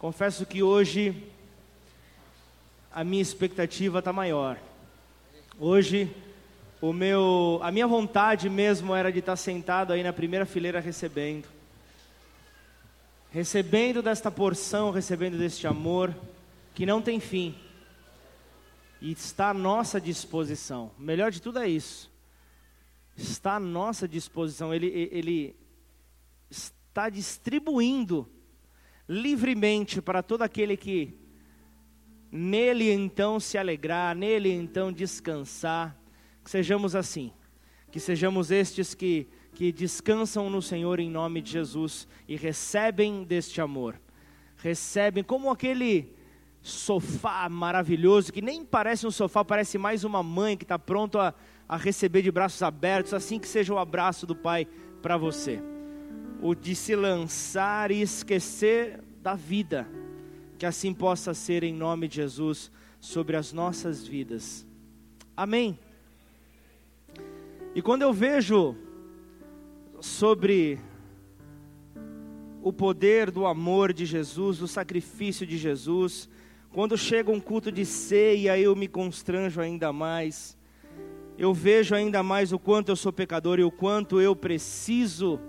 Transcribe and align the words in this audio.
Confesso 0.00 0.46
que 0.46 0.62
hoje 0.62 1.14
a 2.90 3.04
minha 3.04 3.20
expectativa 3.20 3.98
está 3.98 4.14
maior. 4.14 4.58
Hoje 5.58 6.10
o 6.80 6.90
meu, 6.90 7.60
a 7.62 7.70
minha 7.70 7.86
vontade 7.86 8.48
mesmo 8.48 8.94
era 8.94 9.12
de 9.12 9.18
estar 9.18 9.32
tá 9.32 9.36
sentado 9.36 9.92
aí 9.92 10.02
na 10.02 10.10
primeira 10.10 10.46
fileira 10.46 10.80
recebendo, 10.80 11.46
recebendo 13.30 14.00
desta 14.00 14.30
porção, 14.30 14.90
recebendo 14.90 15.36
deste 15.36 15.66
amor 15.66 16.16
que 16.74 16.86
não 16.86 17.02
tem 17.02 17.20
fim 17.20 17.54
e 19.02 19.12
está 19.12 19.50
à 19.50 19.54
nossa 19.54 20.00
disposição. 20.00 20.92
Melhor 20.98 21.30
de 21.30 21.42
tudo 21.42 21.58
é 21.58 21.68
isso. 21.68 22.10
Está 23.18 23.56
à 23.56 23.60
nossa 23.60 24.08
disposição. 24.08 24.72
Ele, 24.72 25.10
ele 25.12 25.54
está 26.48 27.10
distribuindo 27.10 28.26
livremente 29.10 30.00
para 30.00 30.22
todo 30.22 30.42
aquele 30.42 30.76
que 30.76 31.12
nele 32.30 32.88
então 32.92 33.40
se 33.40 33.58
alegrar, 33.58 34.14
nele 34.14 34.52
então 34.52 34.92
descansar. 34.92 35.98
Que 36.44 36.50
sejamos 36.50 36.94
assim, 36.94 37.32
que 37.90 37.98
sejamos 37.98 38.52
estes 38.52 38.94
que, 38.94 39.26
que 39.52 39.72
descansam 39.72 40.48
no 40.48 40.62
Senhor 40.62 41.00
em 41.00 41.10
nome 41.10 41.40
de 41.40 41.50
Jesus 41.50 42.06
e 42.28 42.36
recebem 42.36 43.24
deste 43.24 43.60
amor. 43.60 44.00
Recebem 44.58 45.24
como 45.24 45.50
aquele 45.50 46.14
sofá 46.62 47.48
maravilhoso, 47.48 48.32
que 48.32 48.40
nem 48.40 48.64
parece 48.64 49.08
um 49.08 49.10
sofá, 49.10 49.44
parece 49.44 49.76
mais 49.76 50.04
uma 50.04 50.22
mãe 50.22 50.56
que 50.56 50.64
está 50.64 50.78
pronto 50.78 51.18
a, 51.18 51.34
a 51.68 51.76
receber 51.76 52.22
de 52.22 52.30
braços 52.30 52.62
abertos, 52.62 53.12
assim 53.12 53.40
que 53.40 53.48
seja 53.48 53.74
o 53.74 53.78
abraço 53.78 54.24
do 54.24 54.36
Pai 54.36 54.68
para 55.02 55.16
você. 55.16 55.60
O 56.42 56.54
de 56.54 56.74
se 56.74 56.96
lançar 56.96 57.90
e 57.90 58.00
esquecer 58.00 59.00
da 59.22 59.34
vida. 59.34 59.86
Que 60.58 60.66
assim 60.66 60.92
possa 60.92 61.34
ser 61.34 61.62
em 61.62 61.72
nome 61.72 62.08
de 62.08 62.16
Jesus 62.16 62.70
sobre 62.98 63.36
as 63.36 63.52
nossas 63.52 64.06
vidas. 64.06 64.66
Amém. 65.36 65.78
E 67.74 67.80
quando 67.80 68.02
eu 68.02 68.12
vejo 68.12 68.76
sobre 70.00 70.78
o 72.62 72.72
poder 72.72 73.30
do 73.30 73.46
amor 73.46 73.92
de 73.92 74.04
Jesus, 74.04 74.58
do 74.58 74.68
sacrifício 74.68 75.46
de 75.46 75.56
Jesus, 75.56 76.28
quando 76.72 76.96
chega 76.96 77.30
um 77.30 77.40
culto 77.40 77.72
de 77.72 77.84
ceia, 77.84 78.58
eu 78.58 78.76
me 78.76 78.86
constranjo 78.86 79.60
ainda 79.60 79.92
mais. 79.92 80.56
Eu 81.38 81.54
vejo 81.54 81.94
ainda 81.94 82.22
mais 82.22 82.52
o 82.52 82.58
quanto 82.58 82.90
eu 82.90 82.96
sou 82.96 83.12
pecador 83.12 83.58
e 83.58 83.64
o 83.64 83.70
quanto 83.70 84.20
eu 84.20 84.36
preciso 84.36 85.40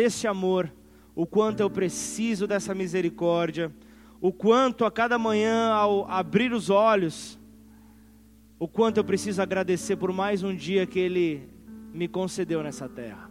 desse 0.00 0.26
amor 0.26 0.72
o 1.14 1.26
quanto 1.26 1.60
eu 1.60 1.68
preciso 1.68 2.46
dessa 2.46 2.74
misericórdia, 2.74 3.70
o 4.18 4.32
quanto 4.32 4.86
a 4.86 4.90
cada 4.90 5.18
manhã, 5.18 5.72
ao 5.72 6.10
abrir 6.10 6.54
os 6.54 6.70
olhos, 6.70 7.38
o 8.58 8.66
quanto 8.66 8.96
eu 8.96 9.04
preciso 9.04 9.42
agradecer 9.42 9.96
por 9.96 10.10
mais 10.10 10.42
um 10.42 10.56
dia 10.56 10.86
que 10.86 10.98
Ele 10.98 11.46
me 11.92 12.08
concedeu 12.08 12.62
nessa 12.62 12.88
terra. 12.88 13.30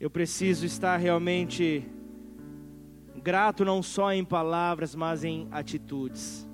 Eu 0.00 0.10
preciso 0.10 0.66
estar 0.66 0.96
realmente 0.96 1.86
grato 3.22 3.64
não 3.64 3.80
só 3.80 4.12
em 4.12 4.24
palavras, 4.24 4.92
mas 4.96 5.22
em 5.22 5.46
atitudes. 5.52 6.48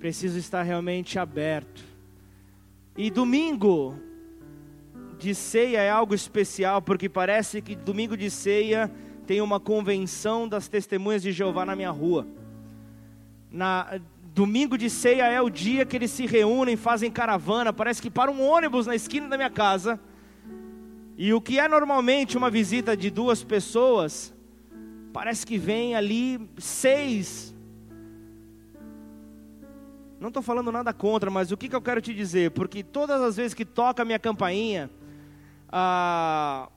Preciso 0.00 0.36
estar 0.38 0.64
realmente 0.64 1.20
aberto. 1.20 1.84
E 2.96 3.12
domingo, 3.12 3.96
de 5.20 5.34
ceia 5.34 5.82
é 5.82 5.90
algo 5.90 6.14
especial, 6.14 6.80
porque 6.80 7.08
parece 7.08 7.60
que 7.60 7.76
domingo 7.76 8.16
de 8.16 8.30
ceia 8.30 8.90
tem 9.26 9.40
uma 9.40 9.60
convenção 9.60 10.48
das 10.48 10.66
testemunhas 10.66 11.22
de 11.22 11.30
Jeová 11.30 11.64
na 11.64 11.76
minha 11.76 11.90
rua. 11.90 12.26
Na, 13.50 14.00
domingo 14.34 14.78
de 14.78 14.88
ceia 14.88 15.26
é 15.26 15.40
o 15.40 15.50
dia 15.50 15.84
que 15.84 15.96
eles 15.96 16.10
se 16.10 16.24
reúnem, 16.26 16.74
fazem 16.74 17.10
caravana, 17.10 17.72
parece 17.72 18.00
que 18.00 18.10
para 18.10 18.30
um 18.30 18.40
ônibus 18.42 18.86
na 18.86 18.94
esquina 18.94 19.28
da 19.28 19.36
minha 19.36 19.50
casa. 19.50 20.00
E 21.16 21.34
o 21.34 21.40
que 21.40 21.58
é 21.58 21.68
normalmente 21.68 22.38
uma 22.38 22.50
visita 22.50 22.96
de 22.96 23.10
duas 23.10 23.44
pessoas, 23.44 24.32
parece 25.12 25.46
que 25.46 25.58
vem 25.58 25.94
ali 25.94 26.40
seis. 26.56 27.54
Não 30.18 30.28
estou 30.28 30.42
falando 30.42 30.72
nada 30.72 30.94
contra, 30.94 31.30
mas 31.30 31.52
o 31.52 31.56
que, 31.56 31.68
que 31.68 31.76
eu 31.76 31.82
quero 31.82 32.00
te 32.00 32.14
dizer? 32.14 32.52
Porque 32.52 32.82
todas 32.82 33.20
as 33.20 33.36
vezes 33.36 33.52
que 33.52 33.66
toca 33.66 34.02
a 34.02 34.04
minha 34.04 34.18
campainha, 34.18 34.90
a, 35.72 36.68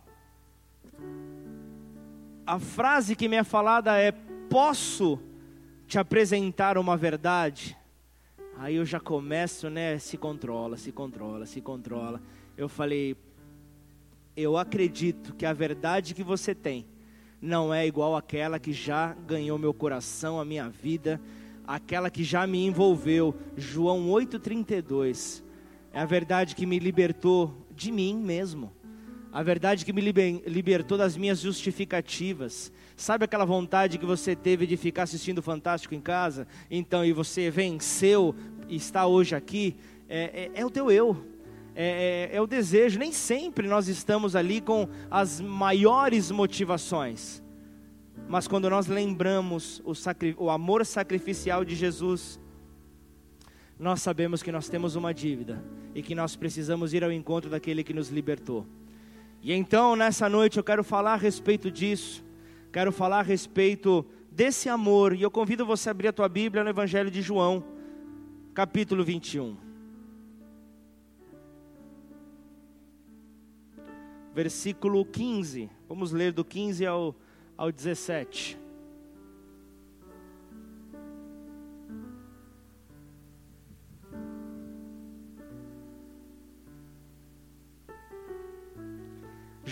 a 2.46 2.59
frase 2.59 3.16
que 3.16 3.28
me 3.28 3.38
é 3.38 3.44
falada 3.44 3.98
é: 3.98 4.12
Posso 4.50 5.20
te 5.88 5.98
apresentar 5.98 6.78
uma 6.78 6.96
verdade? 6.96 7.76
Aí 8.58 8.76
eu 8.76 8.86
já 8.86 9.00
começo, 9.00 9.70
né? 9.70 9.98
Se 9.98 10.16
controla, 10.16 10.78
se 10.78 10.92
controla, 10.92 11.46
se 11.46 11.59
controla. 11.59 12.22
Eu 12.56 12.70
falei: 12.70 13.18
Eu 14.38 14.58
acredito 14.58 15.34
que 15.34 15.46
a 15.46 15.54
verdade 15.54 16.14
que 16.14 16.24
você 16.24 16.54
tem 16.54 16.86
não 17.42 17.74
é 17.74 17.86
igual 17.88 18.16
àquela 18.16 18.60
que 18.60 18.72
já 18.72 19.14
ganhou 19.25 19.58
meu 19.58 19.74
coração, 19.74 20.40
a 20.40 20.46
minha 20.46 20.70
vida, 20.70 21.20
aquela 21.66 22.12
que 22.12 22.24
já 22.24 22.46
me 22.46 22.64
envolveu. 22.64 23.36
João 23.58 24.08
8,32. 24.10 25.42
É 25.92 26.00
a 26.00 26.06
verdade 26.06 26.56
que 26.56 26.66
me 26.66 26.80
libertou 26.80 27.56
de 27.75 27.92
mim 27.92 28.16
mesmo 28.16 28.72
a 29.34 29.42
verdade 29.42 29.84
que 29.84 29.92
me 29.92 30.00
libertou 30.00 30.96
das 30.96 31.18
minhas 31.18 31.40
justificativas. 31.40 32.72
Sabe 32.96 33.26
aquela 33.26 33.46
vontade 33.46 33.98
que 33.98 34.06
você 34.06 34.36
teve 34.36 34.68
de 34.68 34.78
ficar 34.78 35.04
assistindo 35.04 35.42
Fantástico 35.42 35.96
em 35.96 36.00
casa? 36.00 36.48
Então, 36.70 37.04
e 37.04 37.12
você 37.12 37.50
venceu 37.50 38.36
e 38.70 38.76
está 38.76 39.08
hoje 39.08 39.34
aqui? 39.36 39.76
É, 40.08 40.52
é, 40.56 40.62
é 40.62 40.64
o 40.64 40.70
teu 40.70 40.92
eu. 40.92 41.26
É, 41.76 42.30
é, 42.32 42.36
é, 42.36 42.42
o 42.42 42.46
desejo. 42.46 43.00
Nem 43.00 43.12
sempre 43.12 43.68
nós 43.68 43.88
estamos 43.88 44.36
ali 44.36 44.62
com 44.62 44.88
as 45.10 45.42
maiores 45.42 46.30
motivações. 46.30 47.42
Mas 48.30 48.48
quando 48.48 48.70
nós 48.70 48.86
lembramos 48.86 49.82
o, 49.84 49.94
o 50.44 50.50
amor 50.52 50.86
sacrificial 50.86 51.66
de 51.66 51.76
Jesus, 51.76 52.40
nós 53.80 54.00
sabemos 54.00 54.44
que 54.44 54.52
nós 54.52 54.70
temos 54.70 54.96
uma 54.96 55.12
dívida 55.12 55.60
e 55.96 56.04
que 56.04 56.14
nós 56.14 56.36
precisamos 56.36 56.94
ir 56.94 57.04
ao 57.04 57.12
encontro 57.12 57.50
daquele 57.50 57.84
que 57.84 57.96
nos 57.96 58.10
libertou. 58.10 58.68
E 59.44 59.52
então, 59.52 59.94
nessa 59.94 60.30
noite, 60.30 60.58
eu 60.58 60.64
quero 60.64 60.86
falar 60.86 61.16
a 61.16 61.18
respeito 61.18 61.70
disso, 61.70 62.24
quero 62.72 62.94
falar 62.94 63.20
a 63.20 63.22
respeito 63.22 64.06
desse 64.31 64.70
amor, 64.70 65.14
e 65.14 65.22
eu 65.22 65.30
convido 65.30 65.66
você 65.66 65.90
a 65.90 65.92
abrir 65.92 66.08
a 66.08 66.14
tua 66.14 66.30
Bíblia 66.30 66.64
no 66.64 66.70
Evangelho 66.70 67.12
de 67.12 67.22
João, 67.22 67.62
capítulo 68.54 69.04
21. 69.04 69.58
Versículo 74.34 75.04
15, 75.04 75.70
vamos 75.90 76.14
ler 76.14 76.31
do 76.31 76.46
15 76.46 76.86
ao, 76.86 77.14
ao 77.58 77.70
17. 77.70 78.62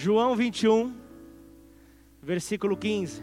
João 0.03 0.35
21, 0.35 0.95
versículo 2.23 2.75
15. 2.75 3.21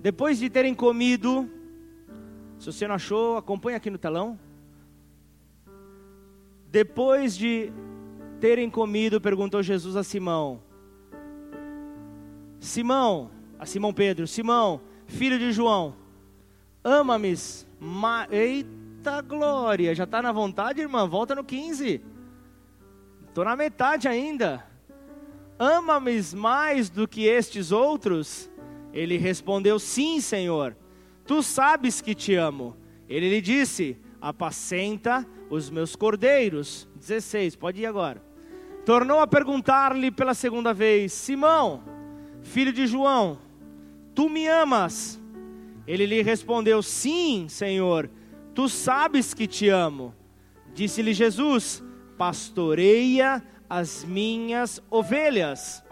Depois 0.00 0.36
de 0.40 0.50
terem 0.50 0.74
comido, 0.74 1.48
se 2.58 2.66
você 2.66 2.88
não 2.88 2.96
achou, 2.96 3.36
acompanha 3.36 3.76
aqui 3.76 3.88
no 3.88 3.98
telão. 3.98 4.36
Depois 6.72 7.36
de 7.36 7.72
terem 8.40 8.68
comido, 8.68 9.20
perguntou 9.20 9.62
Jesus 9.62 9.94
a 9.94 10.02
Simão: 10.02 10.60
Simão, 12.58 13.30
a 13.60 13.64
Simão 13.64 13.94
Pedro, 13.94 14.26
Simão, 14.26 14.80
filho 15.12 15.38
de 15.38 15.52
João, 15.52 15.94
ama-me. 16.82 17.34
Ma... 17.78 18.26
Eita 18.30 19.20
glória, 19.20 19.94
já 19.94 20.04
está 20.04 20.22
na 20.22 20.32
vontade, 20.32 20.80
irmã? 20.80 21.06
Volta 21.06 21.34
no 21.34 21.44
15. 21.44 22.00
Estou 23.28 23.44
na 23.44 23.54
metade 23.54 24.08
ainda. 24.08 24.64
Ama-me 25.58 26.20
mais 26.34 26.90
do 26.90 27.06
que 27.06 27.24
estes 27.24 27.70
outros? 27.70 28.50
Ele 28.92 29.16
respondeu: 29.16 29.78
Sim, 29.78 30.20
Senhor. 30.20 30.76
Tu 31.26 31.42
sabes 31.42 32.00
que 32.00 32.14
te 32.14 32.34
amo. 32.34 32.76
Ele 33.08 33.28
lhe 33.28 33.40
disse: 33.40 33.96
Apacenta 34.20 35.26
os 35.48 35.70
meus 35.70 35.94
cordeiros. 35.94 36.88
16, 36.96 37.56
pode 37.56 37.82
ir 37.82 37.86
agora. 37.86 38.22
Tornou 38.84 39.20
a 39.20 39.26
perguntar-lhe 39.26 40.10
pela 40.10 40.34
segunda 40.34 40.74
vez: 40.74 41.12
Simão, 41.12 41.82
filho 42.42 42.72
de 42.72 42.86
João, 42.86 43.38
Tu 44.14 44.28
me 44.28 44.48
amas? 44.48 45.20
Ele 45.86 46.06
lhe 46.06 46.22
respondeu: 46.22 46.82
Sim, 46.82 47.46
Senhor, 47.48 48.08
Tu 48.54 48.68
sabes 48.68 49.32
que 49.32 49.46
te 49.46 49.68
amo. 49.68 50.14
Disse-lhe 50.74 51.14
Jesus: 51.14 51.82
Pastoreia 52.18 53.42
as 53.68 54.04
minhas 54.04 54.82
ovelhas. 54.90 55.82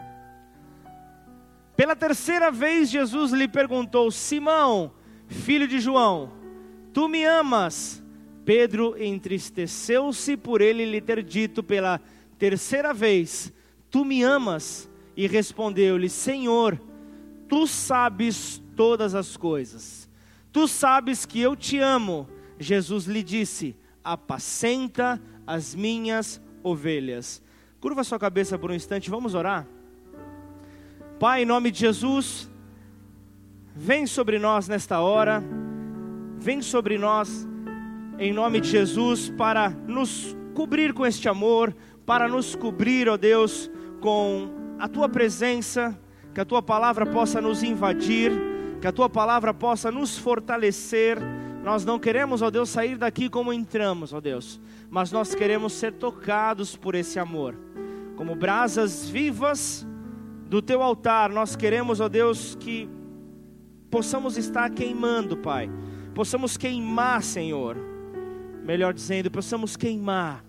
Pela 1.76 1.96
terceira 1.96 2.50
vez, 2.50 2.90
Jesus 2.90 3.32
lhe 3.32 3.48
perguntou: 3.48 4.10
Simão, 4.10 4.92
filho 5.26 5.66
de 5.66 5.80
João, 5.80 6.30
tu 6.92 7.08
me 7.08 7.24
amas? 7.24 8.02
Pedro 8.44 9.00
entristeceu-se 9.02 10.36
por 10.36 10.60
ele 10.60 10.84
lhe 10.84 11.00
ter 11.00 11.22
dito 11.22 11.62
pela 11.62 12.00
terceira 12.38 12.92
vez: 12.92 13.52
Tu 13.90 14.04
me 14.04 14.22
amas? 14.22 14.90
E 15.16 15.26
respondeu-lhe: 15.26 16.10
Senhor, 16.10 16.78
tu 17.50 17.66
sabes 17.66 18.62
todas 18.76 19.14
as 19.14 19.36
coisas. 19.36 20.08
Tu 20.52 20.68
sabes 20.68 21.26
que 21.26 21.40
eu 21.40 21.56
te 21.56 21.78
amo. 21.78 22.28
Jesus 22.58 23.06
lhe 23.06 23.22
disse: 23.22 23.76
Apacenta 24.04 25.20
as 25.46 25.74
minhas 25.74 26.40
ovelhas. 26.62 27.42
Curva 27.80 28.04
sua 28.04 28.18
cabeça 28.18 28.56
por 28.56 28.70
um 28.70 28.74
instante, 28.74 29.10
vamos 29.10 29.34
orar. 29.34 29.66
Pai, 31.18 31.42
em 31.42 31.46
nome 31.46 31.70
de 31.70 31.80
Jesus, 31.80 32.48
vem 33.74 34.06
sobre 34.06 34.38
nós 34.38 34.68
nesta 34.68 35.00
hora, 35.00 35.42
vem 36.38 36.62
sobre 36.62 36.98
nós, 36.98 37.48
em 38.18 38.32
nome 38.32 38.60
de 38.60 38.68
Jesus, 38.68 39.28
para 39.30 39.70
nos 39.70 40.36
cobrir 40.54 40.92
com 40.92 41.04
este 41.04 41.28
amor, 41.28 41.74
para 42.06 42.28
nos 42.28 42.54
cobrir, 42.54 43.08
ó 43.08 43.16
Deus, 43.16 43.70
com 44.00 44.50
a 44.78 44.88
tua 44.88 45.08
presença, 45.08 45.98
que 46.34 46.40
a 46.40 46.44
tua 46.44 46.62
palavra 46.62 47.04
possa 47.06 47.40
nos 47.40 47.62
invadir, 47.62 48.32
que 48.80 48.86
a 48.86 48.92
tua 48.92 49.08
palavra 49.08 49.52
possa 49.52 49.90
nos 49.90 50.16
fortalecer. 50.16 51.18
Nós 51.62 51.84
não 51.84 51.98
queremos, 51.98 52.42
ó 52.42 52.50
Deus, 52.50 52.70
sair 52.70 52.96
daqui 52.96 53.28
como 53.28 53.52
entramos, 53.52 54.12
ó 54.12 54.20
Deus, 54.20 54.60
mas 54.88 55.12
nós 55.12 55.34
queremos 55.34 55.72
ser 55.72 55.92
tocados 55.92 56.76
por 56.76 56.94
esse 56.94 57.18
amor. 57.18 57.54
Como 58.16 58.34
brasas 58.34 59.08
vivas 59.08 59.86
do 60.48 60.62
teu 60.62 60.82
altar, 60.82 61.30
nós 61.30 61.56
queremos, 61.56 62.00
ó 62.00 62.08
Deus, 62.08 62.56
que 62.58 62.88
possamos 63.90 64.36
estar 64.36 64.70
queimando, 64.70 65.36
Pai. 65.36 65.70
Possamos 66.14 66.56
queimar, 66.56 67.22
Senhor. 67.22 67.76
Melhor 68.64 68.94
dizendo, 68.94 69.30
possamos 69.30 69.76
queimar 69.76 70.44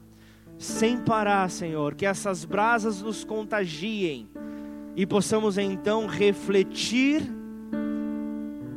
sem 0.62 0.98
parar, 1.00 1.50
Senhor, 1.50 1.96
que 1.96 2.06
essas 2.06 2.46
brasas 2.46 3.02
nos 3.02 3.24
contagiem 3.24 4.30
e 4.96 5.06
possamos 5.06 5.58
então 5.58 6.06
refletir 6.08 7.22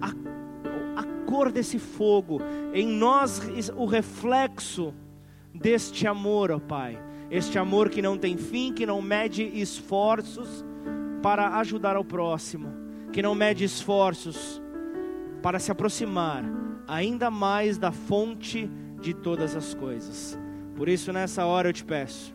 a, 0.00 1.00
a 1.00 1.04
cor 1.26 1.50
desse 1.50 1.78
fogo, 1.78 2.40
em 2.72 2.86
nós 2.86 3.40
o 3.76 3.84
reflexo 3.84 4.94
deste 5.54 6.06
amor, 6.06 6.50
ó 6.50 6.58
Pai. 6.58 6.98
Este 7.30 7.58
amor 7.58 7.88
que 7.88 8.02
não 8.02 8.18
tem 8.18 8.36
fim, 8.36 8.72
que 8.72 8.86
não 8.86 9.00
mede 9.00 9.42
esforços 9.42 10.64
para 11.22 11.58
ajudar 11.58 11.96
ao 11.96 12.04
próximo, 12.04 12.68
que 13.12 13.22
não 13.22 13.34
mede 13.34 13.64
esforços 13.64 14.62
para 15.42 15.58
se 15.58 15.72
aproximar 15.72 16.44
ainda 16.86 17.30
mais 17.30 17.78
da 17.78 17.90
fonte 17.90 18.70
de 19.00 19.14
todas 19.14 19.56
as 19.56 19.74
coisas. 19.74 20.38
Por 20.76 20.88
isso, 20.88 21.12
nessa 21.12 21.44
hora 21.46 21.68
eu 21.68 21.72
te 21.72 21.84
peço, 21.84 22.34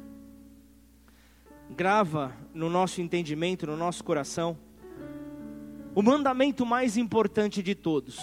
grava 1.69 2.33
no 2.59 2.69
nosso 2.69 2.99
entendimento, 2.99 3.65
no 3.65 3.77
nosso 3.77 4.03
coração, 4.03 4.57
o 5.95 6.01
mandamento 6.01 6.65
mais 6.65 6.97
importante 6.97 7.63
de 7.63 7.73
todos: 7.73 8.19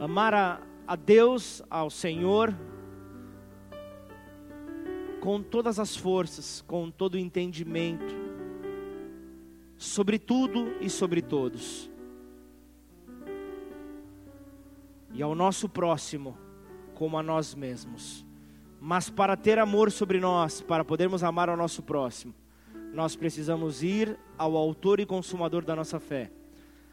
amar 0.00 0.34
a, 0.34 0.60
a 0.88 0.96
Deus, 0.96 1.62
ao 1.70 1.88
Senhor, 1.88 2.52
com 5.20 5.40
todas 5.40 5.78
as 5.78 5.94
forças, 5.94 6.64
com 6.66 6.90
todo 6.90 7.14
o 7.14 7.18
entendimento, 7.18 8.12
sobre 9.78 10.18
tudo 10.18 10.74
e 10.80 10.90
sobre 10.90 11.22
todos, 11.22 11.88
e 15.12 15.22
ao 15.22 15.32
nosso 15.36 15.68
próximo, 15.68 16.36
como 16.94 17.16
a 17.16 17.22
nós 17.22 17.54
mesmos. 17.54 18.26
Mas 18.80 19.08
para 19.08 19.36
ter 19.36 19.60
amor 19.60 19.92
sobre 19.92 20.18
nós, 20.18 20.60
para 20.60 20.84
podermos 20.84 21.22
amar 21.22 21.48
ao 21.48 21.56
nosso 21.56 21.82
próximo, 21.84 22.34
nós 22.92 23.14
precisamos 23.14 23.82
ir 23.82 24.18
ao 24.36 24.56
Autor 24.56 25.00
e 25.00 25.06
Consumador 25.06 25.64
da 25.64 25.76
nossa 25.76 26.00
fé, 26.00 26.30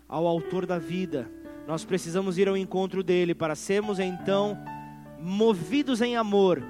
ao 0.08 0.28
Autor 0.28 0.66
da 0.66 0.78
vida. 0.78 1.30
Nós 1.68 1.84
precisamos 1.84 2.38
ir 2.38 2.48
ao 2.48 2.56
encontro 2.56 3.04
dele 3.04 3.34
para 3.34 3.56
sermos 3.56 4.00
então 4.00 4.58
movidos 5.20 6.02
em 6.02 6.16
amor 6.16 6.64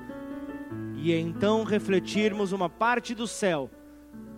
e 0.95 1.13
então 1.13 1.63
refletirmos 1.63 2.51
uma 2.51 2.69
parte 2.69 3.13
do 3.13 3.27
céu 3.27 3.69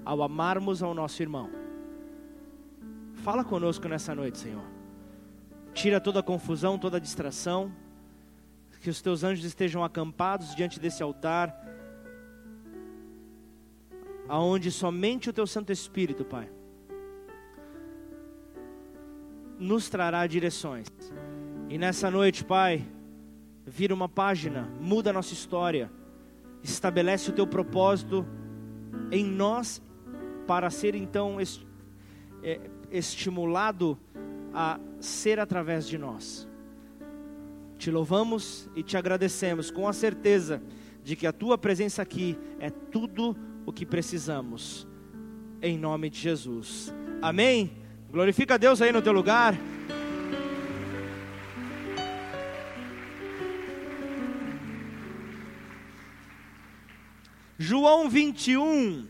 ao 0.04 0.22
amarmos 0.24 0.82
ao 0.82 0.94
nosso 0.94 1.22
irmão. 1.22 1.50
Fala 3.16 3.44
conosco 3.44 3.88
nessa 3.88 4.16
noite, 4.16 4.38
Senhor. 4.38 4.64
Tira 5.74 6.02
toda 6.02 6.20
a 6.20 6.24
confusão, 6.24 6.78
toda 6.78 6.98
a 6.98 7.00
distração 7.00 7.72
que 8.82 8.90
os 8.90 9.02
teus 9.02 9.24
anjos 9.24 9.46
estejam 9.46 9.84
acampados 9.84 10.56
diante 10.56 10.80
desse 10.80 11.04
altar, 11.04 11.54
aonde 14.30 14.72
somente 14.72 15.28
o 15.28 15.34
teu 15.34 15.48
Santo 15.48 15.72
Espírito, 15.72 16.24
Pai, 16.24 16.48
nos 19.58 19.90
trará 19.90 20.26
direções. 20.28 20.88
E 21.68 21.78
nessa 21.80 22.12
noite, 22.12 22.46
Pai, 22.46 22.88
vira 23.66 23.94
uma 23.94 24.08
página, 24.08 24.70
muda 24.80 25.10
a 25.10 25.14
nossa 25.14 25.34
história, 25.34 25.92
estabelece 26.64 27.32
o 27.32 27.34
teu 27.34 27.48
propósito 27.48 28.26
em 29.12 29.26
nós 29.26 29.82
para 30.46 30.70
ser 30.70 30.94
então 30.94 31.38
é, 32.44 32.62
estimulado 32.92 33.98
a 34.54 34.80
ser 35.00 35.40
através 35.40 35.88
de 35.88 35.98
nós. 35.98 36.48
Te 37.80 37.90
louvamos 37.90 38.70
e 38.76 38.84
te 38.84 38.96
agradecemos 38.96 39.72
com 39.72 39.88
a 39.88 39.94
certeza 39.94 40.62
de 41.04 41.16
que 41.16 41.26
a 41.26 41.34
tua 41.34 41.58
presença 41.58 42.02
aqui 42.02 42.38
é 42.60 42.70
tudo 42.70 43.36
o 43.70 43.72
que 43.72 43.86
precisamos. 43.86 44.88
Em 45.62 45.78
nome 45.78 46.10
de 46.10 46.20
Jesus. 46.20 46.92
Amém. 47.22 47.78
Glorifica 48.10 48.56
a 48.56 48.58
Deus 48.58 48.82
aí 48.82 48.92
no 48.92 49.00
teu 49.00 49.14
lugar. 49.14 49.56
João 57.60 58.10
21. 58.10 59.08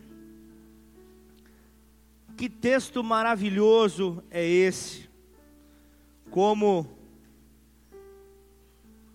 Que 2.36 2.50
texto 2.50 3.02
maravilhoso 3.02 4.22
é 4.30 4.46
esse? 4.46 5.08
Como 6.30 6.86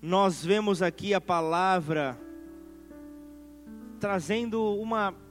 nós 0.02 0.44
vemos 0.44 0.82
aqui 0.82 1.14
a 1.14 1.22
palavra 1.22 2.20
trazendo 4.00 4.74
uma 4.76 5.25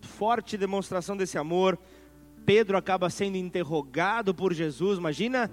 forte 0.00 0.56
demonstração 0.56 1.16
desse 1.16 1.38
amor. 1.38 1.78
Pedro 2.44 2.76
acaba 2.76 3.10
sendo 3.10 3.36
interrogado 3.36 4.34
por 4.34 4.52
Jesus. 4.52 4.98
Imagina 4.98 5.50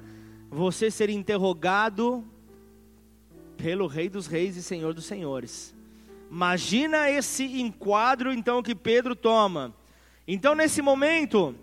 você 0.49 0.89
ser 0.89 1.09
interrogado 1.09 2.23
pelo 3.57 3.87
Rei 3.87 4.09
dos 4.09 4.27
Reis 4.27 4.55
e 4.55 4.63
Senhor 4.63 4.93
dos 4.93 5.05
Senhores. 5.05 5.75
Imagina 6.29 7.09
esse 7.09 7.43
enquadro 7.61 8.31
então 8.31 8.61
que 8.61 8.75
Pedro 8.75 9.15
toma. 9.15 9.73
Então 10.27 10.53
nesse 10.53 10.81
momento, 10.81 11.55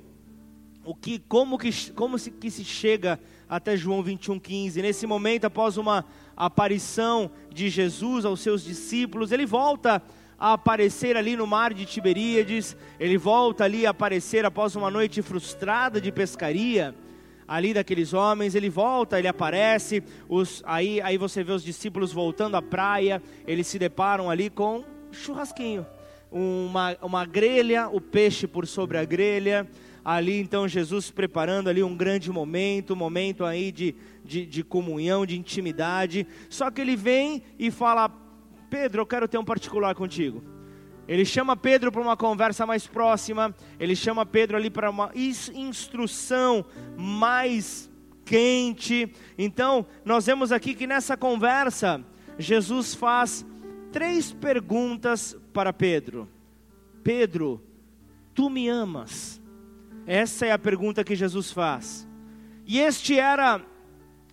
o 0.85 0.95
que 0.95 1.19
como 1.19 1.59
que 1.59 1.93
como 1.93 2.19
se, 2.19 2.31
que 2.31 2.51
se 2.51 2.65
chega 2.65 3.21
até 3.49 3.77
João 3.77 4.03
21:15? 4.03 4.83
Nesse 4.83 5.07
momento 5.07 5.45
após 5.45 5.77
uma 5.77 6.05
aparição 6.37 7.31
de 7.53 7.69
Jesus 7.69 8.25
aos 8.25 8.41
seus 8.41 8.65
discípulos, 8.65 9.33
ele 9.33 9.47
volta 9.47 10.03
a 10.39 10.53
aparecer 10.55 11.17
ali 11.17 11.37
no 11.37 11.47
mar 11.47 11.73
de 11.73 11.85
Tiberíades, 11.85 12.77
ele 12.99 13.17
volta 13.17 13.65
ali 13.65 13.87
a 13.87 13.91
aparecer 13.91 14.45
após 14.45 14.77
uma 14.77 14.91
noite 14.91 15.23
frustrada 15.23 16.01
de 16.01 16.11
pescaria, 16.11 16.95
ali 17.47 17.75
daqueles 17.75 18.13
homens, 18.13 18.55
ele 18.55 18.71
volta, 18.71 19.19
ele 19.19 19.29
aparece, 19.29 20.03
os, 20.29 20.63
aí, 20.67 21.01
aí 21.01 21.19
você 21.19 21.45
vê 21.45 21.53
os 21.53 21.63
discípulos 21.63 22.13
voltando 22.13 22.57
à 22.57 22.63
praia, 22.63 23.23
eles 23.47 23.67
se 23.67 23.79
deparam 23.79 24.31
ali 24.31 24.51
com 24.51 24.85
churrasquinho, 25.13 25.87
uma, 26.31 26.97
uma 27.03 27.25
grelha, 27.25 27.89
o 27.89 28.01
peixe 28.01 28.47
por 28.47 28.67
sobre 28.67 28.99
a 28.99 29.05
grelha, 29.05 29.69
ali 30.05 30.41
então 30.41 30.69
Jesus 30.69 31.11
preparando 31.11 31.69
ali 31.69 31.83
um 31.83 31.97
grande 31.97 32.31
momento, 32.31 32.93
um 32.93 32.97
momento 32.97 33.45
aí 33.45 33.71
de, 33.73 33.95
de, 34.25 34.45
de 34.45 34.63
comunhão, 34.63 35.25
de 35.25 35.39
intimidade. 35.39 36.27
Só 36.51 36.71
que 36.71 36.81
ele 36.81 36.97
vem 36.97 37.43
e 37.59 37.71
fala: 37.71 38.11
Pedro, 38.75 39.03
eu 39.03 39.07
quero 39.07 39.29
ter 39.29 39.39
um 39.39 39.45
particular 39.45 39.95
contigo. 39.95 40.43
Ele 41.07 41.25
chama 41.25 41.57
Pedro 41.57 41.93
para 41.93 42.01
uma 42.01 42.17
conversa 42.17 42.67
mais 42.67 42.89
próxima, 42.89 43.55
ele 43.79 43.95
chama 43.95 44.27
Pedro 44.27 44.57
ali 44.57 44.69
para 44.69 44.91
uma 44.91 45.13
instrução 45.15 46.65
mais 46.97 47.89
quente. 48.25 49.15
Então, 49.39 49.87
nós 50.05 50.27
vemos 50.27 50.51
aqui 50.51 50.75
que 50.75 50.89
nessa 50.89 51.17
conversa, 51.17 52.05
Jesus 52.37 52.97
faz 52.97 53.47
três 53.93 54.33
perguntas 54.33 55.37
para 55.53 55.73
Pedro: 55.73 56.29
Pedro, 57.05 57.63
tu 58.35 58.51
me 58.51 58.69
amas? 58.69 59.41
Essa 60.05 60.47
é 60.47 60.51
a 60.51 60.59
pergunta 60.59 61.05
que 61.05 61.15
Jesus 61.15 61.53
faz. 61.53 62.09
E 62.67 62.81
este 62.81 63.21
era 63.21 63.65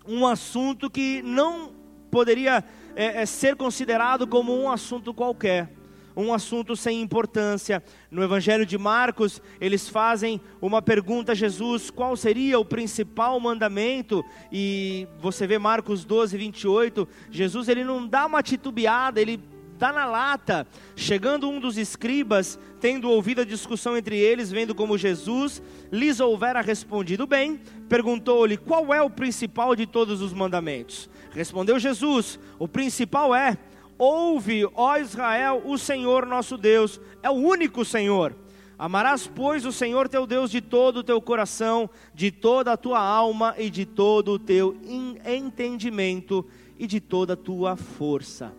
um 0.03 0.25
assunto 0.25 0.89
que 0.89 1.21
não 1.21 1.75
poderia 2.09 2.65
é, 2.95 3.21
é, 3.21 3.25
ser 3.25 3.55
considerado 3.55 4.27
como 4.27 4.55
um 4.55 4.69
assunto 4.69 5.13
qualquer 5.13 5.69
um 6.15 6.33
assunto 6.33 6.75
sem 6.75 7.01
importância. 7.01 7.83
No 8.09 8.23
Evangelho 8.23 8.65
de 8.65 8.77
Marcos, 8.77 9.41
eles 9.59 9.87
fazem 9.87 10.41
uma 10.61 10.81
pergunta 10.81 11.31
a 11.31 11.35
Jesus: 11.35 11.89
qual 11.89 12.15
seria 12.15 12.59
o 12.59 12.65
principal 12.65 13.39
mandamento? 13.39 14.23
E 14.51 15.07
você 15.19 15.47
vê 15.47 15.57
Marcos 15.57 16.03
12, 16.03 16.37
28, 16.37 17.07
Jesus 17.29 17.69
ele 17.69 17.83
não 17.83 18.05
dá 18.05 18.25
uma 18.25 18.43
titubeada, 18.43 19.21
ele 19.21 19.39
dá 19.77 19.91
na 19.91 20.05
lata. 20.05 20.67
Chegando 20.95 21.49
um 21.49 21.59
dos 21.59 21.75
escribas, 21.75 22.59
tendo 22.79 23.09
ouvido 23.09 23.41
a 23.41 23.45
discussão 23.45 23.97
entre 23.97 24.15
eles, 24.15 24.51
vendo 24.51 24.75
como 24.75 24.97
Jesus 24.97 25.61
lhes 25.91 26.19
houvera 26.19 26.61
respondido 26.61 27.25
bem, 27.25 27.59
perguntou-lhe: 27.89 28.57
qual 28.57 28.93
é 28.93 29.01
o 29.01 29.09
principal 29.09 29.75
de 29.75 29.87
todos 29.87 30.21
os 30.21 30.33
mandamentos? 30.33 31.09
Respondeu 31.31 31.79
Jesus: 31.79 32.39
o 32.59 32.67
principal 32.67 33.33
é 33.33 33.57
Ouve, 33.97 34.65
ó 34.73 34.97
Israel, 34.97 35.61
o 35.63 35.77
Senhor 35.77 36.25
nosso 36.25 36.57
Deus 36.57 36.99
é 37.21 37.29
o 37.29 37.33
único 37.33 37.85
Senhor. 37.85 38.35
Amarás, 38.77 39.27
pois, 39.27 39.63
o 39.63 39.71
Senhor 39.71 40.09
teu 40.09 40.25
Deus 40.25 40.49
de 40.49 40.59
todo 40.59 40.97
o 40.97 41.03
teu 41.03 41.21
coração, 41.21 41.87
de 42.11 42.31
toda 42.31 42.73
a 42.73 42.77
tua 42.77 42.99
alma 42.99 43.53
e 43.59 43.69
de 43.69 43.85
todo 43.85 44.31
o 44.31 44.39
teu 44.39 44.75
entendimento 45.23 46.43
e 46.79 46.87
de 46.87 46.99
toda 46.99 47.33
a 47.33 47.37
tua 47.37 47.75
força. 47.75 48.51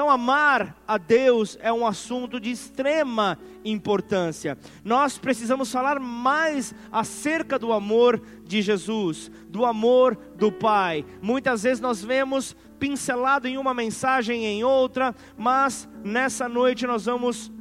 Então, 0.00 0.08
amar 0.08 0.82
a 0.88 0.96
Deus 0.96 1.58
é 1.60 1.70
um 1.70 1.86
assunto 1.86 2.40
de 2.40 2.50
extrema 2.50 3.38
importância. 3.62 4.56
Nós 4.82 5.18
precisamos 5.18 5.70
falar 5.70 6.00
mais 6.00 6.74
acerca 6.90 7.58
do 7.58 7.70
amor 7.70 8.18
de 8.42 8.62
Jesus, 8.62 9.30
do 9.50 9.66
amor 9.66 10.16
do 10.36 10.50
Pai. 10.50 11.04
Muitas 11.20 11.64
vezes 11.64 11.82
nós 11.82 12.02
vemos 12.02 12.56
pincelado 12.78 13.46
em 13.46 13.58
uma 13.58 13.74
mensagem 13.74 14.46
em 14.46 14.64
outra, 14.64 15.14
mas 15.36 15.86
nessa 16.02 16.48
noite 16.48 16.86
nós 16.86 17.04
vamos 17.04 17.52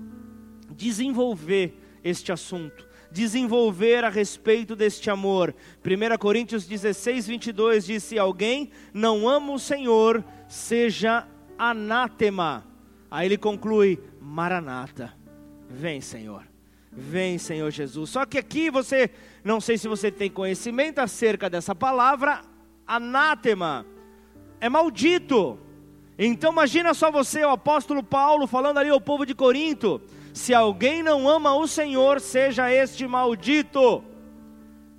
desenvolver 0.72 1.78
este 2.02 2.32
assunto 2.32 2.88
desenvolver 3.12 4.06
a 4.06 4.10
respeito 4.10 4.76
deste 4.76 5.10
amor. 5.10 5.56
1 5.84 6.18
Coríntios 6.20 6.68
16, 6.68 7.26
22 7.26 7.86
diz: 7.88 8.04
Se 8.04 8.20
alguém 8.20 8.70
não 8.94 9.28
ama 9.28 9.52
o 9.52 9.58
Senhor, 9.58 10.24
seja 10.48 11.28
anátema. 11.60 12.66
Aí 13.12 13.28
ele 13.28 13.38
conclui: 13.38 14.00
Maranata, 14.22 15.14
vem 15.70 16.00
Senhor, 16.00 16.44
vem 16.92 17.38
Senhor 17.38 17.70
Jesus. 17.70 18.10
Só 18.10 18.26
que 18.26 18.38
aqui 18.38 18.72
você, 18.72 19.12
não 19.44 19.60
sei 19.60 19.78
se 19.78 19.88
você 19.88 20.10
tem 20.10 20.32
conhecimento 20.32 21.00
acerca 21.00 21.50
dessa 21.50 21.76
palavra, 21.76 22.42
anátema, 22.88 23.86
é 24.62 24.70
maldito. 24.70 25.60
Então 26.18 26.52
imagina 26.52 26.94
só 26.94 27.12
você, 27.12 27.44
o 27.44 27.50
apóstolo 27.50 28.02
Paulo, 28.02 28.48
falando 28.48 28.78
ali 28.78 28.90
ao 28.90 29.02
povo 29.02 29.26
de 29.26 29.36
Corinto: 29.36 30.02
se 30.34 30.54
alguém 30.54 31.04
não 31.04 31.28
ama 31.28 31.56
o 31.56 31.68
Senhor, 31.68 32.22
seja 32.22 32.72
este 32.72 33.06
maldito. 33.06 34.04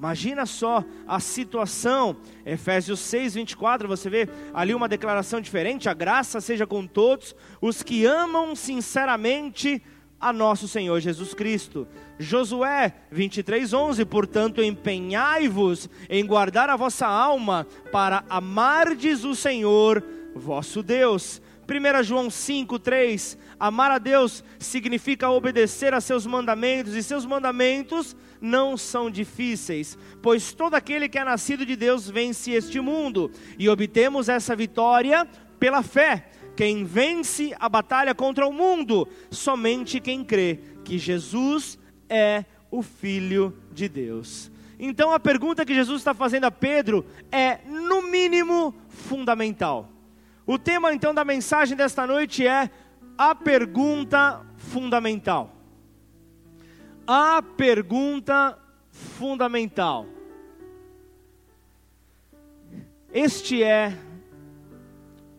Imagina 0.01 0.47
só 0.47 0.83
a 1.07 1.21
situação, 1.21 2.17
Efésios 2.47 3.01
6, 3.01 3.35
24, 3.35 3.87
você 3.87 4.09
vê 4.09 4.31
ali 4.55 4.75
uma 4.75 4.89
declaração 4.89 5.43
diferente: 5.43 5.91
a 5.91 5.93
graça 5.93 6.41
seja 6.41 6.67
com 6.67 6.87
todos 6.87 7.37
os 7.61 7.83
que 7.83 8.07
amam 8.07 8.57
sinceramente 8.57 9.83
a 10.19 10.33
nosso 10.33 10.67
Senhor 10.67 10.99
Jesus 11.01 11.35
Cristo. 11.35 11.87
Josué 12.19 12.95
23, 13.13 13.75
11: 13.75 14.03
portanto, 14.07 14.63
empenhai-vos 14.63 15.91
em 16.09 16.25
guardar 16.25 16.71
a 16.71 16.77
vossa 16.77 17.07
alma 17.07 17.67
para 17.93 18.25
amardes 18.31 19.23
o 19.25 19.35
Senhor 19.35 20.03
vosso 20.35 20.83
Deus. 20.83 21.43
1 21.71 22.03
João 22.03 22.27
5,3: 22.27 23.39
Amar 23.59 23.93
a 23.93 23.99
Deus 23.99 24.43
significa 24.59 25.31
obedecer 25.31 25.95
a 25.95 26.01
seus 26.01 26.27
mandamentos, 26.27 26.95
e 26.97 27.03
seus 27.03 27.25
mandamentos 27.25 28.17
não 28.41 28.77
são 28.77 29.09
difíceis, 29.09 29.97
pois 30.21 30.53
todo 30.53 30.75
aquele 30.75 31.09
que 31.09 31.19
é 31.19 31.25
nascido 31.25 31.65
de 31.65 31.77
Deus 31.77 32.11
vence 32.11 32.51
este 32.51 32.81
mundo, 32.81 33.31
e 33.57 33.69
obtemos 33.69 34.29
essa 34.29 34.57
vitória 34.57 35.29
pela 35.61 35.83
fé. 35.83 36.27
Quem 36.57 36.85
vence 36.85 37.55
a 37.61 37.69
batalha 37.69 38.15
contra 38.15 38.47
o 38.47 38.53
mundo? 38.53 39.07
Somente 39.31 40.01
quem 40.01 40.25
crê 40.25 40.59
que 40.85 40.99
Jesus 40.99 41.79
é 42.09 42.45
o 42.71 42.83
Filho 42.83 43.57
de 43.73 43.89
Deus. 43.89 44.51
Então 44.79 45.13
a 45.13 45.21
pergunta 45.21 45.65
que 45.65 45.75
Jesus 45.75 46.01
está 46.01 46.13
fazendo 46.13 46.45
a 46.45 46.51
Pedro 46.51 47.07
é, 47.31 47.59
no 47.67 48.03
mínimo, 48.03 48.75
fundamental. 48.89 50.00
O 50.51 50.59
tema 50.59 50.93
então 50.93 51.15
da 51.15 51.25
mensagem 51.25 51.77
desta 51.77 52.05
noite 52.09 52.45
é 52.45 52.69
a 53.17 53.37
pergunta 53.37 54.45
fundamental. 54.57 55.55
A 57.07 57.41
pergunta 57.41 58.59
fundamental. 58.91 60.09
Este 63.15 63.63
é 63.63 63.97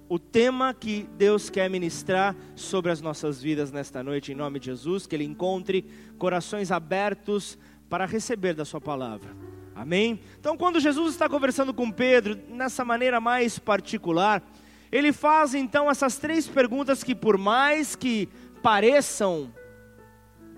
o 0.08 0.18
tema 0.18 0.74
que 0.74 1.10
Deus 1.18 1.50
quer 1.50 1.70
ministrar 1.70 2.34
sobre 2.56 2.90
as 2.90 3.02
nossas 3.02 3.42
vidas 3.42 3.70
nesta 3.70 4.02
noite, 4.02 4.32
em 4.32 4.36
nome 4.36 4.60
de 4.62 4.68
Jesus, 4.68 5.06
que 5.06 5.14
Ele 5.14 5.26
encontre 5.26 5.84
corações 6.18 6.72
abertos 6.72 7.60
para 7.90 8.06
receber 8.06 8.54
da 8.54 8.64
Sua 8.64 8.80
palavra. 8.80 9.36
Amém? 9.76 10.22
Então, 10.40 10.56
quando 10.56 10.80
Jesus 10.80 11.12
está 11.12 11.28
conversando 11.28 11.74
com 11.74 11.92
Pedro, 11.92 12.40
nessa 12.48 12.86
maneira 12.86 13.20
mais 13.20 13.58
particular, 13.58 14.44
ele 14.92 15.14
faz 15.14 15.56
então 15.56 15.90
essas 15.90 16.18
três 16.18 16.48
perguntas 16.48 17.04
que, 17.04 17.16
por 17.16 17.38
mais 17.38 17.96
que 17.96 18.28
pareçam, 18.62 19.54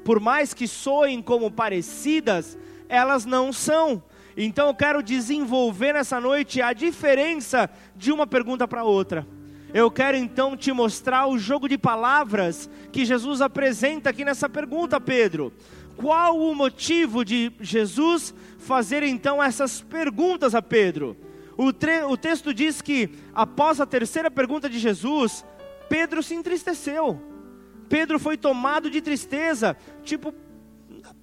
por 0.03 0.19
mais 0.19 0.53
que 0.53 0.67
soem 0.67 1.21
como 1.21 1.51
parecidas, 1.51 2.57
elas 2.89 3.25
não 3.25 3.53
são. 3.53 4.03
Então 4.35 4.67
eu 4.67 4.75
quero 4.75 5.03
desenvolver 5.03 5.93
nessa 5.93 6.19
noite 6.19 6.61
a 6.61 6.73
diferença 6.73 7.69
de 7.95 8.11
uma 8.11 8.25
pergunta 8.25 8.67
para 8.67 8.83
outra. 8.83 9.27
Eu 9.73 9.89
quero 9.89 10.17
então 10.17 10.55
te 10.57 10.71
mostrar 10.71 11.27
o 11.27 11.37
jogo 11.37 11.67
de 11.67 11.77
palavras 11.77 12.69
que 12.91 13.05
Jesus 13.05 13.41
apresenta 13.41 14.09
aqui 14.09 14.23
nessa 14.23 14.47
pergunta, 14.47 14.99
Pedro. 14.99 15.53
Qual 15.95 16.39
o 16.39 16.55
motivo 16.55 17.23
de 17.23 17.51
Jesus 17.59 18.33
fazer 18.57 19.03
então 19.03 19.41
essas 19.41 19.81
perguntas 19.81 20.53
a 20.55 20.61
Pedro? 20.61 21.15
O, 21.57 21.67
o 22.09 22.17
texto 22.17 22.53
diz 22.53 22.81
que, 22.81 23.09
após 23.33 23.79
a 23.79 23.85
terceira 23.85 24.31
pergunta 24.31 24.69
de 24.69 24.79
Jesus, 24.79 25.45
Pedro 25.89 26.23
se 26.23 26.33
entristeceu. 26.33 27.21
Pedro 27.89 28.17
foi 28.17 28.37
tomado 28.37 28.89
de 28.89 29.01
tristeza. 29.01 29.77
Tipo, 30.03 30.33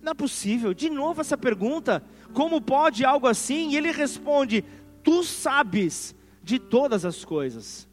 não 0.02 0.12
é 0.12 0.14
possível, 0.14 0.72
de 0.72 0.88
novo 0.88 1.20
essa 1.20 1.36
pergunta: 1.36 2.04
como 2.32 2.60
pode 2.60 3.04
algo 3.04 3.26
assim? 3.26 3.70
E 3.70 3.76
ele 3.76 3.90
responde: 3.90 4.64
Tu 5.02 5.24
sabes 5.24 6.14
de 6.42 6.58
todas 6.58 7.04
as 7.04 7.24
coisas. 7.24 7.88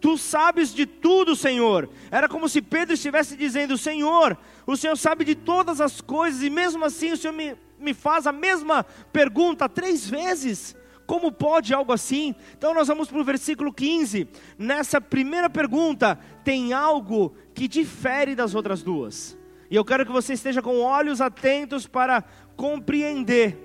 Tu 0.00 0.18
sabes 0.18 0.74
de 0.74 0.84
tudo, 0.84 1.36
Senhor. 1.36 1.88
Era 2.10 2.28
como 2.28 2.48
se 2.48 2.60
Pedro 2.60 2.94
estivesse 2.94 3.36
dizendo: 3.36 3.78
Senhor, 3.78 4.36
o 4.66 4.76
Senhor 4.76 4.96
sabe 4.96 5.24
de 5.24 5.34
todas 5.34 5.80
as 5.80 6.00
coisas, 6.00 6.42
e 6.42 6.50
mesmo 6.50 6.84
assim 6.84 7.12
o 7.12 7.16
Senhor 7.16 7.32
me, 7.32 7.56
me 7.78 7.94
faz 7.94 8.26
a 8.26 8.32
mesma 8.32 8.84
pergunta 9.12 9.68
três 9.68 10.08
vezes. 10.08 10.76
Como 11.12 11.30
pode 11.30 11.74
algo 11.74 11.92
assim? 11.92 12.34
Então 12.56 12.72
nós 12.72 12.88
vamos 12.88 13.06
para 13.06 13.20
o 13.20 13.24
versículo 13.24 13.70
15. 13.70 14.26
Nessa 14.56 14.98
primeira 14.98 15.50
pergunta, 15.50 16.18
tem 16.42 16.72
algo 16.72 17.36
que 17.52 17.68
difere 17.68 18.34
das 18.34 18.54
outras 18.54 18.82
duas. 18.82 19.36
E 19.70 19.76
eu 19.76 19.84
quero 19.84 20.06
que 20.06 20.10
você 20.10 20.32
esteja 20.32 20.62
com 20.62 20.80
olhos 20.80 21.20
atentos 21.20 21.86
para 21.86 22.24
compreender 22.56 23.58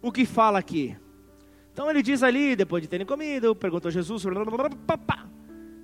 o 0.00 0.12
que 0.12 0.24
fala 0.24 0.60
aqui. 0.60 0.96
Então 1.72 1.90
ele 1.90 2.00
diz 2.00 2.22
ali, 2.22 2.54
depois 2.54 2.80
de 2.80 2.88
terem 2.88 3.04
comido, 3.04 3.52
perguntou 3.56 3.88
a 3.88 3.92
Jesus, 3.92 4.22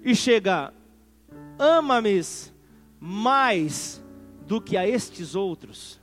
e 0.04 0.14
chega: 0.14 0.72
ama-me 1.58 2.20
mais 3.00 4.00
do 4.46 4.60
que 4.60 4.76
a 4.76 4.86
estes 4.86 5.34
outros. 5.34 6.00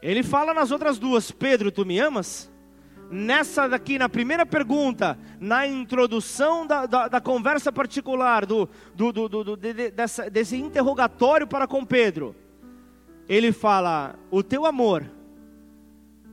Ele 0.00 0.22
fala 0.22 0.54
nas 0.54 0.70
outras 0.70 0.98
duas: 0.98 1.30
Pedro, 1.30 1.70
tu 1.70 1.84
me 1.84 1.98
amas? 1.98 2.50
Nessa 3.12 3.68
daqui, 3.68 3.98
na 3.98 4.08
primeira 4.08 4.46
pergunta, 4.46 5.18
na 5.38 5.66
introdução 5.66 6.66
da, 6.66 6.86
da, 6.86 7.08
da 7.08 7.20
conversa 7.20 7.70
particular, 7.70 8.46
do, 8.46 8.68
do, 8.94 9.12
do, 9.12 9.28
do 9.28 9.56
de, 9.56 9.90
dessa, 9.90 10.30
desse 10.30 10.56
interrogatório 10.56 11.46
para 11.46 11.66
com 11.66 11.84
Pedro, 11.84 12.34
ele 13.28 13.52
fala: 13.52 14.18
O 14.30 14.42
teu 14.42 14.64
amor 14.64 15.08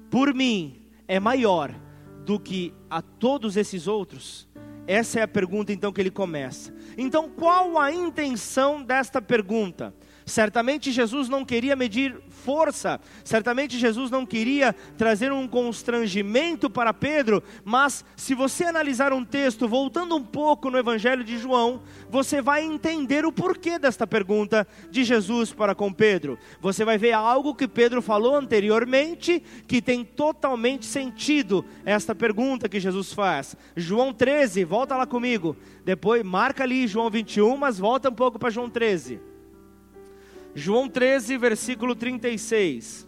por 0.10 0.34
mim 0.34 0.82
é 1.08 1.20
maior 1.20 1.76
do 2.26 2.40
que 2.40 2.74
a 2.90 3.02
todos 3.02 3.58
esses 3.58 3.86
outros? 3.86 4.48
Essa 4.88 5.20
é 5.20 5.24
a 5.24 5.28
pergunta 5.28 5.72
então 5.72 5.92
que 5.92 6.02
ele 6.02 6.10
começa. 6.10 6.74
Então, 6.98 7.30
qual 7.30 7.78
a 7.78 7.92
intenção 7.92 8.82
desta 8.82 9.22
pergunta? 9.22 9.94
Certamente 10.30 10.92
Jesus 10.92 11.28
não 11.28 11.44
queria 11.44 11.76
medir 11.76 12.16
força, 12.30 13.02
certamente 13.24 13.78
Jesus 13.78 14.10
não 14.10 14.26
queria 14.26 14.74
trazer 14.98 15.32
um 15.32 15.48
constrangimento 15.48 16.70
para 16.70 16.94
Pedro, 16.94 17.44
mas 17.66 18.06
se 18.16 18.34
você 18.34 18.64
analisar 18.64 19.12
um 19.12 19.26
texto, 19.26 19.68
voltando 19.68 20.16
um 20.16 20.24
pouco 20.24 20.70
no 20.70 20.78
Evangelho 20.78 21.24
de 21.24 21.38
João, 21.38 21.82
você 22.10 22.42
vai 22.42 22.64
entender 22.64 23.26
o 23.26 23.32
porquê 23.32 23.78
desta 23.78 24.08
pergunta 24.08 24.68
de 24.90 25.04
Jesus 25.04 25.52
para 25.52 25.76
com 25.76 25.92
Pedro. 25.92 26.38
Você 26.62 26.86
vai 26.86 26.98
ver 26.98 27.14
algo 27.14 27.56
que 27.56 27.68
Pedro 27.68 28.02
falou 28.02 28.36
anteriormente, 28.36 29.44
que 29.68 29.82
tem 29.82 30.06
totalmente 30.06 30.86
sentido 30.86 31.66
esta 31.84 32.14
pergunta 32.16 32.70
que 32.70 32.80
Jesus 32.80 33.12
faz. 33.14 33.56
João 33.76 34.14
13, 34.14 34.64
volta 34.64 34.96
lá 34.96 35.06
comigo. 35.06 35.58
Depois 35.84 36.24
marca 36.24 36.64
ali 36.64 36.88
João 36.88 37.10
21, 37.10 37.58
mas 37.58 37.80
volta 37.80 38.10
um 38.10 38.14
pouco 38.14 38.38
para 38.38 38.50
João 38.50 38.70
13. 38.70 39.20
João 40.56 40.89
13, 40.89 41.38
versículo 41.38 41.96
36. 41.96 43.08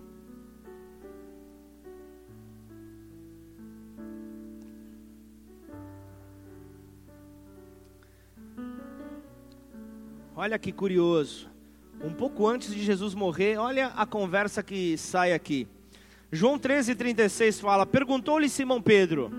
Olha 10.35 10.57
que 10.59 10.71
curioso. 10.71 11.49
Um 12.03 12.13
pouco 12.13 12.47
antes 12.47 12.73
de 12.73 12.83
Jesus 12.83 13.13
morrer, 13.15 13.57
olha 13.57 13.87
a 13.87 14.05
conversa 14.05 14.61
que 14.63 14.97
sai 14.97 15.33
aqui. 15.33 15.67
João 16.31 16.59
13, 16.59 16.95
36 16.95 17.59
fala: 17.59 17.85
Perguntou-lhe 17.85 18.49
Simão 18.49 18.81
Pedro: 18.81 19.31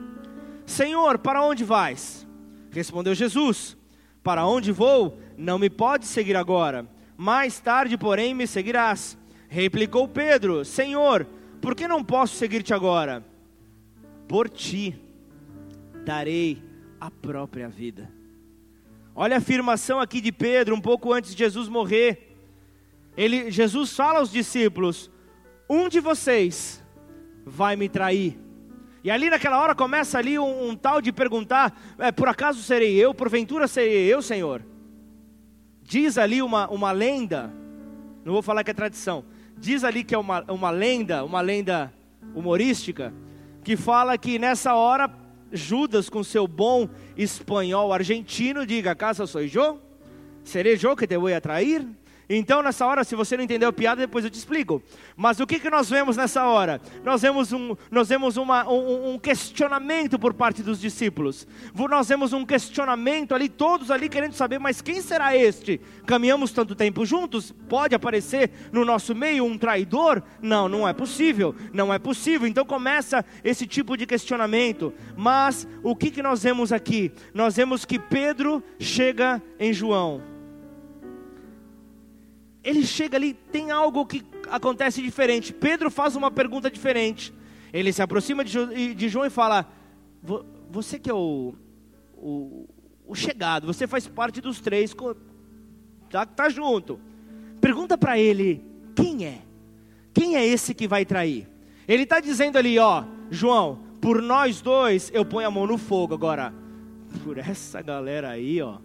Senhor, 0.66 1.18
para 1.18 1.42
onde 1.42 1.64
vais? 1.64 2.26
Respondeu 2.70 3.14
Jesus: 3.14 3.76
Para 4.22 4.44
onde 4.44 4.72
vou? 4.72 5.18
Não 5.36 5.58
me 5.58 5.70
pode 5.70 6.06
seguir 6.06 6.36
agora 6.36 6.86
mais 7.22 7.60
tarde, 7.60 7.96
porém, 7.96 8.34
me 8.34 8.48
seguirás. 8.48 9.16
Replicou 9.48 10.08
Pedro: 10.08 10.64
Senhor, 10.64 11.24
por 11.60 11.72
que 11.72 11.86
não 11.86 12.02
posso 12.02 12.34
seguir-te 12.34 12.74
agora? 12.74 13.24
Por 14.26 14.48
ti 14.48 15.00
darei 16.04 16.60
a 17.00 17.12
própria 17.12 17.68
vida. 17.68 18.10
Olha 19.14 19.36
a 19.36 19.38
afirmação 19.38 20.00
aqui 20.00 20.20
de 20.20 20.32
Pedro, 20.32 20.74
um 20.74 20.80
pouco 20.80 21.12
antes 21.12 21.32
de 21.32 21.38
Jesus 21.38 21.68
morrer. 21.68 22.34
Ele, 23.16 23.52
Jesus 23.52 23.94
fala 23.94 24.18
aos 24.18 24.32
discípulos: 24.32 25.08
Um 25.70 25.88
de 25.88 26.00
vocês 26.00 26.82
vai 27.46 27.76
me 27.76 27.88
trair. 27.88 28.36
E 29.04 29.12
ali 29.12 29.30
naquela 29.30 29.60
hora 29.60 29.76
começa 29.76 30.18
ali 30.18 30.40
um, 30.40 30.70
um 30.70 30.74
tal 30.74 31.00
de 31.00 31.12
perguntar: 31.12 31.72
é, 32.00 32.10
Por 32.10 32.26
acaso 32.26 32.60
serei 32.64 32.96
eu? 32.96 33.14
Porventura 33.14 33.68
serei 33.68 34.12
eu, 34.12 34.20
Senhor? 34.20 34.71
Diz 35.82 36.16
ali 36.16 36.40
uma, 36.40 36.68
uma 36.68 36.92
lenda, 36.92 37.52
não 38.24 38.32
vou 38.32 38.42
falar 38.42 38.64
que 38.64 38.70
é 38.70 38.74
tradição, 38.74 39.24
diz 39.58 39.84
ali 39.84 40.04
que 40.04 40.14
é 40.14 40.18
uma, 40.18 40.44
uma 40.48 40.70
lenda, 40.70 41.24
uma 41.24 41.40
lenda 41.40 41.92
humorística, 42.34 43.12
que 43.64 43.76
fala 43.76 44.16
que 44.16 44.38
nessa 44.38 44.74
hora 44.74 45.10
Judas, 45.52 46.08
com 46.08 46.24
seu 46.24 46.48
bom 46.48 46.88
espanhol 47.16 47.92
argentino, 47.92 48.64
diga: 48.64 48.94
Casa 48.94 49.26
sou 49.26 49.42
eu? 49.42 49.80
Serei 50.42 50.78
eu 50.82 50.96
que 50.96 51.06
te 51.06 51.18
vou 51.18 51.34
atrair? 51.34 51.86
Então, 52.34 52.62
nessa 52.62 52.86
hora, 52.86 53.04
se 53.04 53.14
você 53.14 53.36
não 53.36 53.44
entendeu 53.44 53.68
a 53.68 53.72
piada, 53.72 54.00
depois 54.00 54.24
eu 54.24 54.30
te 54.30 54.38
explico. 54.38 54.82
Mas 55.14 55.38
o 55.38 55.46
que, 55.46 55.60
que 55.60 55.68
nós 55.68 55.90
vemos 55.90 56.16
nessa 56.16 56.46
hora? 56.46 56.80
Nós 57.04 57.20
vemos, 57.20 57.52
um, 57.52 57.76
nós 57.90 58.08
vemos 58.08 58.38
uma, 58.38 58.66
um, 58.66 59.12
um 59.12 59.18
questionamento 59.18 60.18
por 60.18 60.32
parte 60.32 60.62
dos 60.62 60.80
discípulos. 60.80 61.46
Nós 61.74 62.08
vemos 62.08 62.32
um 62.32 62.46
questionamento 62.46 63.34
ali, 63.34 63.50
todos 63.50 63.90
ali 63.90 64.08
querendo 64.08 64.32
saber, 64.32 64.58
mas 64.58 64.80
quem 64.80 65.02
será 65.02 65.36
este? 65.36 65.78
Caminhamos 66.06 66.52
tanto 66.52 66.74
tempo 66.74 67.04
juntos? 67.04 67.52
Pode 67.68 67.94
aparecer 67.94 68.50
no 68.72 68.82
nosso 68.82 69.14
meio 69.14 69.44
um 69.44 69.58
traidor? 69.58 70.22
Não, 70.40 70.70
não 70.70 70.88
é 70.88 70.94
possível. 70.94 71.54
Não 71.70 71.92
é 71.92 71.98
possível. 71.98 72.48
Então 72.48 72.64
começa 72.64 73.22
esse 73.44 73.66
tipo 73.66 73.94
de 73.94 74.06
questionamento. 74.06 74.94
Mas 75.14 75.68
o 75.82 75.94
que, 75.94 76.10
que 76.10 76.22
nós 76.22 76.42
vemos 76.42 76.72
aqui? 76.72 77.12
Nós 77.34 77.56
vemos 77.56 77.84
que 77.84 77.98
Pedro 77.98 78.62
chega 78.78 79.42
em 79.60 79.70
João 79.70 80.31
ele 82.64 82.86
chega 82.86 83.16
ali, 83.16 83.34
tem 83.34 83.70
algo 83.70 84.06
que 84.06 84.22
acontece 84.48 85.02
diferente. 85.02 85.52
Pedro 85.52 85.90
faz 85.90 86.14
uma 86.14 86.30
pergunta 86.30 86.70
diferente. 86.70 87.32
Ele 87.72 87.92
se 87.92 88.02
aproxima 88.02 88.44
de, 88.44 89.08
João 89.08 89.26
e 89.26 89.30
fala: 89.30 89.66
Você 90.70 90.98
que 90.98 91.10
é 91.10 91.14
o, 91.14 91.54
o, 92.16 92.68
o 93.06 93.14
chegado, 93.14 93.66
você 93.66 93.86
faz 93.86 94.06
parte 94.06 94.40
dos 94.40 94.60
três, 94.60 94.94
tá, 96.10 96.24
tá 96.24 96.48
junto. 96.48 97.00
Pergunta 97.60 97.98
para 97.98 98.18
ele: 98.18 98.64
Quem 98.94 99.26
é? 99.26 99.42
Quem 100.14 100.36
é 100.36 100.46
esse 100.46 100.74
que 100.74 100.86
vai 100.86 101.04
trair? 101.04 101.48
Ele 101.88 102.04
está 102.04 102.20
dizendo 102.20 102.58
ali, 102.58 102.78
ó, 102.78 103.04
João, 103.30 103.80
por 104.00 104.22
nós 104.22 104.60
dois 104.60 105.10
eu 105.12 105.24
ponho 105.24 105.48
a 105.48 105.50
mão 105.50 105.66
no 105.66 105.78
fogo. 105.78 106.14
Agora, 106.14 106.54
por 107.24 107.38
essa 107.38 107.82
galera 107.82 108.30
aí, 108.30 108.62
ó, 108.62 108.78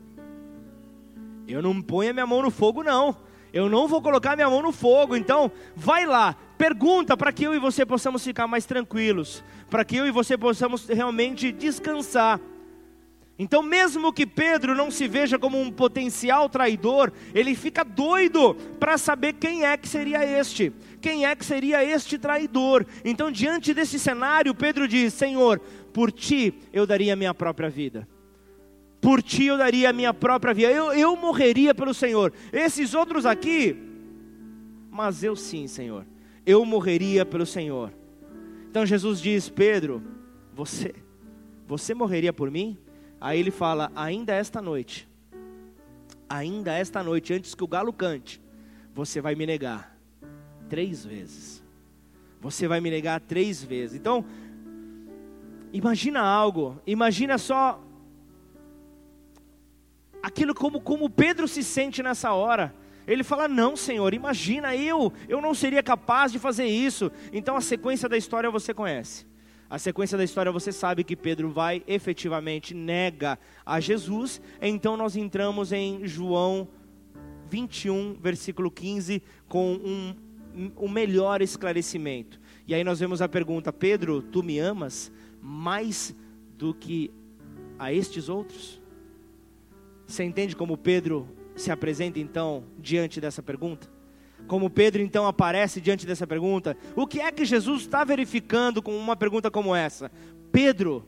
eu 1.48 1.62
não 1.62 1.82
ponho 1.82 2.10
a 2.10 2.14
minha 2.14 2.26
mão 2.26 2.42
no 2.42 2.50
fogo, 2.50 2.82
não. 2.82 3.16
Eu 3.54 3.70
não 3.70 3.88
vou 3.88 4.02
colocar 4.02 4.36
minha 4.36 4.50
mão 4.50 4.62
no 4.62 4.72
fogo. 4.72 5.16
Então, 5.16 5.52
vai 5.76 6.06
lá, 6.06 6.36
pergunta 6.58 7.16
para 7.16 7.32
que 7.32 7.44
eu 7.44 7.56
e 7.56 7.60
você 7.60 7.86
possamos 7.86 8.24
ficar 8.24 8.48
mais 8.48 8.66
tranquilos, 8.66 9.44
para 9.70 9.86
que 9.86 9.96
eu 9.96 10.08
e 10.08 10.12
você 10.12 10.38
possamos 10.38 10.88
realmente 10.88 11.52
descansar. 11.52 12.40
Então, 13.40 13.62
mesmo 13.62 14.12
que 14.12 14.26
Pedro 14.26 14.74
não 14.74 14.90
se 14.90 15.08
veja 15.08 15.38
como 15.38 15.62
um 15.62 15.72
potencial 15.72 16.50
traidor, 16.50 17.12
ele 17.36 17.54
fica 17.56 17.84
doido 17.84 18.56
para 18.80 18.98
saber 18.98 19.34
quem 19.34 19.64
é 19.64 19.78
que 19.78 19.88
seria 19.88 20.26
este, 20.26 20.74
quem 21.00 21.26
é 21.26 21.36
que 21.36 21.46
seria 21.46 21.84
este 21.84 22.18
traidor. 22.18 22.84
Então, 23.06 23.32
diante 23.32 23.76
desse 23.76 24.00
cenário, 24.00 24.56
Pedro 24.56 24.88
diz: 24.88 25.14
Senhor, 25.14 25.60
por 25.94 26.12
ti 26.12 26.52
eu 26.74 26.88
daria 26.88 27.16
minha 27.16 27.34
própria 27.34 27.70
vida 27.70 28.08
por 29.08 29.24
ti 29.24 29.46
eu 29.46 29.58
daria 29.58 29.90
a 29.90 29.94
minha 29.94 30.14
própria 30.14 30.54
vida, 30.54 30.70
eu, 30.70 30.92
eu 30.92 31.16
morreria 31.16 31.74
pelo 31.74 31.94
Senhor. 31.94 32.34
Esses 32.52 32.94
outros 32.94 33.26
aqui, 33.26 33.74
mas 34.92 35.24
eu 35.24 35.34
sim, 35.34 35.66
Senhor, 35.66 36.06
eu 36.46 36.66
morreria 36.66 37.26
pelo 37.26 37.46
Senhor. 37.46 37.94
Então 38.70 38.86
Jesus 38.86 39.22
diz: 39.22 39.48
Pedro, 39.48 40.04
você, 40.54 40.94
você 41.66 41.94
morreria 41.94 42.34
por 42.34 42.52
mim? 42.52 42.78
Aí 43.22 43.40
ele 43.40 43.50
fala: 43.50 43.90
ainda 43.96 44.34
esta 44.34 44.62
noite, 44.62 45.08
ainda 46.28 46.74
esta 46.74 47.02
noite, 47.02 47.34
antes 47.34 47.56
que 47.56 47.64
o 47.64 47.68
galo 47.68 47.94
cante, 47.94 48.42
você 48.94 49.22
vai 49.22 49.36
me 49.36 49.46
negar 49.46 49.98
três 50.68 51.06
vezes. 51.06 51.64
Você 52.42 52.68
vai 52.68 52.82
me 52.82 52.92
negar 52.92 53.22
três 53.22 53.64
vezes. 53.64 53.96
Então, 53.96 54.26
imagina 55.72 56.20
algo, 56.20 56.78
imagina 56.86 57.38
só 57.38 57.87
aquilo 60.28 60.54
como, 60.54 60.82
como 60.82 61.10
Pedro 61.10 61.48
se 61.48 61.64
sente 61.64 62.04
nessa 62.04 62.34
hora. 62.34 62.76
Ele 63.08 63.24
fala: 63.24 63.48
Não, 63.48 63.76
Senhor, 63.76 64.14
imagina 64.14 64.76
eu, 64.76 65.12
eu 65.28 65.42
não 65.42 65.54
seria 65.54 65.82
capaz 65.82 66.32
de 66.32 66.40
fazer 66.40 66.66
isso. 66.66 67.10
Então 67.32 67.56
a 67.56 67.62
sequência 67.62 68.10
da 68.10 68.18
história 68.18 68.52
você 68.52 68.74
conhece. 68.74 69.26
A 69.70 69.80
sequência 69.80 70.18
da 70.18 70.24
história 70.24 70.52
você 70.52 70.72
sabe 70.72 71.04
que 71.04 71.16
Pedro 71.16 71.50
vai 71.50 71.82
efetivamente 71.88 72.74
nega 72.74 73.40
a 73.66 73.80
Jesus. 73.80 74.42
Então 74.62 74.98
nós 74.98 75.16
entramos 75.16 75.72
em 75.72 76.06
João 76.06 76.68
21, 77.50 78.18
versículo 78.22 78.70
15, 78.70 79.24
com 79.48 79.74
um, 79.74 80.16
um 80.78 80.90
melhor 80.90 81.42
esclarecimento. 81.42 82.40
E 82.68 82.76
aí 82.76 82.84
nós 82.84 83.00
vemos 83.00 83.22
a 83.22 83.30
pergunta: 83.30 83.72
Pedro, 83.72 84.22
tu 84.22 84.44
me 84.44 84.60
amas 84.60 85.10
mais 85.42 86.14
do 86.58 86.74
que 86.74 87.12
a 87.80 87.94
estes 87.94 88.28
outros? 88.28 88.82
Você 90.08 90.24
entende 90.24 90.56
como 90.56 90.78
Pedro 90.78 91.28
se 91.56 91.70
apresenta 91.70 92.18
então 92.18 92.64
diante 92.80 93.20
dessa 93.20 93.44
pergunta? 93.44 93.90
Como 94.48 94.70
Pedro 94.70 95.02
então 95.02 95.28
aparece 95.28 95.82
diante 95.82 96.08
dessa 96.08 96.26
pergunta? 96.26 96.78
O 96.96 97.06
que 97.06 97.20
é 97.20 97.30
que 97.32 97.44
Jesus 97.44 97.82
está 97.82 98.06
verificando 98.06 98.82
com 98.82 98.98
uma 98.98 99.18
pergunta 99.18 99.52
como 99.52 99.76
essa? 99.76 100.10
Pedro, 100.52 101.06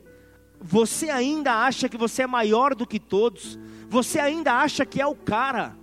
você 0.60 1.10
ainda 1.10 1.66
acha 1.66 1.88
que 1.88 1.98
você 1.98 2.24
é 2.24 2.28
maior 2.28 2.76
do 2.76 2.86
que 2.86 3.00
todos? 3.00 3.58
Você 3.88 4.20
ainda 4.20 4.54
acha 4.54 4.86
que 4.86 5.02
é 5.02 5.08
o 5.08 5.16
cara? 5.16 5.78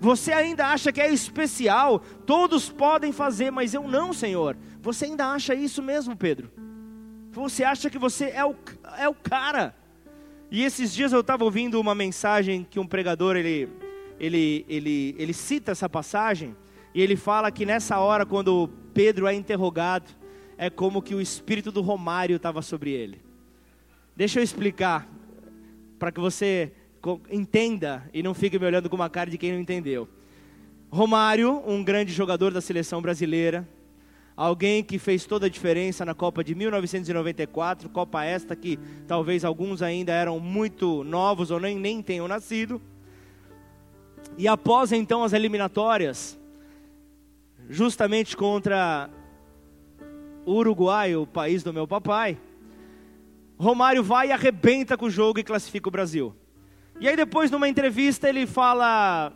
Você 0.00 0.32
ainda 0.32 0.66
acha 0.66 0.92
que 0.92 1.00
é 1.00 1.12
especial? 1.12 2.00
Todos 2.26 2.68
podem 2.68 3.12
fazer, 3.12 3.52
mas 3.52 3.72
eu 3.72 3.86
não, 3.86 4.12
Senhor. 4.12 4.56
Você 4.82 5.04
ainda 5.04 5.26
acha 5.26 5.54
isso 5.54 5.80
mesmo, 5.80 6.16
Pedro? 6.16 6.50
Você 7.30 7.62
acha 7.62 7.88
que 7.88 7.98
você 7.98 8.26
é 8.30 8.44
o, 8.44 8.56
é 8.98 9.08
o 9.08 9.14
cara? 9.14 9.74
E 10.50 10.62
esses 10.62 10.94
dias 10.94 11.12
eu 11.12 11.20
estava 11.20 11.44
ouvindo 11.44 11.80
uma 11.80 11.94
mensagem 11.94 12.64
que 12.68 12.78
um 12.78 12.86
pregador 12.86 13.36
ele, 13.36 13.68
ele, 14.18 14.64
ele, 14.68 15.14
ele 15.18 15.32
cita 15.32 15.72
essa 15.72 15.88
passagem 15.88 16.54
e 16.94 17.02
ele 17.02 17.16
fala 17.16 17.50
que 17.50 17.66
nessa 17.66 17.98
hora 17.98 18.24
quando 18.24 18.70
Pedro 18.94 19.26
é 19.26 19.34
interrogado, 19.34 20.10
é 20.56 20.70
como 20.70 21.02
que 21.02 21.14
o 21.14 21.20
espírito 21.20 21.72
do 21.72 21.82
Romário 21.82 22.36
estava 22.36 22.62
sobre 22.62 22.90
ele. 22.92 23.20
Deixa 24.14 24.38
eu 24.38 24.44
explicar, 24.44 25.06
para 25.98 26.12
que 26.12 26.20
você 26.20 26.72
entenda 27.30 28.08
e 28.14 28.22
não 28.22 28.32
fique 28.32 28.58
me 28.58 28.64
olhando 28.64 28.88
com 28.88 28.96
uma 28.96 29.10
cara 29.10 29.30
de 29.30 29.36
quem 29.36 29.52
não 29.52 29.60
entendeu. 29.60 30.08
Romário, 30.88 31.62
um 31.66 31.82
grande 31.82 32.12
jogador 32.12 32.52
da 32.52 32.60
seleção 32.60 33.02
brasileira, 33.02 33.68
alguém 34.36 34.84
que 34.84 34.98
fez 34.98 35.24
toda 35.24 35.46
a 35.46 35.48
diferença 35.48 36.04
na 36.04 36.14
Copa 36.14 36.44
de 36.44 36.54
1994, 36.54 37.88
Copa 37.88 38.22
esta 38.22 38.54
que 38.54 38.78
talvez 39.08 39.44
alguns 39.44 39.80
ainda 39.80 40.12
eram 40.12 40.38
muito 40.38 41.02
novos 41.02 41.50
ou 41.50 41.58
nem, 41.58 41.78
nem 41.78 42.02
tenham 42.02 42.28
nascido. 42.28 42.80
E 44.36 44.46
após 44.46 44.92
então 44.92 45.24
as 45.24 45.32
eliminatórias, 45.32 46.38
justamente 47.70 48.36
contra 48.36 49.08
o 50.44 50.52
Uruguai, 50.52 51.16
o 51.16 51.26
país 51.26 51.62
do 51.62 51.72
meu 51.72 51.88
papai, 51.88 52.38
Romário 53.58 54.02
vai 54.02 54.28
e 54.28 54.32
arrebenta 54.32 54.98
com 54.98 55.06
o 55.06 55.10
jogo 55.10 55.40
e 55.40 55.44
classifica 55.44 55.88
o 55.88 55.92
Brasil. 55.92 56.34
E 57.00 57.08
aí 57.08 57.16
depois 57.16 57.50
numa 57.50 57.68
entrevista 57.68 58.28
ele 58.28 58.46
fala 58.46 59.32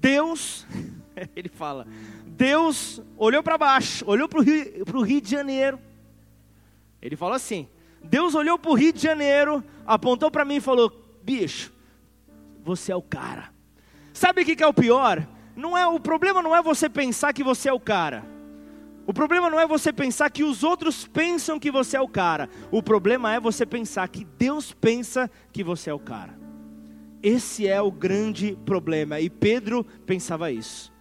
Deus, 0.00 0.66
ele 1.36 1.48
fala, 1.48 1.86
Deus 2.36 3.00
olhou 3.16 3.42
para 3.44 3.56
baixo, 3.56 4.04
olhou 4.08 4.28
para 4.28 4.40
o 4.40 4.42
Rio, 4.42 5.02
Rio 5.04 5.20
de 5.20 5.30
Janeiro. 5.30 5.78
Ele 7.00 7.14
fala 7.14 7.36
assim: 7.36 7.68
Deus 8.02 8.34
olhou 8.34 8.58
para 8.58 8.72
o 8.72 8.74
Rio 8.74 8.92
de 8.92 9.00
Janeiro, 9.00 9.62
apontou 9.86 10.30
para 10.30 10.44
mim 10.44 10.56
e 10.56 10.60
falou: 10.60 10.92
Bicho, 11.22 11.72
você 12.64 12.90
é 12.90 12.96
o 12.96 13.02
cara. 13.02 13.50
Sabe 14.12 14.42
o 14.42 14.44
que, 14.44 14.56
que 14.56 14.62
é 14.62 14.66
o 14.66 14.74
pior? 14.74 15.26
Não 15.54 15.78
é 15.78 15.86
o 15.86 16.00
problema 16.00 16.42
não 16.42 16.54
é 16.54 16.60
você 16.60 16.88
pensar 16.88 17.32
que 17.32 17.44
você 17.44 17.68
é 17.68 17.72
o 17.72 17.78
cara. 17.78 18.24
O 19.06 19.12
problema 19.12 19.48
não 19.48 19.60
é 19.60 19.66
você 19.66 19.92
pensar 19.92 20.30
que 20.30 20.42
os 20.42 20.64
outros 20.64 21.06
pensam 21.06 21.60
que 21.60 21.70
você 21.70 21.96
é 21.96 22.00
o 22.00 22.08
cara. 22.08 22.48
O 22.70 22.82
problema 22.82 23.32
é 23.32 23.38
você 23.38 23.64
pensar 23.64 24.08
que 24.08 24.24
Deus 24.24 24.72
pensa 24.72 25.30
que 25.52 25.62
você 25.62 25.90
é 25.90 25.94
o 25.94 25.98
cara. 25.98 26.36
Esse 27.22 27.68
é 27.68 27.80
o 27.80 27.92
grande 27.92 28.56
problema. 28.64 29.20
E 29.20 29.30
Pedro 29.30 29.84
pensava 30.06 30.50
isso. 30.50 30.93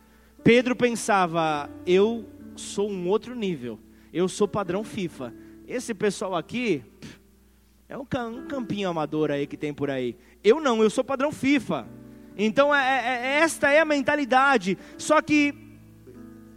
Pedro 0.43 0.75
pensava: 0.75 1.69
eu 1.85 2.25
sou 2.55 2.89
um 2.89 3.07
outro 3.07 3.35
nível. 3.35 3.79
Eu 4.11 4.27
sou 4.27 4.47
padrão 4.47 4.83
FIFA. 4.83 5.33
Esse 5.67 5.93
pessoal 5.93 6.35
aqui 6.35 6.83
é 7.89 7.97
um 7.97 8.05
campinho 8.05 8.89
amador 8.89 9.31
aí 9.31 9.47
que 9.47 9.57
tem 9.57 9.73
por 9.73 9.89
aí. 9.89 10.15
Eu 10.43 10.59
não, 10.59 10.83
eu 10.83 10.89
sou 10.89 11.03
padrão 11.03 11.31
FIFA. 11.31 11.87
Então 12.37 12.73
é, 12.73 12.79
é, 12.79 13.07
é, 13.07 13.39
esta 13.39 13.71
é 13.71 13.79
a 13.79 13.85
mentalidade. 13.85 14.77
Só 14.97 15.21
que 15.21 15.53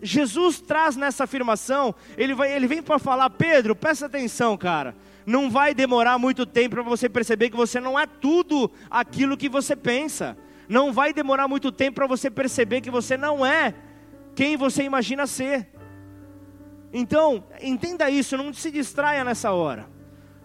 Jesus 0.03 0.61
traz 0.61 0.97
nessa 0.97 1.25
afirmação, 1.25 1.95
ele, 2.17 2.35
vai, 2.35 2.53
ele 2.53 2.67
vem 2.67 2.83
para 2.83 2.99
falar, 2.99 3.31
Pedro, 3.31 3.75
presta 3.75 4.07
atenção, 4.07 4.57
cara. 4.57 4.95
Não 5.25 5.51
vai 5.51 5.75
demorar 5.75 6.19
muito 6.19 6.47
tempo 6.47 6.77
para 6.77 6.83
você 6.83 7.09
perceber 7.09 7.51
que 7.51 7.57
você 7.57 7.81
não 7.81 7.99
é 7.99 8.07
tudo 8.07 8.71
aquilo 8.91 9.37
que 9.37 9.49
você 9.49 9.75
pensa. 9.75 10.37
Não 10.69 10.93
vai 10.93 11.13
demorar 11.13 11.49
muito 11.49 11.71
tempo 11.71 11.97
para 11.97 12.07
você 12.07 12.31
perceber 12.31 12.81
que 12.81 12.91
você 12.91 13.17
não 13.17 13.45
é 13.45 13.75
quem 14.35 14.57
você 14.57 14.83
imagina 14.83 15.27
ser. 15.27 15.69
Então, 16.93 17.45
entenda 17.61 18.11
isso, 18.11 18.37
não 18.37 18.53
se 18.53 18.71
distraia 18.71 19.25
nessa 19.25 19.53
hora. 19.53 19.89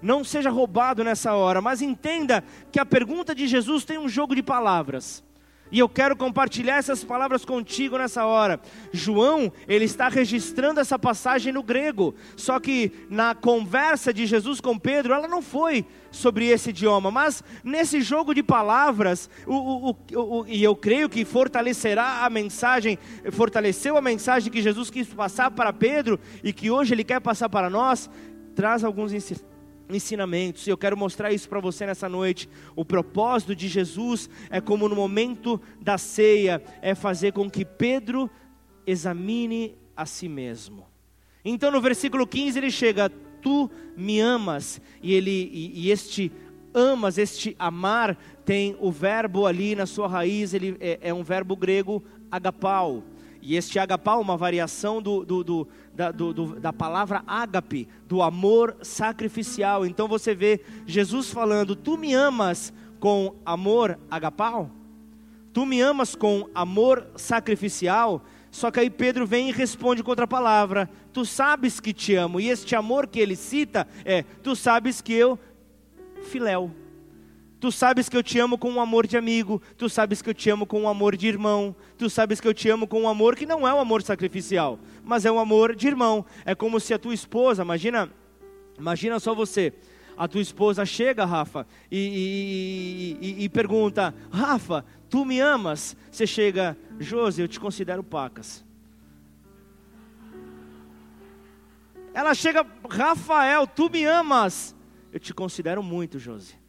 Não 0.02 0.24
seja 0.24 0.50
roubado 0.50 1.04
nessa 1.04 1.34
hora, 1.34 1.62
mas 1.62 1.82
entenda 1.82 2.44
que 2.72 2.80
a 2.80 2.86
pergunta 2.86 3.36
de 3.36 3.48
Jesus 3.48 3.86
tem 3.86 4.00
um 4.00 4.10
jogo 4.10 4.34
de 4.34 4.42
palavras. 4.42 5.24
E 5.72 5.80
eu 5.80 5.88
quero 5.88 6.18
compartilhar 6.18 6.78
essas 6.78 7.04
palavras 7.04 7.46
contigo 7.46 7.98
nessa 7.98 8.26
hora. 8.26 8.60
João, 8.92 9.52
ele 9.68 9.86
está 9.86 10.10
registrando 10.10 10.80
essa 10.82 11.00
passagem 11.00 11.54
no 11.54 11.64
grego. 11.64 12.14
Só 12.36 12.60
que 12.60 12.92
na 13.10 13.34
conversa 13.34 14.14
de 14.14 14.26
Jesus 14.26 14.60
com 14.60 14.78
Pedro, 14.78 15.14
ela 15.14 15.30
não 15.30 15.42
foi 15.42 15.86
sobre 16.12 16.48
esse 16.48 16.70
idioma, 16.70 17.10
mas 17.10 17.44
nesse 17.64 18.02
jogo 18.02 18.34
de 18.34 18.44
palavras, 18.44 19.30
o, 19.48 19.90
o, 19.90 19.96
o, 20.14 20.46
e 20.48 20.62
eu 20.62 20.76
creio 20.76 21.10
que 21.10 21.24
fortalecerá 21.24 22.26
a 22.26 22.30
mensagem, 22.30 23.00
fortaleceu 23.32 23.98
a 23.98 24.02
mensagem 24.02 24.52
que 24.52 24.62
Jesus 24.62 24.90
quis 24.90 25.08
passar 25.08 25.50
para 25.52 25.72
Pedro 25.72 26.20
e 26.44 26.52
que 26.52 26.70
hoje 26.70 26.94
ele 26.94 27.04
quer 27.04 27.22
passar 27.22 27.48
para 27.48 27.70
nós, 27.70 28.10
traz 28.54 28.84
alguns 28.84 29.14
ensinamentos 29.90 30.68
e 30.68 30.70
eu 30.70 30.78
quero 30.78 30.98
mostrar 30.98 31.32
isso 31.32 31.48
para 31.48 31.62
você 31.62 31.86
nessa 31.86 32.10
noite. 32.10 32.50
O 32.76 32.84
propósito 32.84 33.56
de 33.56 33.68
Jesus 33.68 34.30
é 34.50 34.60
como 34.60 34.90
no 34.90 34.96
momento 34.96 35.60
da 35.82 35.98
ceia, 35.98 36.62
é 36.82 36.94
fazer 36.94 37.32
com 37.32 37.50
que 37.50 37.64
Pedro 37.64 38.30
examine 38.86 39.76
a 39.96 40.06
si 40.06 40.28
mesmo. 40.28 40.86
Então 41.44 41.72
no 41.72 41.82
versículo 41.82 42.28
15 42.28 42.60
ele 42.60 42.72
chega: 42.72 43.12
Tu 43.42 43.70
me 43.98 44.20
amas, 44.20 44.82
e, 45.02 45.14
ele, 45.14 45.50
e, 45.52 45.88
e 45.88 45.92
este 45.92 46.32
amas, 46.74 47.18
este 47.18 47.56
amar, 47.60 48.18
tem 48.46 48.76
o 48.80 48.92
verbo 48.92 49.46
ali 49.46 49.76
na 49.76 49.86
sua 49.86 50.08
raiz, 50.08 50.54
ele 50.54 50.76
é, 50.80 51.00
é 51.02 51.14
um 51.14 51.24
verbo 51.24 51.56
grego 51.56 52.04
agapau. 52.32 53.04
E 53.42 53.56
este 53.56 53.80
agapau, 53.80 54.22
uma 54.22 54.38
variação 54.38 55.02
do, 55.02 55.26
do, 55.26 55.44
do, 55.44 55.68
da, 55.94 56.12
do, 56.12 56.60
da 56.60 56.72
palavra 56.72 57.24
ágape, 57.26 57.88
do 58.08 58.22
amor 58.22 58.78
sacrificial. 58.82 59.86
Então 59.86 60.08
você 60.08 60.36
vê 60.36 60.62
Jesus 60.86 61.32
falando: 61.32 61.76
Tu 61.76 61.98
me 61.98 62.14
amas 62.14 62.72
com 63.00 63.36
amor 63.44 63.98
agapau? 64.10 64.70
Tu 65.52 65.66
me 65.66 65.82
amas 65.82 66.16
com 66.16 66.48
amor 66.54 67.08
sacrificial? 67.16 68.24
Só 68.52 68.70
que 68.70 68.82
aí 68.82 68.90
Pedro 68.90 69.26
vem 69.26 69.50
e 69.50 69.54
responde 69.54 70.04
com 70.04 70.12
outra 70.12 70.28
palavra: 70.28 70.90
Tu 71.14 71.26
sabes 71.26 71.80
que 71.80 71.94
te 71.94 72.14
amo. 72.16 72.40
E 72.40 72.50
este 72.50 72.76
amor 72.76 73.08
que 73.08 73.20
ele 73.20 73.36
cita 73.36 73.88
é: 74.04 74.24
Tu 74.44 74.56
sabes 74.56 75.02
que 75.02 75.14
eu, 75.14 75.40
filéu. 76.24 76.70
Tu 77.62 77.72
sabes 77.72 78.10
que 78.10 78.18
eu 78.18 78.24
te 78.24 78.40
amo 78.40 78.58
com 78.58 78.72
um 78.72 78.82
amor 78.82 79.06
de 79.06 79.16
amigo, 79.16 79.62
tu 79.78 79.88
sabes 79.88 80.20
que 80.20 80.28
eu 80.28 80.34
te 80.34 80.50
amo 80.50 80.66
com 80.66 80.82
um 80.82 80.90
amor 80.90 81.16
de 81.16 81.28
irmão, 81.28 81.76
tu 81.96 82.10
sabes 82.10 82.42
que 82.42 82.48
eu 82.48 82.56
te 82.56 82.68
amo 82.68 82.88
com 82.88 83.04
um 83.04 83.08
amor 83.08 83.36
que 83.36 83.46
não 83.46 83.68
é 83.68 83.72
um 83.72 83.80
amor 83.80 84.02
sacrificial, 84.02 84.80
mas 85.04 85.26
é 85.26 85.32
um 85.32 85.40
amor 85.40 85.76
de 85.76 85.88
irmão. 85.88 86.26
É 86.44 86.56
como 86.56 86.80
se 86.80 86.92
a 86.92 86.98
tua 86.98 87.14
esposa, 87.14 87.62
imagina, 87.62 88.10
imagina 88.80 89.20
só 89.20 89.36
você, 89.36 89.74
a 90.18 90.28
tua 90.28 90.42
esposa 90.42 90.86
chega, 90.88 91.24
Rafa, 91.24 91.68
e, 91.92 93.18
e, 93.22 93.28
e, 93.28 93.44
e 93.44 93.50
pergunta: 93.50 94.12
Rafa, 94.32 94.84
tu 95.08 95.24
me 95.24 95.40
amas? 95.40 95.96
Você 96.10 96.26
chega, 96.26 96.76
Josi, 97.02 97.42
eu 97.42 97.48
te 97.48 97.60
considero 97.60 98.04
pacas. 98.04 98.64
Ela 102.14 102.34
chega, 102.34 102.66
Rafael, 102.90 103.66
tu 103.66 103.90
me 103.90 104.04
amas? 104.06 104.76
Eu 105.12 105.20
te 105.20 105.34
considero 105.34 105.82
muito, 105.82 106.20
Josi. 106.20 106.60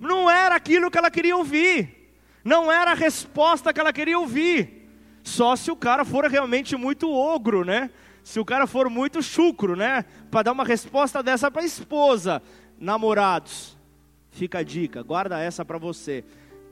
Não 0.00 0.30
era 0.30 0.54
aquilo 0.54 0.90
que 0.90 0.98
ela 0.98 1.10
queria 1.10 1.36
ouvir. 1.36 2.12
Não 2.44 2.70
era 2.70 2.92
a 2.92 2.94
resposta 2.94 3.72
que 3.72 3.80
ela 3.80 3.92
queria 3.92 4.18
ouvir. 4.18 4.88
Só 5.22 5.56
se 5.56 5.70
o 5.70 5.76
cara 5.76 6.04
for 6.04 6.24
realmente 6.26 6.76
muito 6.76 7.10
ogro, 7.10 7.64
né? 7.64 7.90
Se 8.22 8.38
o 8.38 8.44
cara 8.44 8.66
for 8.66 8.88
muito 8.90 9.22
chucro, 9.22 9.74
né? 9.74 10.04
Para 10.30 10.44
dar 10.44 10.52
uma 10.52 10.64
resposta 10.64 11.22
dessa 11.22 11.50
para 11.50 11.62
a 11.62 11.66
esposa. 11.66 12.42
Namorados, 12.78 13.76
fica 14.30 14.58
a 14.58 14.62
dica, 14.62 15.02
guarda 15.02 15.38
essa 15.38 15.64
para 15.64 15.78
você. 15.78 16.24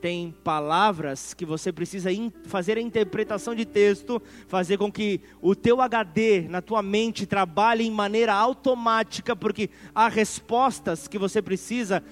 Tem 0.03 0.35
palavras 0.43 1.33
que 1.33 1.45
você 1.45 1.71
precisa 1.71 2.09
fazer 2.43 2.77
a 2.77 2.81
interpretação 2.81 3.55
de 3.55 3.63
texto, 3.63 4.21
fazer 4.49 4.77
com 4.77 4.91
que 4.91 5.21
o 5.41 5.55
teu 5.55 5.79
HD 5.79 6.41
na 6.49 6.61
tua 6.61 6.83
mente 6.83 7.25
trabalhe 7.25 7.85
em 7.85 7.89
maneira 7.89 8.33
automática, 8.33 9.33
porque 9.33 9.69
há 9.95 10.09
respostas 10.09 11.07
que 11.07 11.17
você 11.17 11.41
precisa 11.41 12.03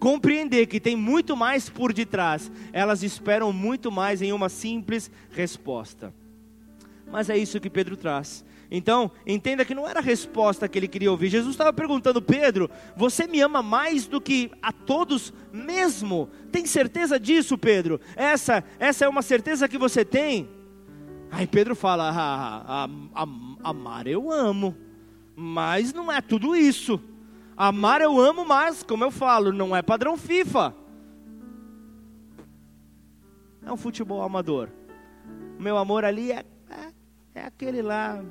compreender 0.00 0.64
que 0.64 0.80
tem 0.80 0.96
muito 0.96 1.36
mais 1.36 1.68
por 1.68 1.92
detrás, 1.92 2.50
elas 2.72 3.02
esperam 3.02 3.52
muito 3.52 3.92
mais 3.92 4.22
em 4.22 4.32
uma 4.32 4.48
simples 4.48 5.10
resposta. 5.30 6.14
Mas 7.12 7.28
é 7.28 7.36
isso 7.36 7.60
que 7.60 7.68
Pedro 7.68 7.98
traz. 7.98 8.46
Então, 8.70 9.10
entenda 9.26 9.64
que 9.64 9.74
não 9.74 9.88
era 9.88 10.00
a 10.00 10.02
resposta 10.02 10.68
que 10.68 10.78
ele 10.78 10.88
queria 10.88 11.10
ouvir. 11.10 11.28
Jesus 11.28 11.54
estava 11.54 11.72
perguntando: 11.72 12.20
Pedro, 12.20 12.68
você 12.96 13.26
me 13.26 13.40
ama 13.40 13.62
mais 13.62 14.06
do 14.06 14.20
que 14.20 14.50
a 14.60 14.72
todos 14.72 15.32
mesmo? 15.52 16.28
Tem 16.50 16.66
certeza 16.66 17.18
disso, 17.18 17.56
Pedro? 17.56 18.00
Essa, 18.16 18.64
essa 18.78 19.04
é 19.04 19.08
uma 19.08 19.22
certeza 19.22 19.68
que 19.68 19.78
você 19.78 20.04
tem? 20.04 20.48
Aí 21.30 21.46
Pedro 21.46 21.76
fala: 21.76 22.10
ah, 22.10 22.64
ah, 22.66 22.90
ah, 23.14 23.26
amar 23.62 24.06
eu 24.06 24.30
amo, 24.30 24.76
mas 25.36 25.92
não 25.92 26.10
é 26.10 26.20
tudo 26.20 26.56
isso. 26.56 27.00
Amar 27.56 28.02
eu 28.02 28.20
amo, 28.20 28.44
mas, 28.44 28.82
como 28.82 29.04
eu 29.04 29.10
falo, 29.10 29.52
não 29.52 29.74
é 29.74 29.80
padrão 29.80 30.16
FIFA. 30.16 30.74
É 33.64 33.72
um 33.72 33.76
futebol 33.76 34.22
amador. 34.22 34.68
Meu 35.58 35.78
amor 35.78 36.04
ali 36.04 36.32
é, 36.32 36.44
é, 36.70 36.92
é 37.34 37.44
aquele 37.44 37.80
lá 37.80 38.22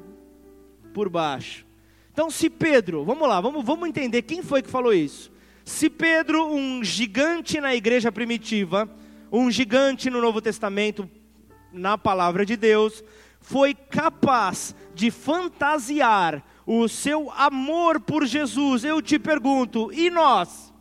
por 0.96 1.10
baixo. 1.10 1.66
Então, 2.14 2.32
se 2.32 2.50
Pedro, 2.50 3.04
vamos 3.04 3.28
lá, 3.28 3.42
vamos, 3.42 3.66
vamos 3.66 3.90
entender 3.90 4.22
quem 4.22 4.42
foi 4.42 4.62
que 4.62 4.70
falou 4.70 4.94
isso. 4.94 5.30
Se 5.66 5.90
Pedro, 5.90 6.48
um 6.48 6.82
gigante 6.82 7.60
na 7.60 7.76
igreja 7.76 8.14
primitiva, 8.14 8.90
um 9.30 9.52
gigante 9.52 10.10
no 10.10 10.22
Novo 10.22 10.40
Testamento, 10.40 11.10
na 11.74 11.98
palavra 11.98 12.46
de 12.46 12.56
Deus, 12.56 13.04
foi 13.42 13.74
capaz 13.74 14.74
de 14.94 15.12
fantasiar 15.12 16.42
o 16.66 16.88
seu 16.88 17.30
amor 17.32 18.00
por 18.00 18.26
Jesus, 18.26 18.86
eu 18.86 19.02
te 19.02 19.20
pergunto, 19.20 19.92
e 19.92 20.10
nós? 20.10 20.74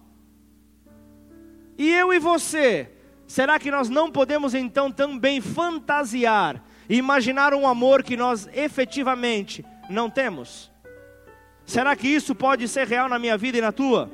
E 1.77 1.91
eu 1.91 2.13
e 2.13 2.21
você? 2.21 2.89
Será 3.27 3.59
que 3.59 3.73
nós 3.73 3.89
não 3.89 4.13
podemos 4.13 4.55
então 4.55 4.93
também 4.93 5.41
fantasiar, 5.41 6.63
imaginar 6.89 7.53
um 7.53 7.67
amor 7.67 8.05
que 8.05 8.17
nós 8.17 8.49
efetivamente 8.55 9.65
não 9.89 10.11
temos? 10.11 10.71
Será 11.65 11.97
que 11.97 12.09
isso 12.09 12.35
pode 12.35 12.69
ser 12.69 12.87
real 12.87 13.09
na 13.09 13.19
minha 13.19 13.37
vida 13.37 13.59
e 13.59 13.61
na 13.61 13.73
tua? 13.73 14.11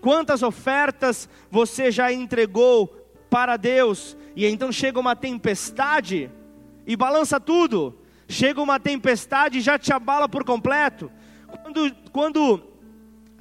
Quantas 0.00 0.42
ofertas 0.42 1.28
você 1.50 1.90
já 1.90 2.12
entregou 2.12 2.88
para 3.30 3.56
Deus 3.56 4.16
e 4.34 4.46
então 4.46 4.70
chega 4.70 5.00
uma 5.00 5.16
tempestade 5.16 6.30
e 6.86 6.94
balança 6.94 7.40
tudo? 7.40 7.98
Chega 8.28 8.60
uma 8.60 8.78
tempestade 8.78 9.58
e 9.58 9.62
já 9.62 9.78
te 9.78 9.92
abala 9.92 10.28
por 10.28 10.44
completo? 10.44 11.10
Quando, 11.62 11.96
quando 12.12 12.62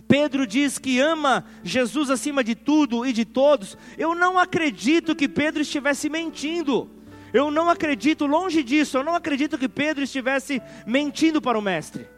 Pedro 0.08 0.46
diz 0.46 0.78
que 0.78 1.00
ama 1.00 1.46
Jesus 1.64 2.10
acima 2.10 2.44
de 2.44 2.56
tudo 2.56 3.06
e 3.06 3.12
de 3.12 3.26
todos, 3.26 3.78
eu 3.98 4.16
não 4.16 4.38
acredito 4.38 5.16
que 5.16 5.28
Pedro 5.28 5.62
estivesse 5.62 6.10
mentindo. 6.10 6.90
Eu 7.34 7.52
não 7.52 7.70
acredito, 7.70 8.26
longe 8.26 8.64
disso, 8.64 8.98
eu 8.98 9.04
não 9.04 9.16
acredito 9.16 9.58
que 9.58 9.68
Pedro 9.70 10.04
estivesse 10.04 10.62
mentindo 10.86 11.42
para 11.42 11.58
o 11.58 11.62
Mestre 11.62 12.16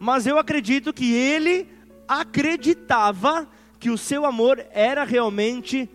mas 0.00 0.26
eu 0.26 0.38
acredito 0.38 0.94
que 0.94 1.12
ele 1.12 1.68
acreditava 2.08 3.46
que 3.78 3.90
o 3.90 3.98
seu 3.98 4.24
amor 4.24 4.64
era 4.72 5.04
realmente 5.04 5.88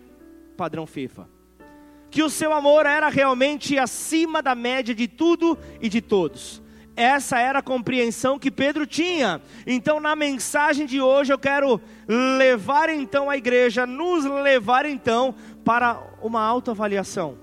padrão 0.56 0.86
FIFA. 0.86 1.28
Que 2.08 2.22
o 2.22 2.30
seu 2.30 2.52
amor 2.52 2.86
era 2.86 3.08
realmente 3.08 3.76
acima 3.76 4.40
da 4.40 4.54
média 4.54 4.94
de 4.94 5.08
tudo 5.08 5.58
e 5.82 5.88
de 5.88 6.00
todos. 6.00 6.62
Essa 6.94 7.40
era 7.40 7.58
a 7.58 7.62
compreensão 7.62 8.38
que 8.38 8.50
Pedro 8.50 8.86
tinha. 8.86 9.42
Então, 9.66 9.98
na 9.98 10.14
mensagem 10.14 10.86
de 10.86 11.00
hoje, 11.00 11.32
eu 11.32 11.38
quero 11.38 11.80
levar 12.08 12.88
então 12.88 13.28
a 13.28 13.36
igreja, 13.36 13.84
nos 13.86 14.24
levar 14.24 14.86
então 14.86 15.34
para 15.64 16.00
uma 16.22 16.40
autoavaliação, 16.40 17.36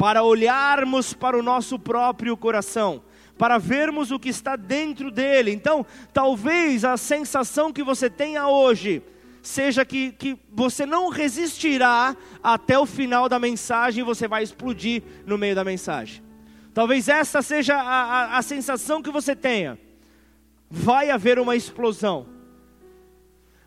para 0.00 0.22
olharmos 0.22 1.12
para 1.12 1.38
o 1.38 1.42
nosso 1.42 1.78
próprio 1.78 2.34
coração 2.34 3.02
para 3.36 3.58
vermos 3.58 4.10
o 4.10 4.18
que 4.18 4.30
está 4.30 4.56
dentro 4.56 5.10
dele. 5.10 5.50
Então, 5.50 5.84
talvez 6.12 6.86
a 6.86 6.96
sensação 6.96 7.70
que 7.70 7.82
você 7.82 8.08
tenha 8.08 8.48
hoje 8.48 9.02
seja 9.42 9.84
que, 9.84 10.12
que 10.12 10.38
você 10.50 10.84
não 10.86 11.08
resistirá 11.08 12.16
até 12.42 12.78
o 12.78 12.84
final 12.84 13.28
da 13.28 13.38
mensagem 13.38 14.04
você 14.04 14.26
vai 14.26 14.42
explodir 14.42 15.02
no 15.26 15.36
meio 15.36 15.54
da 15.54 15.64
mensagem. 15.64 16.22
Talvez 16.72 17.06
essa 17.08 17.42
seja 17.42 17.76
a, 17.76 17.82
a, 17.82 18.38
a 18.38 18.42
sensação 18.42 19.02
que 19.02 19.10
você 19.10 19.36
tenha. 19.36 19.78
Vai 20.70 21.10
haver 21.10 21.38
uma 21.38 21.56
explosão 21.56 22.40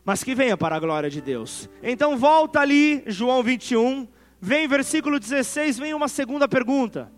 mas 0.05 0.23
que 0.23 0.35
venha 0.35 0.57
para 0.57 0.75
a 0.75 0.79
glória 0.79 1.09
de 1.09 1.21
Deus. 1.21 1.69
Então 1.81 2.17
volta 2.17 2.59
ali, 2.59 3.03
João 3.07 3.41
21, 3.41 4.07
vem 4.43 4.67
versículo 4.67 5.19
16, 5.19 5.79
vem 5.79 5.93
uma 5.93 6.07
segunda 6.07 6.47
pergunta 6.47 7.11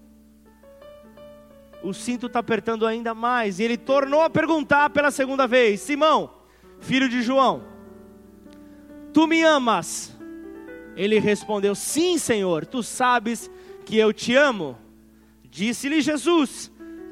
o 1.85 1.93
cinto 1.93 2.25
está 2.25 2.39
apertando 2.39 2.85
ainda 2.85 3.13
mais. 3.13 3.59
E 3.59 3.63
ele 3.63 3.77
tornou 3.77 4.21
a 4.21 4.29
perguntar 4.29 4.89
pela 4.89 5.11
segunda 5.11 5.47
vez: 5.47 5.81
Simão, 5.81 6.33
filho 6.79 7.07
de 7.07 7.21
João, 7.21 7.63
tu 9.13 9.27
me 9.27 9.43
amas? 9.43 10.15
Ele 10.95 11.19
respondeu: 11.19 11.75
Sim, 11.75 12.17
Senhor, 12.17 12.65
tu 12.65 12.81
sabes 12.81 13.49
que 13.85 13.97
eu 13.97 14.11
te 14.11 14.35
amo. 14.35 14.77
Disse-lhe 15.43 16.01
Jesus: 16.01 16.71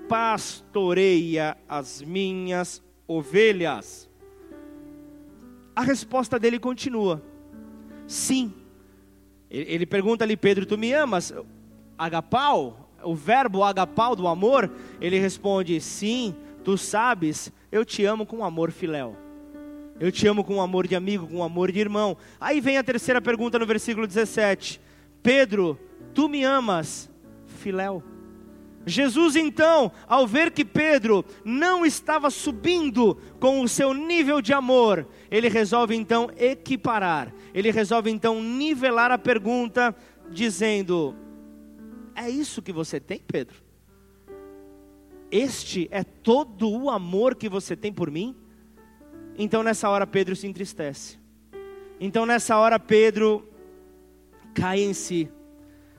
Pastoreia 0.09 1.55
as 1.69 2.01
minhas 2.01 2.81
ovelhas. 3.07 4.09
A 5.75 5.81
resposta 5.81 6.39
dele 6.39 6.59
continua: 6.59 7.21
Sim. 8.07 8.53
Ele 9.53 9.85
pergunta 9.85 10.23
ali, 10.23 10.35
Pedro, 10.35 10.65
tu 10.65 10.77
me 10.77 10.91
amas? 10.91 11.31
Agapau, 11.95 12.89
o 13.03 13.13
verbo 13.13 13.63
agapau 13.63 14.15
do 14.15 14.27
amor, 14.27 14.71
ele 14.99 15.19
responde: 15.19 15.79
Sim, 15.79 16.35
tu 16.63 16.75
sabes, 16.75 17.51
eu 17.71 17.85
te 17.85 18.03
amo 18.03 18.25
com 18.25 18.43
amor 18.43 18.71
filéu. 18.71 19.15
Eu 19.99 20.11
te 20.11 20.27
amo 20.27 20.43
com 20.43 20.59
amor 20.59 20.87
de 20.87 20.95
amigo, 20.95 21.27
com 21.27 21.43
amor 21.43 21.71
de 21.71 21.79
irmão. 21.79 22.17
Aí 22.41 22.59
vem 22.59 22.79
a 22.79 22.83
terceira 22.83 23.21
pergunta 23.21 23.59
no 23.59 23.65
versículo 23.65 24.07
17: 24.07 24.81
Pedro, 25.21 25.79
tu 26.15 26.27
me 26.27 26.43
amas, 26.43 27.09
filéu? 27.45 28.03
Jesus 28.85 29.35
então, 29.35 29.91
ao 30.07 30.27
ver 30.27 30.51
que 30.51 30.65
Pedro 30.65 31.23
não 31.43 31.85
estava 31.85 32.29
subindo 32.29 33.17
com 33.39 33.61
o 33.61 33.67
seu 33.67 33.93
nível 33.93 34.41
de 34.41 34.53
amor, 34.53 35.07
ele 35.31 35.47
resolve 35.47 35.95
então 35.95 36.29
equiparar, 36.37 37.33
ele 37.53 37.71
resolve 37.71 38.09
então 38.09 38.41
nivelar 38.43 39.11
a 39.11 39.17
pergunta, 39.17 39.95
dizendo: 40.29 41.15
é 42.15 42.29
isso 42.29 42.61
que 42.61 42.71
você 42.71 42.99
tem, 42.99 43.19
Pedro? 43.25 43.63
Este 45.31 45.87
é 45.89 46.03
todo 46.03 46.69
o 46.69 46.89
amor 46.89 47.35
que 47.35 47.49
você 47.49 47.75
tem 47.75 47.91
por 47.91 48.11
mim? 48.11 48.35
Então 49.37 49.63
nessa 49.63 49.89
hora 49.89 50.05
Pedro 50.05 50.35
se 50.35 50.45
entristece. 50.45 51.17
Então 51.99 52.25
nessa 52.25 52.57
hora 52.57 52.77
Pedro 52.77 53.47
cai 54.53 54.81
em 54.81 54.93
si. 54.93 55.29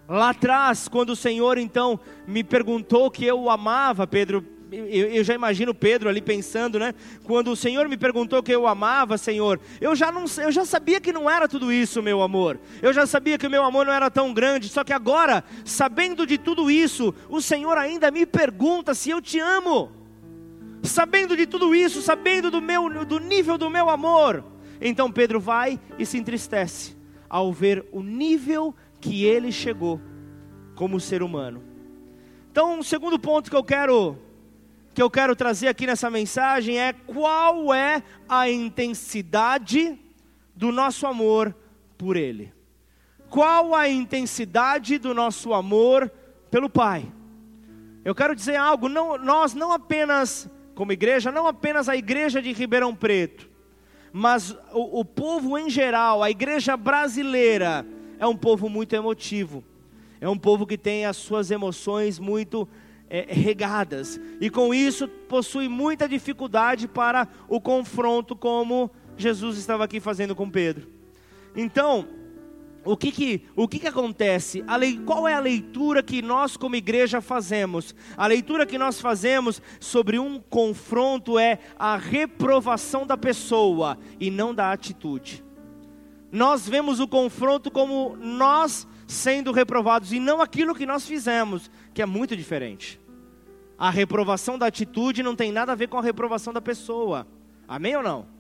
Lá 0.09 0.31
atrás, 0.31 0.87
quando 0.89 1.11
o 1.11 1.17
Senhor 1.17 1.57
então 1.57 1.99
me 2.27 2.45
perguntou 2.45 3.11
que 3.11 3.25
eu 3.25 3.41
o 3.41 3.51
amava, 3.51 4.07
Pedro 4.07 4.45
eu, 4.75 5.07
eu, 5.09 5.25
já 5.25 5.35
imagino 5.35 5.75
Pedro 5.75 6.09
ali 6.09 6.21
pensando, 6.21 6.79
né? 6.79 6.95
Quando 7.23 7.51
o 7.53 7.57
Senhor 7.57 7.89
me 7.89 7.97
perguntou 7.97 8.43
que 8.43 8.53
eu 8.53 8.67
amava, 8.67 9.17
Senhor, 9.17 9.61
eu 9.81 9.95
já 9.95 10.11
não, 10.11 10.25
eu 10.39 10.51
já 10.51 10.65
sabia 10.65 11.01
que 11.01 11.13
não 11.13 11.31
era 11.31 11.47
tudo 11.47 11.73
isso, 11.73 12.03
meu 12.03 12.23
amor. 12.23 12.59
Eu 12.83 12.93
já 12.93 13.07
sabia 13.07 13.39
que 13.39 13.47
o 13.47 13.51
meu 13.51 13.63
amor 13.63 13.87
não 13.87 13.93
era 13.93 14.11
tão 14.11 14.33
grande. 14.33 14.69
Só 14.69 14.83
que 14.83 14.93
agora, 14.93 15.45
sabendo 15.65 16.27
de 16.27 16.39
tudo 16.39 16.71
isso, 16.71 17.15
o 17.29 17.41
Senhor 17.41 17.77
ainda 17.79 18.11
me 18.11 18.27
pergunta 18.27 18.95
se 18.95 19.11
eu 19.11 19.21
te 19.21 19.39
amo. 19.39 19.93
Sabendo 20.83 21.37
de 21.37 21.47
tudo 21.47 21.75
isso, 21.75 22.03
sabendo 22.03 22.51
do 22.51 22.61
meu, 22.61 23.05
do 23.05 23.19
nível 23.19 23.57
do 23.57 23.71
meu 23.71 23.89
amor, 23.89 24.45
então 24.81 25.11
Pedro 25.11 25.41
vai 25.41 25.81
e 25.99 26.05
se 26.05 26.19
entristece 26.19 26.95
ao 27.27 27.53
ver 27.53 27.87
o 27.91 28.03
nível 28.03 28.75
que 29.05 29.23
ele 29.27 29.53
chegou 29.53 30.01
como 30.75 30.99
ser 30.99 31.23
humano. 31.23 31.63
Então, 32.51 32.79
o 32.79 32.85
segundo 32.85 33.19
ponto 33.19 33.51
que 33.51 33.57
eu 33.57 33.63
quero 33.63 34.17
que 34.95 35.03
eu 35.03 35.11
quero 35.11 35.35
trazer 35.35 35.67
aqui 35.67 35.87
nessa 35.87 36.09
mensagem 36.09 36.79
é 36.79 36.93
qual 36.93 37.75
é 37.75 38.01
a 38.29 38.49
intensidade 38.49 39.99
do 40.55 40.71
nosso 40.71 41.05
amor 41.05 41.55
por 41.99 42.17
Ele. 42.17 42.53
Qual 43.29 43.75
a 43.75 43.89
intensidade 43.89 44.97
do 44.99 45.13
nosso 45.13 45.53
amor 45.53 46.11
pelo 46.49 46.71
Pai? 46.71 47.13
Eu 48.05 48.15
quero 48.15 48.37
dizer 48.37 48.55
algo, 48.55 48.89
não, 48.89 49.19
nós 49.19 49.53
não 49.53 49.73
apenas, 49.73 50.49
como 50.77 50.93
igreja, 50.93 51.33
não 51.33 51.49
apenas 51.49 51.89
a 51.89 51.97
igreja 51.97 52.41
de 52.41 52.53
Ribeirão 52.53 52.95
Preto, 52.95 53.51
mas 54.13 54.53
o, 54.73 55.01
o 55.01 55.05
povo 55.05 55.59
em 55.59 55.69
geral, 55.69 56.23
a 56.23 56.31
igreja 56.31 56.77
brasileira, 56.77 57.85
é 58.19 58.27
um 58.27 58.37
povo 58.37 58.69
muito 58.69 58.95
emotivo, 58.95 59.65
é 60.21 60.29
um 60.29 60.39
povo 60.39 60.67
que 60.67 60.79
tem 60.79 61.07
as 61.07 61.17
suas 61.17 61.51
emoções 61.51 62.19
muito 62.19 62.69
é, 63.09 63.27
regadas, 63.29 64.21
e 64.41 64.49
com 64.51 64.75
isso 64.75 65.07
possui 65.07 65.69
muita 65.69 66.09
dificuldade 66.09 66.89
para 66.89 67.29
o 67.49 67.61
confronto, 67.61 68.35
como 68.35 68.91
Jesus 69.17 69.59
estava 69.59 69.85
aqui 69.85 70.01
fazendo 70.01 70.35
com 70.35 70.51
Pedro. 70.51 70.89
Então, 71.55 72.09
o 72.85 72.97
que 72.97 73.11
que, 73.11 73.43
o 73.57 73.67
que, 73.67 73.79
que 73.79 73.87
acontece? 73.87 74.65
A 74.67 74.77
lei, 74.77 74.99
qual 74.99 75.29
é 75.29 75.35
a 75.35 75.41
leitura 75.41 76.03
que 76.03 76.21
nós, 76.21 76.57
como 76.57 76.77
igreja, 76.77 77.21
fazemos? 77.21 77.95
A 78.17 78.27
leitura 78.27 78.67
que 78.67 78.77
nós 78.77 79.01
fazemos 79.01 79.63
sobre 79.81 80.19
um 80.19 80.39
confronto 80.39 81.39
é 81.39 81.59
a 81.79 81.97
reprovação 81.97 83.07
da 83.07 83.17
pessoa 83.17 83.97
e 84.19 84.31
não 84.31 84.55
da 84.55 84.73
atitude. 84.73 85.44
Nós 86.35 86.69
vemos 86.69 86.99
o 86.99 87.07
confronto 87.07 87.71
como 87.71 88.17
nós 88.17 88.89
sendo 89.07 89.53
reprovados 89.53 90.13
e 90.13 90.19
não 90.19 90.41
aquilo 90.41 90.75
que 90.75 90.85
nós 90.85 91.07
fizemos, 91.07 91.71
que 91.95 92.03
é 92.03 92.07
muito 92.07 92.37
diferente. 92.37 93.01
A 93.79 93.89
reprovação 93.89 94.59
da 94.59 94.67
atitude 94.67 95.23
não 95.23 95.37
tem 95.37 95.53
nada 95.53 95.71
a 95.71 95.77
ver 95.77 95.87
com 95.87 95.97
a 95.97 96.03
reprovação 96.03 96.53
da 96.53 96.61
pessoa. 96.61 97.25
Amém 97.69 97.95
ou 97.95 98.03
não? 98.03 98.34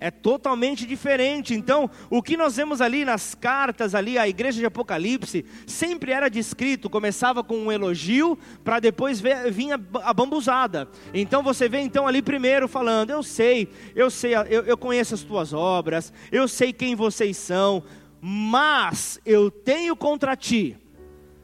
É 0.00 0.10
totalmente 0.10 0.86
diferente. 0.86 1.54
Então, 1.54 1.90
o 2.08 2.22
que 2.22 2.36
nós 2.36 2.56
vemos 2.56 2.80
ali 2.80 3.04
nas 3.04 3.34
cartas, 3.34 3.94
ali, 3.94 4.16
a 4.16 4.26
igreja 4.26 4.58
de 4.58 4.66
Apocalipse, 4.66 5.44
sempre 5.66 6.10
era 6.10 6.28
descrito, 6.28 6.88
começava 6.88 7.44
com 7.44 7.56
um 7.58 7.70
elogio, 7.70 8.38
para 8.64 8.80
depois 8.80 9.20
vir 9.20 9.72
a 10.02 10.12
bambuzada. 10.14 10.88
Então 11.12 11.42
você 11.42 11.68
vê 11.68 11.80
então 11.80 12.06
ali 12.06 12.22
primeiro 12.22 12.66
falando: 12.66 13.10
Eu 13.10 13.22
sei, 13.22 13.68
eu 13.94 14.10
sei, 14.10 14.34
eu, 14.34 14.64
eu 14.64 14.78
conheço 14.78 15.14
as 15.14 15.22
tuas 15.22 15.52
obras, 15.52 16.12
eu 16.32 16.48
sei 16.48 16.72
quem 16.72 16.96
vocês 16.96 17.36
são, 17.36 17.84
mas 18.20 19.20
eu 19.24 19.50
tenho 19.50 19.94
contra 19.94 20.34
ti 20.34 20.76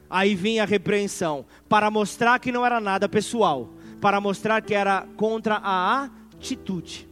Aí 0.09 0.35
vinha 0.35 0.63
a 0.63 0.65
repreensão, 0.65 1.45
para 1.67 1.91
mostrar 1.91 2.39
que 2.39 2.51
não 2.51 2.65
era 2.65 2.79
nada 2.79 3.09
pessoal, 3.09 3.73
para 3.99 4.21
mostrar 4.21 4.61
que 4.61 4.73
era 4.73 5.05
contra 5.17 5.59
a 5.61 6.09
atitude, 6.33 7.09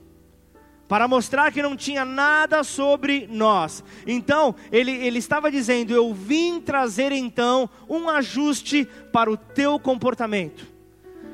para 0.88 1.08
mostrar 1.08 1.52
que 1.52 1.62
não 1.62 1.76
tinha 1.76 2.06
nada 2.06 2.64
sobre 2.64 3.28
nós. 3.32 3.84
Então, 4.06 4.56
ele, 4.72 4.92
ele 4.92 5.20
estava 5.20 5.52
dizendo: 5.52 5.94
Eu 5.94 6.14
vim 6.14 6.60
trazer 6.60 7.12
então 7.12 7.70
um 7.90 8.10
ajuste 8.10 8.88
para 9.12 9.32
o 9.32 9.38
teu 9.38 9.80
comportamento. 9.80 10.68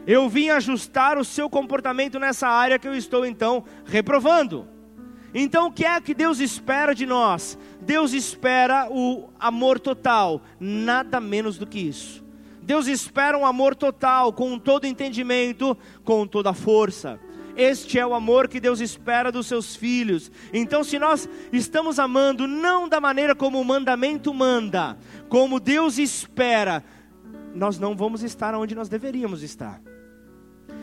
Eu 0.07 0.27
vim 0.27 0.49
ajustar 0.49 1.17
o 1.17 1.25
seu 1.25 1.49
comportamento 1.49 2.17
nessa 2.17 2.47
área 2.47 2.79
que 2.79 2.87
eu 2.87 2.95
estou 2.95 3.25
então 3.25 3.63
reprovando. 3.85 4.67
Então, 5.33 5.67
o 5.67 5.71
que 5.71 5.85
é 5.85 6.01
que 6.01 6.13
Deus 6.13 6.39
espera 6.39 6.93
de 6.93 7.05
nós? 7.05 7.57
Deus 7.79 8.13
espera 8.13 8.87
o 8.89 9.29
amor 9.39 9.79
total, 9.79 10.41
nada 10.59 11.19
menos 11.21 11.57
do 11.57 11.65
que 11.65 11.79
isso. 11.79 12.21
Deus 12.61 12.87
espera 12.87 13.37
um 13.37 13.45
amor 13.45 13.75
total, 13.75 14.33
com 14.33 14.59
todo 14.59 14.85
entendimento, 14.85 15.77
com 16.03 16.27
toda 16.27 16.53
força. 16.53 17.19
Este 17.61 17.99
é 17.99 18.05
o 18.05 18.15
amor 18.15 18.47
que 18.47 18.59
Deus 18.59 18.79
espera 18.79 19.31
dos 19.31 19.45
seus 19.45 19.75
filhos. 19.75 20.31
Então, 20.51 20.83
se 20.83 20.97
nós 20.97 21.29
estamos 21.53 21.99
amando 21.99 22.47
não 22.47 22.89
da 22.89 22.99
maneira 22.99 23.35
como 23.35 23.61
o 23.61 23.65
mandamento 23.65 24.33
manda, 24.33 24.97
como 25.29 25.59
Deus 25.59 25.99
espera, 25.99 26.83
nós 27.53 27.77
não 27.77 27.95
vamos 27.95 28.23
estar 28.23 28.55
onde 28.55 28.73
nós 28.73 28.89
deveríamos 28.89 29.43
estar. 29.43 29.79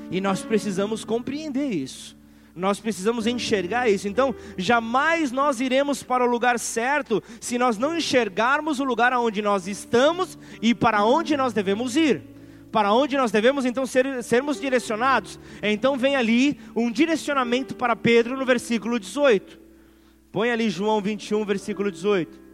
E 0.08 0.20
nós 0.20 0.42
precisamos 0.42 1.04
compreender 1.04 1.68
isso. 1.68 2.16
Nós 2.54 2.78
precisamos 2.78 3.26
enxergar 3.26 3.90
isso. 3.90 4.06
Então, 4.06 4.32
jamais 4.56 5.32
nós 5.32 5.60
iremos 5.60 6.04
para 6.04 6.24
o 6.24 6.30
lugar 6.30 6.60
certo 6.60 7.20
se 7.40 7.58
nós 7.58 7.76
não 7.76 7.96
enxergarmos 7.96 8.78
o 8.78 8.84
lugar 8.84 9.12
onde 9.14 9.42
nós 9.42 9.66
estamos 9.66 10.38
e 10.62 10.76
para 10.76 11.04
onde 11.04 11.36
nós 11.36 11.52
devemos 11.52 11.96
ir. 11.96 12.37
Para 12.70 12.92
onde 12.92 13.16
nós 13.16 13.30
devemos 13.30 13.64
então 13.64 13.86
ser, 13.86 14.22
sermos 14.22 14.60
direcionados. 14.60 15.38
Então 15.62 15.96
vem 15.96 16.16
ali 16.16 16.58
um 16.76 16.90
direcionamento 16.90 17.74
para 17.74 17.96
Pedro 17.96 18.36
no 18.36 18.44
versículo 18.44 18.98
18. 18.98 19.58
Põe 20.30 20.50
ali 20.50 20.68
João 20.68 21.00
21, 21.00 21.44
versículo 21.44 21.90
18. 21.90 22.48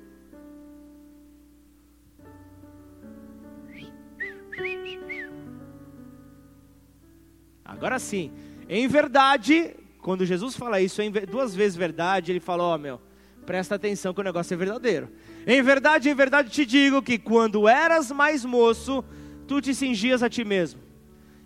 Agora 7.64 7.98
sim, 7.98 8.31
em 8.68 8.87
verdade, 8.87 9.74
quando 10.00 10.24
Jesus 10.24 10.57
fala 10.57 10.81
isso 10.81 11.03
duas 11.29 11.55
vezes 11.55 11.77
verdade, 11.77 12.31
ele 12.31 12.38
fala: 12.38 12.62
Ó, 12.62 12.74
oh, 12.74 12.79
meu, 12.79 13.00
presta 13.44 13.74
atenção 13.74 14.14
que 14.14 14.20
o 14.20 14.24
negócio 14.24 14.55
é 14.55 14.57
verdadeiro. 14.57 15.09
Em 15.46 15.61
verdade, 15.61 16.09
em 16.09 16.14
verdade 16.14 16.50
te 16.50 16.64
digo 16.64 17.03
que 17.03 17.18
quando 17.18 17.68
eras 17.68 18.12
mais 18.12 18.44
moço, 18.44 19.05
tu 19.46 19.61
te 19.61 19.74
cingias 19.74 20.22
a 20.22 20.28
ti 20.28 20.44
mesmo 20.44 20.80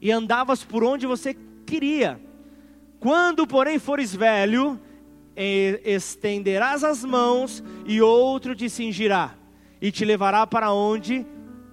e 0.01 0.11
andavas 0.11 0.65
por 0.65 0.85
onde 0.85 1.07
você 1.07 1.37
queria. 1.67 2.21
Quando, 3.01 3.47
porém, 3.47 3.79
fores 3.79 4.15
velho, 4.15 4.81
estenderás 5.37 6.83
as 6.83 7.05
mãos 7.05 7.63
e 7.87 8.01
outro 8.01 8.55
te 8.55 8.69
cingirá 8.69 9.35
e 9.81 9.93
te 9.93 10.05
levará 10.05 10.47
para 10.47 10.73
onde 10.73 11.25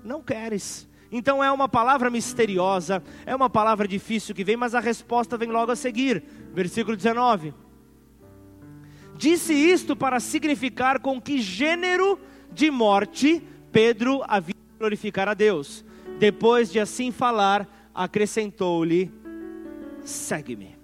não 0.03 0.21
queres. 0.21 0.87
Então 1.11 1.43
é 1.43 1.51
uma 1.51 1.69
palavra 1.69 2.09
misteriosa, 2.09 3.01
é 3.25 3.35
uma 3.35 3.49
palavra 3.49 3.87
difícil 3.87 4.35
que 4.35 4.43
vem, 4.43 4.57
mas 4.57 4.75
a 4.75 4.79
resposta 4.79 5.37
vem 5.37 5.49
logo 5.49 5.71
a 5.71 5.75
seguir. 5.75 6.23
Versículo 6.53 6.97
19. 6.97 7.53
Disse 9.17 9.53
isto 9.53 9.95
para 9.95 10.19
significar 10.19 10.99
com 10.99 11.21
que 11.21 11.39
gênero 11.41 12.19
de 12.51 12.69
morte 12.69 13.41
Pedro 13.71 14.21
havia 14.27 14.55
glorificar 14.77 15.29
a 15.29 15.33
Deus. 15.33 15.84
Depois 16.17 16.71
de 16.71 16.79
assim 16.79 17.11
falar, 17.11 17.67
acrescentou-lhe: 17.93 19.11
segue-me. 20.03 20.77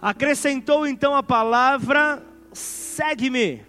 Acrescentou 0.00 0.86
então 0.86 1.14
a 1.14 1.22
palavra: 1.22 2.24
segue-me. 2.52 3.62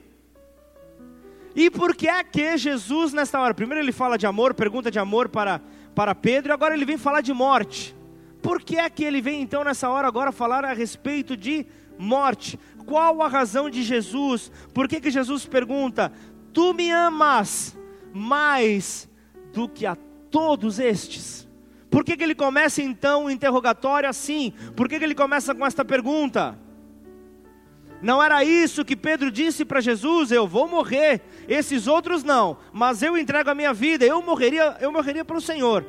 E 1.56 1.70
por 1.70 1.96
que 1.96 2.08
é 2.08 2.24
que 2.24 2.58
Jesus, 2.58 3.14
nesta 3.14 3.40
hora, 3.40 3.54
primeiro 3.54 3.84
ele 3.84 3.94
fala 3.94 4.18
de 4.18 4.28
amor, 4.28 4.54
pergunta 4.54 4.92
de 4.92 5.00
amor 5.00 5.30
para, 5.30 5.62
para 5.96 6.14
Pedro, 6.14 6.52
e 6.52 6.54
agora 6.54 6.76
ele 6.76 6.84
vem 6.84 6.98
falar 6.98 7.22
de 7.22 7.34
morte. 7.34 7.96
Por 8.42 8.62
que 8.62 8.78
é 8.78 8.90
que 8.90 9.04
ele 9.04 9.22
vem 9.22 9.42
então 9.42 9.64
nessa 9.64 9.90
hora 9.90 10.08
agora 10.08 10.32
falar 10.32 10.66
a 10.66 10.74
respeito 10.74 11.36
de 11.38 11.66
morte? 11.98 12.60
Qual 12.86 13.22
a 13.24 13.28
razão 13.28 13.70
de 13.70 13.82
Jesus? 13.82 14.52
Por 14.74 14.88
que, 14.88 15.00
que 15.00 15.10
Jesus 15.10 15.46
pergunta: 15.46 16.12
Tu 16.54 16.74
me 16.74 16.92
amas 16.92 17.76
mais 18.14 19.10
do 19.56 19.70
que 19.70 19.86
a 19.86 19.96
todos 20.30 20.80
estes? 20.80 21.48
Por 21.90 22.04
que, 22.04 22.18
que 22.18 22.24
ele 22.24 22.36
começa 22.36 22.82
então 22.82 23.26
o 23.26 23.32
interrogatório 23.32 24.10
assim? 24.10 24.54
Por 24.76 24.90
que, 24.90 25.00
que 25.00 25.06
ele 25.06 25.16
começa 25.16 25.56
com 25.56 25.66
esta 25.66 25.86
pergunta? 25.86 26.60
Não 28.02 28.22
era 28.22 28.44
isso 28.44 28.84
que 28.84 28.98
Pedro 28.98 29.32
disse 29.32 29.64
para 29.64 29.80
Jesus: 29.80 30.30
Eu 30.30 30.46
vou 30.46 30.68
morrer, 30.68 31.22
esses 31.48 31.88
outros 31.88 32.22
não, 32.22 32.58
mas 32.74 33.02
eu 33.02 33.18
entrego 33.18 33.50
a 33.50 33.56
minha 33.56 33.74
vida, 33.74 34.06
eu 34.06 34.22
morreria, 34.22 34.76
eu 34.82 34.92
morreria 34.92 35.24
para 35.24 35.38
o 35.38 35.42
Senhor. 35.42 35.86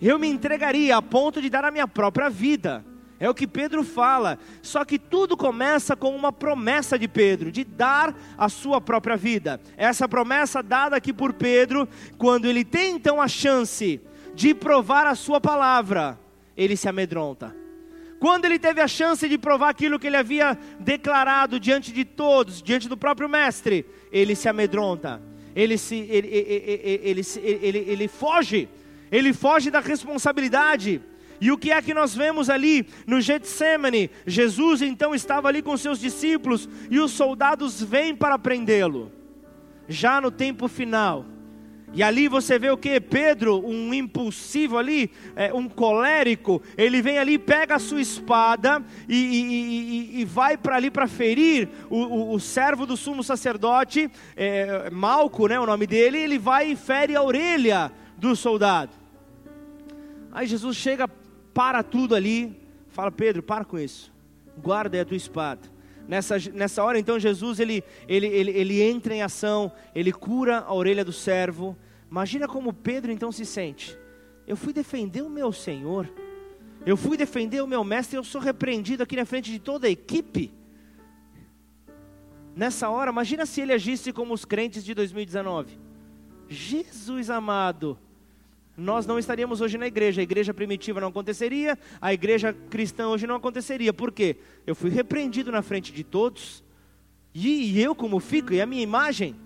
Eu 0.00 0.18
me 0.18 0.28
entregaria 0.28 0.94
a 0.94 1.00
ponto 1.00 1.40
de 1.40 1.48
dar 1.48 1.64
a 1.64 1.70
minha 1.70 1.88
própria 1.88 2.28
vida. 2.28 2.84
É 3.18 3.28
o 3.28 3.34
que 3.34 3.46
Pedro 3.46 3.84
fala. 3.84 4.38
Só 4.62 4.84
que 4.84 4.98
tudo 4.98 5.36
começa 5.36 5.94
com 5.94 6.14
uma 6.14 6.32
promessa 6.32 6.98
de 6.98 7.08
Pedro, 7.08 7.52
de 7.52 7.64
dar 7.64 8.14
a 8.36 8.48
sua 8.48 8.80
própria 8.80 9.16
vida. 9.16 9.60
Essa 9.76 10.08
promessa 10.08 10.62
dada 10.62 10.96
aqui 10.96 11.12
por 11.12 11.32
Pedro, 11.32 11.88
quando 12.18 12.46
ele 12.46 12.64
tem 12.64 12.96
então 12.96 13.20
a 13.20 13.28
chance 13.28 14.00
de 14.34 14.54
provar 14.54 15.06
a 15.06 15.14
sua 15.14 15.40
palavra, 15.40 16.18
ele 16.56 16.76
se 16.76 16.88
amedronta. 16.88 17.54
Quando 18.18 18.46
ele 18.46 18.58
teve 18.58 18.80
a 18.80 18.88
chance 18.88 19.28
de 19.28 19.36
provar 19.36 19.68
aquilo 19.68 19.98
que 19.98 20.06
ele 20.06 20.16
havia 20.16 20.58
declarado 20.80 21.60
diante 21.60 21.92
de 21.92 22.04
todos, 22.04 22.62
diante 22.62 22.88
do 22.88 22.96
próprio 22.96 23.28
mestre, 23.28 23.84
ele 24.10 24.34
se 24.34 24.48
amedronta, 24.48 25.20
ele, 25.54 25.76
se, 25.76 25.96
ele, 25.96 26.28
ele, 26.28 27.22
ele, 27.36 27.78
ele, 27.86 28.08
foge, 28.08 28.68
ele 29.12 29.32
foge 29.32 29.70
da 29.70 29.80
responsabilidade. 29.80 31.02
E 31.40 31.50
o 31.50 31.58
que 31.58 31.70
é 31.70 31.82
que 31.82 31.94
nós 31.94 32.14
vemos 32.14 32.48
ali 32.48 32.86
no 33.06 33.20
Getsemane? 33.20 34.10
Jesus 34.26 34.82
então 34.82 35.14
estava 35.14 35.48
ali 35.48 35.62
com 35.62 35.76
seus 35.76 35.98
discípulos 35.98 36.68
e 36.90 36.98
os 36.98 37.12
soldados 37.12 37.82
vêm 37.82 38.14
para 38.14 38.38
prendê-lo. 38.38 39.12
Já 39.88 40.20
no 40.20 40.30
tempo 40.30 40.68
final, 40.68 41.26
e 41.94 42.02
ali 42.02 42.26
você 42.26 42.58
vê 42.58 42.70
o 42.70 42.76
que? 42.76 43.00
Pedro, 43.00 43.64
um 43.64 43.94
impulsivo 43.94 44.76
ali, 44.76 45.12
é, 45.36 45.54
um 45.54 45.68
colérico, 45.68 46.60
ele 46.76 47.00
vem 47.00 47.18
ali, 47.18 47.38
pega 47.38 47.76
a 47.76 47.78
sua 47.78 48.00
espada 48.00 48.82
e, 49.08 49.14
e, 49.14 50.18
e, 50.18 50.20
e 50.20 50.24
vai 50.24 50.56
para 50.56 50.74
ali 50.74 50.90
para 50.90 51.06
ferir 51.06 51.68
o, 51.88 51.98
o, 51.98 52.34
o, 52.34 52.40
servo 52.40 52.84
do 52.84 52.96
sumo 52.96 53.22
sacerdote, 53.22 54.10
é, 54.36 54.90
Malco, 54.90 55.46
né, 55.46 55.60
o 55.60 55.66
nome 55.66 55.86
dele, 55.86 56.18
ele 56.18 56.36
vai 56.36 56.72
e 56.72 56.76
fere 56.76 57.14
a 57.14 57.22
orelha 57.22 57.92
do 58.16 58.34
soldado. 58.34 58.90
Aí 60.32 60.48
Jesus 60.48 60.76
chega, 60.76 61.08
para 61.54 61.82
tudo 61.82 62.14
ali, 62.14 62.60
fala: 62.88 63.10
Pedro, 63.10 63.42
para 63.42 63.64
com 63.64 63.78
isso, 63.78 64.12
guarda 64.60 64.96
aí 64.96 65.00
a 65.00 65.04
tua 65.04 65.16
espada. 65.16 65.72
Nessa, 66.06 66.36
nessa 66.52 66.84
hora, 66.84 66.98
então, 66.98 67.18
Jesus 67.18 67.58
ele, 67.58 67.82
ele, 68.06 68.26
ele, 68.26 68.50
ele 68.50 68.82
entra 68.82 69.14
em 69.14 69.22
ação, 69.22 69.72
ele 69.94 70.12
cura 70.12 70.58
a 70.58 70.74
orelha 70.74 71.02
do 71.02 71.12
servo, 71.12 71.74
Imagina 72.14 72.46
como 72.46 72.72
Pedro 72.72 73.10
então 73.10 73.32
se 73.32 73.44
sente. 73.44 73.98
Eu 74.46 74.56
fui 74.56 74.72
defender 74.72 75.22
o 75.22 75.28
meu 75.28 75.50
Senhor, 75.52 76.08
eu 76.86 76.96
fui 76.96 77.16
defender 77.16 77.60
o 77.60 77.66
meu 77.66 77.82
mestre, 77.82 78.16
eu 78.16 78.22
sou 78.22 78.40
repreendido 78.40 79.02
aqui 79.02 79.16
na 79.16 79.24
frente 79.24 79.50
de 79.50 79.58
toda 79.58 79.88
a 79.88 79.90
equipe. 79.90 80.54
Nessa 82.54 82.88
hora, 82.88 83.10
imagina 83.10 83.46
se 83.46 83.60
ele 83.60 83.72
agisse 83.72 84.12
como 84.12 84.32
os 84.32 84.44
crentes 84.44 84.84
de 84.84 84.94
2019. 84.94 85.76
Jesus 86.48 87.30
amado, 87.30 87.98
nós 88.76 89.06
não 89.06 89.18
estaríamos 89.18 89.60
hoje 89.60 89.78
na 89.78 89.86
igreja, 89.86 90.20
a 90.20 90.24
igreja 90.24 90.52
primitiva 90.52 91.00
não 91.00 91.08
aconteceria, 91.08 91.78
a 92.00 92.12
igreja 92.12 92.52
cristã 92.52 93.08
hoje 93.08 93.26
não 93.26 93.36
aconteceria. 93.36 93.92
Por 93.92 94.10
quê? 94.10 94.36
Eu 94.66 94.74
fui 94.74 94.90
repreendido 94.90 95.52
na 95.52 95.62
frente 95.62 95.92
de 95.92 96.02
todos, 96.02 96.64
e, 97.32 97.72
e 97.72 97.82
eu 97.82 97.94
como 97.94 98.18
fico, 98.18 98.52
e 98.52 98.60
a 98.60 98.66
minha 98.66 98.82
imagem? 98.82 99.36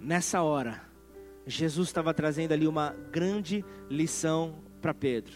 Nessa 0.00 0.42
hora, 0.42 0.82
Jesus 1.46 1.88
estava 1.88 2.12
trazendo 2.12 2.52
ali 2.52 2.66
uma 2.66 2.94
grande 3.10 3.64
lição 3.88 4.56
para 4.80 4.92
Pedro. 4.92 5.32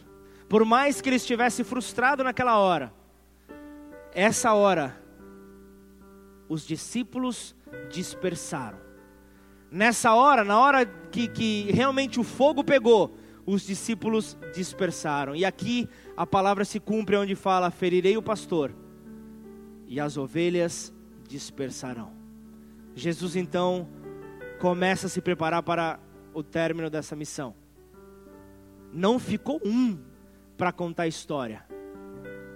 Por 0.48 0.64
mais 0.64 1.00
que 1.00 1.08
ele 1.08 1.16
estivesse 1.16 1.64
frustrado 1.64 2.24
naquela 2.24 2.58
hora, 2.58 2.92
essa 4.14 4.52
hora, 4.52 5.03
os 6.48 6.66
discípulos 6.66 7.54
dispersaram. 7.90 8.78
Nessa 9.70 10.14
hora, 10.14 10.44
na 10.44 10.58
hora 10.58 10.86
que, 10.86 11.26
que 11.28 11.72
realmente 11.72 12.20
o 12.20 12.24
fogo 12.24 12.62
pegou, 12.62 13.16
os 13.46 13.66
discípulos 13.66 14.36
dispersaram. 14.54 15.34
E 15.34 15.44
aqui 15.44 15.88
a 16.16 16.26
palavra 16.26 16.64
se 16.64 16.78
cumpre 16.78 17.16
onde 17.16 17.34
fala: 17.34 17.70
ferirei 17.70 18.16
o 18.16 18.22
pastor, 18.22 18.74
e 19.86 19.98
as 19.98 20.16
ovelhas 20.16 20.92
dispersarão. 21.28 22.12
Jesus 22.94 23.34
então 23.34 23.88
começa 24.60 25.06
a 25.06 25.10
se 25.10 25.20
preparar 25.20 25.62
para 25.62 25.98
o 26.32 26.42
término 26.42 26.88
dessa 26.88 27.16
missão. 27.16 27.54
Não 28.92 29.18
ficou 29.18 29.60
um 29.64 29.98
para 30.56 30.72
contar 30.72 31.04
a 31.04 31.08
história. 31.08 31.64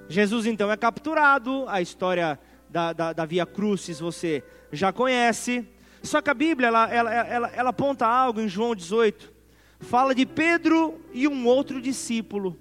Jesus 0.09 0.47
então 0.47 0.71
é 0.71 0.77
capturado, 0.77 1.65
a 1.69 1.83
história 1.83 2.39
da, 2.71 2.93
da, 2.93 3.13
da 3.13 3.25
Via 3.25 3.47
Crucis 3.47 4.01
você 4.01 4.43
já 4.73 4.93
conhece. 4.93 5.67
Só 6.03 6.21
que 6.21 6.31
a 6.31 6.35
Bíblia, 6.35 6.69
ela, 6.69 6.89
ela, 6.89 7.15
ela, 7.15 7.49
ela 7.49 7.71
aponta 7.71 8.07
algo 8.07 8.41
em 8.41 8.49
João 8.49 8.75
18. 8.75 9.33
Fala 9.81 10.15
de 10.15 10.27
Pedro 10.27 11.01
e 11.13 11.27
um 11.27 11.47
outro 11.47 11.81
discípulo. 11.81 12.59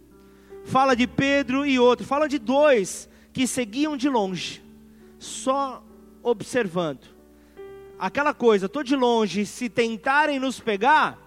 Fala 0.66 0.95
de 0.95 1.08
Pedro 1.08 1.66
e 1.66 1.80
outro. 1.80 2.05
Fala 2.05 2.28
de 2.28 2.39
dois 2.39 3.10
que 3.32 3.45
seguiam 3.45 3.95
de 3.95 4.10
longe, 4.10 4.64
só 5.20 5.84
observando. 6.24 7.05
Aquela 7.99 8.34
coisa, 8.34 8.66
estou 8.66 8.84
de 8.84 8.95
longe, 8.95 9.45
se 9.45 9.70
tentarem 9.70 10.39
nos 10.39 10.60
pegar, 10.60 11.20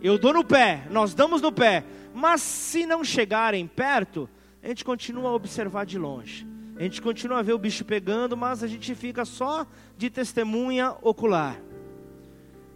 eu 0.00 0.18
dou 0.18 0.32
no 0.32 0.44
pé, 0.44 0.86
nós 0.90 1.14
damos 1.14 1.40
no 1.40 1.52
pé. 1.52 1.84
Mas 2.14 2.40
se 2.40 2.86
não 2.86 3.04
chegarem 3.04 3.66
perto, 3.66 4.28
a 4.62 4.68
gente 4.68 4.84
continua 4.84 5.30
a 5.30 5.34
observar 5.34 5.84
de 5.84 5.98
longe. 5.98 6.46
A 6.78 6.82
gente 6.82 7.00
continua 7.00 7.38
a 7.38 7.42
ver 7.42 7.54
o 7.54 7.58
bicho 7.58 7.86
pegando, 7.86 8.36
mas 8.36 8.62
a 8.62 8.66
gente 8.66 8.94
fica 8.94 9.24
só 9.24 9.66
de 9.96 10.10
testemunha 10.10 10.94
ocular. 11.00 11.58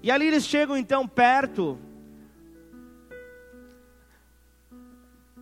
E 0.02 0.10
ali 0.10 0.26
eles 0.26 0.46
chegam 0.46 0.74
então 0.74 1.06
perto, 1.06 1.78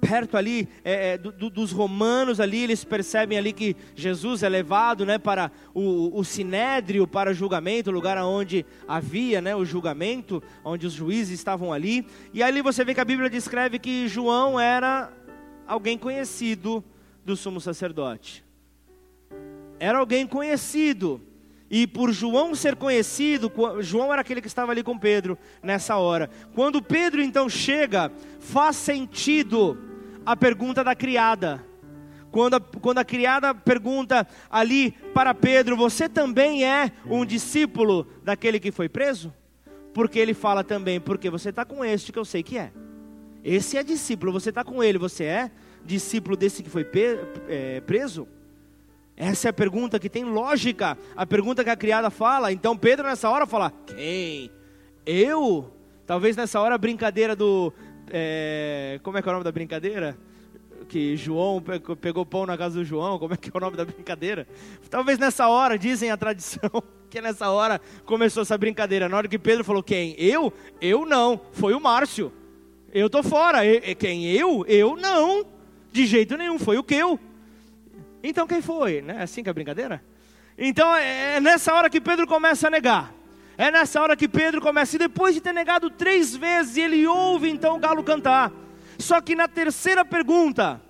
perto 0.00 0.36
ali 0.36 0.68
é, 0.84 1.10
é, 1.10 1.18
do, 1.18 1.30
do, 1.30 1.48
dos 1.48 1.70
romanos 1.70 2.40
ali, 2.40 2.64
eles 2.64 2.82
percebem 2.82 3.38
ali 3.38 3.52
que 3.52 3.76
Jesus 3.94 4.42
é 4.42 4.48
levado 4.48 5.06
né, 5.06 5.18
para 5.18 5.52
o, 5.72 6.18
o 6.18 6.24
sinédrio, 6.24 7.06
para 7.06 7.30
o 7.30 7.34
julgamento, 7.34 7.90
o 7.90 7.92
lugar 7.94 8.18
onde 8.24 8.66
havia 8.88 9.40
né, 9.40 9.54
o 9.54 9.64
julgamento, 9.64 10.42
onde 10.64 10.84
os 10.84 10.94
juízes 10.94 11.38
estavam 11.38 11.72
ali. 11.72 12.04
E 12.34 12.42
ali 12.42 12.60
você 12.60 12.84
vê 12.84 12.92
que 12.92 13.00
a 13.00 13.04
Bíblia 13.04 13.30
descreve 13.30 13.78
que 13.78 14.08
João 14.08 14.58
era 14.58 15.12
alguém 15.64 15.96
conhecido 15.96 16.82
do 17.24 17.36
sumo 17.36 17.60
sacerdote 17.60 18.47
era 19.78 19.98
alguém 19.98 20.26
conhecido. 20.26 21.20
E 21.70 21.86
por 21.86 22.12
João 22.12 22.54
ser 22.54 22.76
conhecido, 22.76 23.52
João 23.80 24.10
era 24.12 24.22
aquele 24.22 24.40
que 24.40 24.46
estava 24.46 24.72
ali 24.72 24.82
com 24.82 24.98
Pedro 24.98 25.36
nessa 25.62 25.96
hora. 25.96 26.30
Quando 26.54 26.80
Pedro 26.80 27.20
então 27.20 27.48
chega, 27.48 28.10
faz 28.40 28.76
sentido 28.76 29.78
a 30.24 30.34
pergunta 30.34 30.82
da 30.82 30.94
criada. 30.94 31.64
Quando 32.30 32.54
a, 32.54 32.60
quando 32.60 32.98
a 32.98 33.04
criada 33.04 33.54
pergunta 33.54 34.26
ali 34.50 34.92
para 35.12 35.34
Pedro: 35.34 35.76
Você 35.76 36.08
também 36.08 36.64
é 36.64 36.90
um 37.06 37.24
discípulo 37.24 38.06
daquele 38.22 38.58
que 38.58 38.72
foi 38.72 38.88
preso? 38.88 39.32
Porque 39.92 40.18
ele 40.18 40.32
fala 40.32 40.64
também: 40.64 40.98
Porque 40.98 41.28
você 41.28 41.50
está 41.50 41.64
com 41.64 41.84
este 41.84 42.12
que 42.12 42.18
eu 42.18 42.24
sei 42.24 42.42
que 42.42 42.56
é. 42.56 42.72
Esse 43.44 43.76
é 43.76 43.82
discípulo, 43.82 44.32
você 44.32 44.48
está 44.50 44.64
com 44.64 44.82
ele, 44.82 44.98
você 44.98 45.24
é 45.24 45.50
discípulo 45.84 46.36
desse 46.36 46.62
que 46.62 46.68
foi 46.68 46.86
é, 47.48 47.80
preso? 47.80 48.26
Essa 49.20 49.48
é 49.48 49.50
a 49.50 49.52
pergunta 49.52 49.98
que 49.98 50.08
tem 50.08 50.22
lógica, 50.22 50.96
a 51.16 51.26
pergunta 51.26 51.64
que 51.64 51.70
a 51.70 51.76
criada 51.76 52.08
fala. 52.08 52.52
Então 52.52 52.76
Pedro 52.76 53.04
nessa 53.08 53.28
hora 53.28 53.46
fala: 53.46 53.72
Quem? 53.84 54.48
Eu? 55.04 55.72
Talvez 56.06 56.36
nessa 56.36 56.60
hora 56.60 56.76
a 56.76 56.78
brincadeira 56.78 57.34
do. 57.34 57.72
É, 58.10 59.00
como 59.02 59.18
é 59.18 59.22
que 59.22 59.28
é 59.28 59.30
o 59.30 59.32
nome 59.32 59.44
da 59.44 59.50
brincadeira? 59.50 60.16
Que 60.88 61.16
João 61.16 61.60
pegou 62.00 62.24
pão 62.24 62.46
na 62.46 62.56
casa 62.56 62.76
do 62.76 62.84
João, 62.84 63.18
como 63.18 63.34
é 63.34 63.36
que 63.36 63.48
é 63.48 63.52
o 63.52 63.60
nome 63.60 63.76
da 63.76 63.84
brincadeira? 63.84 64.46
Talvez 64.88 65.18
nessa 65.18 65.48
hora, 65.48 65.76
dizem 65.76 66.12
a 66.12 66.16
tradição, 66.16 66.70
que 67.10 67.20
nessa 67.20 67.50
hora 67.50 67.80
começou 68.04 68.44
essa 68.44 68.56
brincadeira. 68.56 69.08
Na 69.08 69.16
hora 69.16 69.26
que 69.26 69.36
Pedro 69.36 69.64
falou: 69.64 69.82
Quem? 69.82 70.14
Eu? 70.16 70.52
Eu 70.80 71.04
não, 71.04 71.40
foi 71.50 71.74
o 71.74 71.80
Márcio. 71.80 72.32
Eu 72.94 73.10
tô 73.10 73.24
fora. 73.24 73.62
quem? 73.98 74.30
Eu? 74.30 74.64
Eu 74.68 74.96
não. 74.96 75.44
De 75.90 76.06
jeito 76.06 76.36
nenhum, 76.36 76.56
foi 76.56 76.78
o 76.78 76.84
que 76.84 76.94
eu. 76.94 77.18
Então 78.22 78.46
quem 78.46 78.60
foi? 78.60 79.02
Né? 79.02 79.22
Assim 79.22 79.42
que 79.42 79.48
é 79.48 79.52
a 79.52 79.54
brincadeira? 79.54 80.02
Então 80.56 80.94
é, 80.94 81.36
é 81.36 81.40
nessa 81.40 81.72
hora 81.72 81.88
que 81.88 82.00
Pedro 82.00 82.26
começa 82.26 82.66
a 82.66 82.70
negar. 82.70 83.14
É 83.56 83.70
nessa 83.70 84.00
hora 84.00 84.16
que 84.16 84.28
Pedro 84.28 84.60
começa, 84.60 84.94
e 84.94 85.00
depois 85.00 85.34
de 85.34 85.40
ter 85.40 85.52
negado 85.52 85.90
três 85.90 86.36
vezes, 86.36 86.76
ele 86.76 87.04
ouve 87.08 87.50
então 87.50 87.74
o 87.76 87.78
galo 87.80 88.04
cantar. 88.04 88.52
Só 88.98 89.20
que 89.20 89.34
na 89.34 89.48
terceira 89.48 90.04
pergunta, 90.04 90.80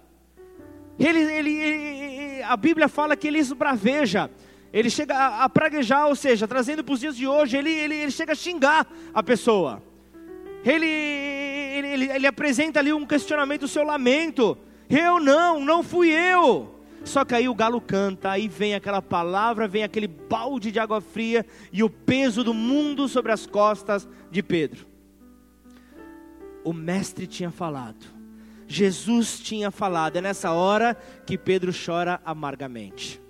ele, 0.99 1.19
ele, 1.19 1.51
ele 1.51 2.43
a 2.43 2.57
Bíblia 2.57 2.87
fala 2.87 3.17
que 3.17 3.27
ele 3.27 3.39
esbraveja, 3.39 4.31
ele 4.71 4.91
chega 4.91 5.17
a, 5.17 5.49
praguejar, 5.49 6.09
ou 6.09 6.15
seja, 6.15 6.47
trazendo 6.47 6.85
para 6.85 6.93
os 6.93 7.01
dias 7.01 7.17
de 7.17 7.27
hoje, 7.27 7.57
ele, 7.57 7.71
ele, 7.71 7.95
ele 7.95 8.11
chega 8.11 8.33
a 8.33 8.37
xingar 8.37 8.87
a 9.15 9.23
pessoa. 9.23 9.83
Ele, 10.63 10.87
ele, 10.87 12.13
ele 12.13 12.27
apresenta 12.27 12.81
ali 12.81 12.93
um 12.93 13.07
questionamento, 13.07 13.63
o 13.63 13.69
seu 13.69 13.83
lamento. 13.83 14.59
Eu 14.91 15.21
não, 15.21 15.65
não 15.65 15.83
fui 15.83 16.11
eu. 16.11 16.78
Só 17.05 17.25
que 17.25 17.35
aí 17.35 17.49
o 17.49 17.55
galo 17.55 17.81
canta, 17.81 18.31
aí 18.31 18.49
vem 18.49 18.75
aquela 18.75 19.01
palavra, 19.01 19.69
vem 19.69 19.83
aquele 19.83 20.07
balde 20.07 20.71
de 20.71 20.79
água 20.79 21.01
fria 21.01 21.47
e 21.73 21.83
o 21.83 21.91
peso 21.91 22.45
do 22.45 22.53
mundo 22.53 23.09
sobre 23.09 23.33
as 23.33 23.47
costas 23.47 24.09
de 24.31 24.43
Pedro. 24.43 24.87
O 26.65 26.73
mestre 26.73 27.27
tinha 27.27 27.51
falado, 27.51 28.05
Jesus 28.67 29.41
tinha 29.41 29.71
falado, 29.71 30.17
é 30.17 30.21
nessa 30.21 30.53
hora 30.53 30.97
que 31.25 31.39
Pedro 31.39 31.73
chora 31.73 32.21
amargamente. 32.25 33.21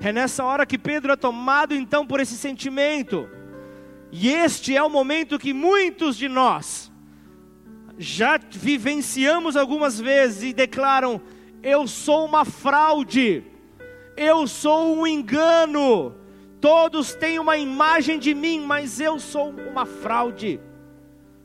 É 0.00 0.12
nessa 0.12 0.42
hora 0.42 0.66
que 0.66 0.76
Pedro 0.76 1.12
é 1.12 1.16
tomado 1.16 1.74
então 1.74 2.04
por 2.04 2.18
esse 2.18 2.36
sentimento. 2.36 3.28
E 4.10 4.28
este 4.28 4.76
é 4.76 4.82
o 4.82 4.90
momento 4.90 5.38
que 5.38 5.54
muitos 5.54 6.16
de 6.16 6.28
nós 6.28 6.90
já 7.96 8.38
vivenciamos 8.50 9.56
algumas 9.56 10.00
vezes 10.00 10.42
e 10.42 10.52
declaram: 10.52 11.20
eu 11.62 11.86
sou 11.86 12.24
uma 12.24 12.44
fraude, 12.44 13.44
eu 14.16 14.46
sou 14.46 14.96
um 14.96 15.06
engano. 15.06 16.14
Todos 16.60 17.14
têm 17.14 17.38
uma 17.38 17.56
imagem 17.56 18.18
de 18.18 18.34
mim, 18.34 18.60
mas 18.60 19.00
eu 19.00 19.18
sou 19.18 19.50
uma 19.50 19.86
fraude. 19.86 20.60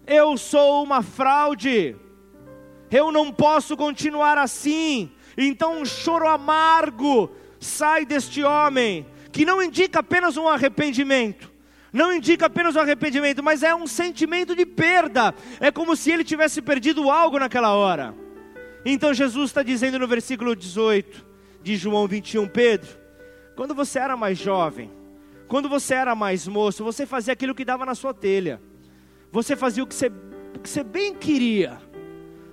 Eu 0.06 0.38
sou 0.38 0.84
uma 0.84 1.02
fraude. 1.02 1.96
Eu 2.90 3.12
não 3.12 3.32
posso 3.32 3.76
continuar 3.76 4.38
assim. 4.38 5.12
Então 5.38 5.82
um 5.82 5.86
choro 5.86 6.28
amargo 6.28 7.32
sai 7.60 8.06
deste 8.06 8.44
homem, 8.44 9.06
que 9.32 9.46
não 9.46 9.62
indica 9.62 10.00
apenas 10.00 10.38
um 10.38 10.48
arrependimento, 10.48 11.52
não 11.92 12.14
indica 12.14 12.46
apenas 12.46 12.76
um 12.76 12.80
arrependimento, 12.80 13.44
mas 13.44 13.64
é 13.64 13.74
um 13.74 13.88
sentimento 13.88 14.56
de 14.56 14.66
perda. 14.66 15.34
É 15.60 15.72
como 15.72 15.96
se 15.96 16.12
ele 16.12 16.24
tivesse 16.24 16.62
perdido 16.62 17.10
algo 17.10 17.40
naquela 17.40 17.74
hora. 17.74 18.16
Então 18.86 19.14
Jesus 19.14 19.50
está 19.50 19.64
dizendo 19.64 20.00
no 20.00 20.08
versículo 20.08 20.56
18 20.56 21.26
de 21.62 21.76
João 21.76 22.08
21, 22.08 22.48
Pedro, 22.48 22.90
quando 23.56 23.74
você 23.74 24.00
era 24.00 24.16
mais 24.16 24.38
jovem, 24.38 24.92
quando 25.48 25.68
você 25.68 25.94
era 25.94 26.16
mais 26.16 26.48
moço, 26.48 26.84
você 26.84 27.06
fazia 27.06 27.34
aquilo 27.34 27.56
que 27.56 27.66
dava 27.66 27.86
na 27.86 27.96
sua 27.96 28.14
telha, 28.14 28.62
você 29.32 29.56
fazia 29.56 29.84
o 29.84 29.88
que 29.88 29.96
você, 29.96 30.08
o 30.08 30.60
que 30.60 30.70
você 30.70 30.84
bem 30.84 31.14
queria, 31.14 31.78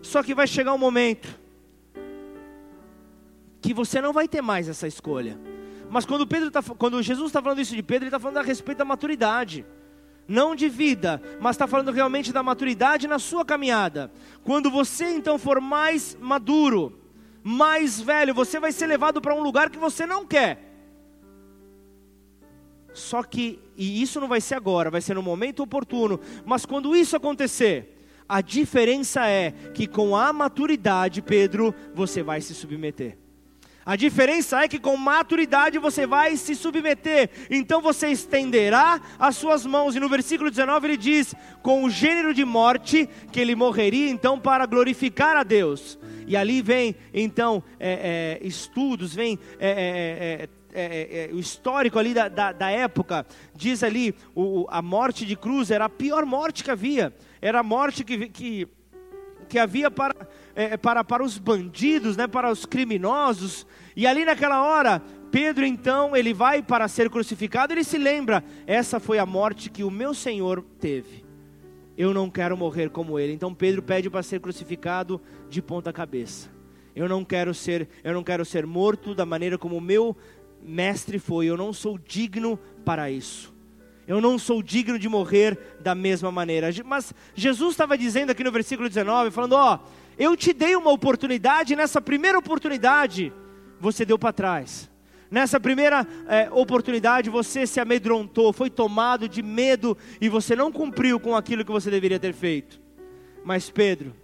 só 0.03 0.23
que 0.23 0.35
vai 0.35 0.47
chegar 0.47 0.73
um 0.73 0.79
momento 0.79 1.29
que 3.61 3.73
você 3.73 4.01
não 4.01 4.13
vai 4.13 4.29
ter 4.29 4.43
mais 4.43 4.69
essa 4.69 4.87
escolha. 4.87 5.39
Mas 5.89 6.05
quando, 6.05 6.27
Pedro 6.27 6.51
tá, 6.51 6.63
quando 6.63 7.03
Jesus 7.03 7.29
está 7.29 7.41
falando 7.41 7.61
isso 7.61 7.75
de 7.75 7.83
Pedro, 7.83 8.05
ele 8.05 8.09
está 8.09 8.19
falando 8.19 8.39
a 8.39 8.43
respeito 8.43 8.79
da 8.79 8.85
maturidade 8.85 9.65
não 10.27 10.55
de 10.55 10.69
vida, 10.69 11.21
mas 11.41 11.55
está 11.55 11.67
falando 11.67 11.93
realmente 11.93 12.33
da 12.33 12.43
maturidade 12.43 13.07
na 13.07 13.19
sua 13.19 13.45
caminhada. 13.45 14.11
Quando 14.43 14.71
você 14.71 15.11
então 15.11 15.39
for 15.39 15.61
mais 15.61 16.17
maduro, 16.21 16.99
mais 17.43 18.01
velho, 18.01 18.35
você 18.35 18.59
vai 18.59 18.73
ser 18.73 18.87
levado 18.87 19.21
para 19.21 19.35
um 19.35 19.43
lugar 19.43 19.71
que 19.71 19.79
você 19.79 20.07
não 20.07 20.27
quer. 20.27 20.73
Só 22.93 23.23
que, 23.23 23.59
e 23.77 24.01
isso 24.01 24.21
não 24.21 24.29
vai 24.29 24.41
ser 24.41 24.55
agora, 24.55 24.91
vai 24.91 25.01
ser 25.01 25.15
no 25.15 25.23
momento 25.23 25.63
oportuno, 25.63 26.21
mas 26.45 26.65
quando 26.65 26.95
isso 26.95 27.17
acontecer, 27.17 27.95
a 28.29 28.41
diferença 28.41 29.27
é 29.27 29.51
que 29.51 29.87
com 29.87 30.17
a 30.17 30.33
maturidade, 30.33 31.21
Pedro, 31.21 31.75
você 31.93 32.23
vai 32.23 32.41
se 32.41 32.55
submeter. 32.55 33.24
A 33.87 33.97
diferença 33.97 34.63
é 34.63 34.69
que 34.69 34.79
com 34.79 34.97
maturidade 34.97 35.79
você 35.79 36.07
vai 36.07 36.37
se 36.37 36.55
submeter, 36.55 37.29
então 37.51 37.83
você 37.83 38.09
estenderá 38.09 39.01
as 39.19 39.37
suas 39.37 39.67
mãos, 39.67 39.95
e 39.95 40.01
no 40.01 40.09
versículo 40.09 40.51
19 40.51 40.87
ele 40.87 40.97
diz: 40.97 41.35
com 41.63 41.85
o 41.85 41.91
gênero 41.91 42.33
de 42.33 42.45
morte, 42.45 43.09
que 43.31 43.41
ele 43.41 43.55
morreria 43.55 44.09
então 44.09 44.39
para 44.39 44.65
glorificar 44.67 45.37
a 45.37 45.43
Deus. 45.43 45.99
E 46.27 46.37
ali 46.37 46.63
vem 46.63 46.97
então 47.13 47.63
é, 47.79 48.39
é, 48.43 48.47
estudos, 48.47 49.15
vem 49.15 49.39
é, 49.59 50.49
é, 50.73 51.29
é, 51.31 51.35
o 51.35 51.39
histórico 51.39 51.99
ali 51.99 52.15
da, 52.15 52.29
da, 52.29 52.53
da 52.53 52.71
época, 52.71 53.27
diz 53.55 53.83
ali: 53.83 54.15
o, 54.35 54.67
a 54.71 54.81
morte 54.81 55.27
de 55.27 55.37
cruz 55.37 55.71
era 55.71 55.85
a 55.85 55.91
pior 55.91 56.25
morte 56.25 56.65
que 56.65 56.71
havia, 56.71 57.15
era 57.41 57.61
a 57.61 57.63
morte 57.63 58.03
que, 58.03 58.29
que, 58.29 58.69
que 59.49 59.59
havia 59.59 59.91
para 59.91 60.15
é, 60.55 60.77
para, 60.77 61.03
para 61.05 61.23
os 61.23 61.39
bandidos, 61.39 62.17
né, 62.17 62.27
para 62.27 62.51
os 62.51 62.65
criminosos. 62.65 63.67
E 63.97 64.07
ali 64.07 64.25
naquela 64.25 64.63
hora, 64.63 65.03
Pedro 65.31 65.65
então, 65.65 66.17
ele 66.17 66.33
vai 66.33 66.63
para 66.63 66.87
ser 66.89 67.11
crucificado, 67.11 67.73
ele 67.73 67.85
se 67.85 67.99
lembra, 67.99 68.45
essa 68.67 69.01
foi 69.01 69.19
a 69.19 69.27
morte 69.27 69.69
que 69.69 69.83
o 69.83 69.91
meu 69.91 70.15
Senhor 70.15 70.65
teve. 70.79 71.25
Eu 71.97 72.13
não 72.13 72.29
quero 72.29 72.57
morrer 72.57 72.91
como 72.91 73.19
ele. 73.19 73.33
Então 73.33 73.55
Pedro 73.55 73.83
pede 73.83 74.11
para 74.11 74.23
ser 74.23 74.41
crucificado 74.41 75.21
de 75.49 75.63
ponta 75.63 75.93
cabeça. 75.93 76.51
Eu 76.95 77.09
não 77.09 77.25
quero 77.25 77.53
ser, 77.55 77.89
eu 78.03 78.13
não 78.13 78.23
quero 78.23 78.45
ser 78.45 78.67
morto 78.67 79.15
da 79.15 79.25
maneira 79.25 79.59
como 79.59 79.77
o 79.77 79.81
meu 79.81 80.17
mestre 80.63 81.19
foi. 81.19 81.47
Eu 81.47 81.57
não 81.57 81.73
sou 81.73 81.99
digno 81.99 82.59
para 82.85 83.11
isso. 83.11 83.55
Eu 84.07 84.21
não 84.21 84.39
sou 84.39 84.63
digno 84.63 84.99
de 84.99 85.09
morrer 85.09 85.59
da 85.81 85.95
mesma 85.95 86.31
maneira. 86.31 86.69
Mas 86.85 87.15
Jesus 87.35 87.73
estava 87.73 87.97
dizendo 87.97 88.31
aqui 88.31 88.45
no 88.45 88.53
versículo 88.53 88.89
19, 88.89 89.31
falando: 89.31 89.55
Ó, 89.55 89.79
eu 90.19 90.37
te 90.37 90.53
dei 90.53 90.77
uma 90.77 90.91
oportunidade, 90.91 91.77
nessa 91.77 92.01
primeira 92.01 92.39
oportunidade, 92.39 93.33
você 93.81 94.05
deu 94.05 94.19
para 94.19 94.33
trás. 94.33 94.91
Nessa 95.31 95.59
primeira 95.59 96.07
é, 96.29 96.49
oportunidade 96.53 97.29
você 97.29 97.67
se 97.67 97.81
amedrontou, 97.81 98.53
foi 98.53 98.71
tomado 98.71 99.29
de 99.29 99.43
medo 99.43 99.97
e 100.21 100.29
você 100.29 100.55
não 100.55 100.71
cumpriu 100.71 101.19
com 101.19 101.35
aquilo 101.35 101.65
que 101.65 101.73
você 101.73 101.91
deveria 101.91 102.21
ter 102.21 102.33
feito. 102.33 102.81
Mas 103.45 103.69
Pedro, 103.69 104.15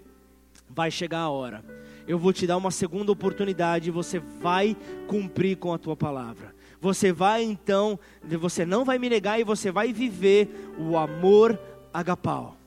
vai 0.69 0.89
chegar 0.89 1.19
a 1.19 1.29
hora. 1.29 1.63
Eu 2.07 2.17
vou 2.17 2.31
te 2.31 2.47
dar 2.47 2.57
uma 2.57 2.71
segunda 2.71 3.11
oportunidade 3.11 3.89
e 3.89 3.91
você 3.91 4.19
vai 4.19 4.75
cumprir 5.07 5.57
com 5.57 5.73
a 5.73 5.77
tua 5.77 5.95
palavra. 5.95 6.55
Você 6.79 7.11
vai 7.11 7.43
então, 7.43 7.99
você 8.23 8.65
não 8.65 8.83
vai 8.83 8.97
me 8.97 9.09
negar 9.09 9.39
e 9.39 9.43
você 9.43 9.71
vai 9.71 9.93
viver 9.93 10.73
o 10.79 10.97
amor 10.97 11.59
agapau. 11.93 12.57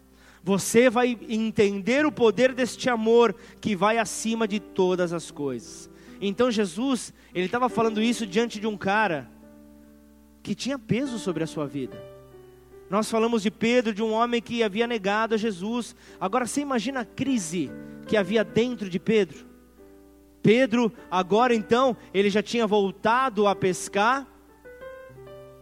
Você 0.45 0.90
vai 0.90 1.18
entender 1.26 2.05
o 2.05 2.12
poder 2.12 2.53
deste 2.53 2.90
amor 2.90 3.34
que 3.62 3.74
vai 3.74 3.97
acima 3.97 4.47
de 4.47 4.61
todas 4.61 5.11
as 5.11 5.30
coisas. 5.30 5.88
Então 6.20 6.51
Jesus, 6.51 7.14
ele 7.34 7.47
estava 7.47 7.70
falando 7.70 8.03
isso 8.03 8.26
diante 8.26 8.61
de 8.61 8.66
um 8.66 8.76
cara 8.76 9.30
que 10.42 10.55
tinha 10.55 10.78
peso 10.78 11.18
sobre 11.18 11.42
a 11.42 11.47
sua 11.47 11.66
vida. 11.66 11.99
Nós 12.90 13.11
falamos 13.11 13.42
de 13.42 13.51
Pedro, 13.51 13.95
de 13.95 14.03
um 14.03 14.12
homem 14.12 14.42
que 14.42 14.62
havia 14.62 14.86
negado 14.86 15.34
a 15.34 15.38
Jesus. 15.38 15.97
Agora 16.20 16.47
você 16.47 16.61
imagina 16.61 17.01
a 17.01 17.05
crise 17.07 17.70
que 18.07 18.14
havia 18.14 18.45
dentro 18.45 18.90
de 18.90 18.99
Pedro. 18.99 19.47
Pedro, 20.42 20.92
agora 21.11 21.55
então, 21.55 21.97
ele 22.12 22.28
já 22.28 22.42
tinha 22.42 22.66
voltado 22.66 23.47
a 23.47 23.57
pescar, 23.57 24.28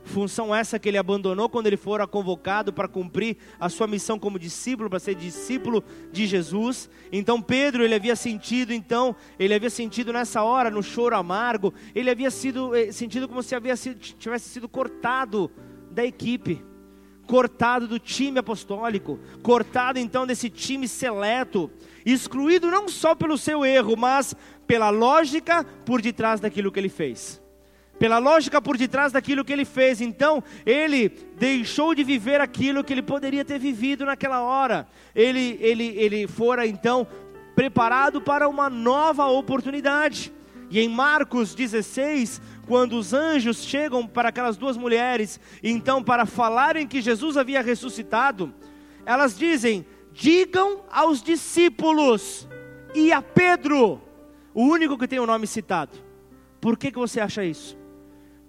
Função 0.04 0.54
essa 0.54 0.78
que 0.78 0.88
ele 0.88 0.98
abandonou 0.98 1.48
quando 1.48 1.68
ele 1.68 1.76
fora 1.76 2.06
convocado 2.06 2.72
para 2.72 2.88
cumprir 2.88 3.36
a 3.58 3.68
sua 3.68 3.86
missão 3.86 4.18
como 4.18 4.38
discípulo, 4.38 4.90
para 4.90 4.98
ser 4.98 5.14
discípulo 5.14 5.82
de 6.10 6.26
Jesus. 6.26 6.90
Então 7.12 7.40
Pedro, 7.40 7.84
ele 7.84 7.94
havia 7.94 8.16
sentido, 8.16 8.72
então, 8.72 9.14
ele 9.38 9.54
havia 9.54 9.70
sentido 9.70 10.12
nessa 10.12 10.42
hora, 10.42 10.70
no 10.70 10.82
choro 10.82 11.16
amargo, 11.16 11.72
ele 11.94 12.10
havia 12.10 12.30
sido 12.30 12.74
eh, 12.74 12.90
sentido 12.90 13.28
como 13.28 13.42
se 13.42 13.54
havia 13.54 13.76
sido, 13.76 13.98
tivesse 13.98 14.48
sido 14.48 14.68
cortado 14.68 15.50
da 15.90 16.04
equipe, 16.04 16.64
cortado 17.26 17.86
do 17.86 17.98
time 17.98 18.40
apostólico, 18.40 19.20
cortado 19.42 19.98
então 19.98 20.26
desse 20.26 20.50
time 20.50 20.88
seleto, 20.88 21.70
excluído 22.04 22.70
não 22.70 22.88
só 22.88 23.14
pelo 23.14 23.38
seu 23.38 23.64
erro, 23.64 23.96
mas 23.96 24.34
pela 24.66 24.90
lógica 24.90 25.64
por 25.84 26.02
detrás 26.02 26.40
daquilo 26.40 26.72
que 26.72 26.80
ele 26.80 26.88
fez 26.88 27.41
pela 27.98 28.18
lógica 28.18 28.60
por 28.60 28.76
detrás 28.76 29.12
daquilo 29.12 29.44
que 29.44 29.52
ele 29.52 29.64
fez. 29.64 30.00
Então, 30.00 30.42
ele 30.66 31.08
deixou 31.36 31.94
de 31.94 32.02
viver 32.02 32.40
aquilo 32.40 32.82
que 32.82 32.92
ele 32.92 33.02
poderia 33.02 33.44
ter 33.44 33.58
vivido 33.58 34.04
naquela 34.04 34.42
hora. 34.42 34.88
Ele, 35.14 35.58
ele, 35.60 35.88
ele 35.96 36.26
fora 36.26 36.66
então 36.66 37.06
preparado 37.54 38.20
para 38.20 38.48
uma 38.48 38.68
nova 38.68 39.26
oportunidade. 39.26 40.32
E 40.70 40.80
em 40.80 40.88
Marcos 40.88 41.54
16, 41.54 42.40
quando 42.66 42.96
os 42.96 43.12
anjos 43.12 43.62
chegam 43.62 44.06
para 44.06 44.30
aquelas 44.30 44.56
duas 44.56 44.76
mulheres, 44.76 45.38
então 45.62 46.02
para 46.02 46.24
falarem 46.24 46.86
que 46.86 47.02
Jesus 47.02 47.36
havia 47.36 47.60
ressuscitado, 47.60 48.52
elas 49.04 49.36
dizem: 49.36 49.84
digam 50.12 50.82
aos 50.90 51.22
discípulos 51.22 52.48
e 52.94 53.12
a 53.12 53.20
Pedro, 53.20 54.00
o 54.54 54.62
único 54.62 54.96
que 54.96 55.08
tem 55.08 55.18
o 55.18 55.26
nome 55.26 55.46
citado. 55.46 55.98
Por 56.60 56.78
que, 56.78 56.90
que 56.90 56.98
você 56.98 57.20
acha 57.20 57.44
isso? 57.44 57.81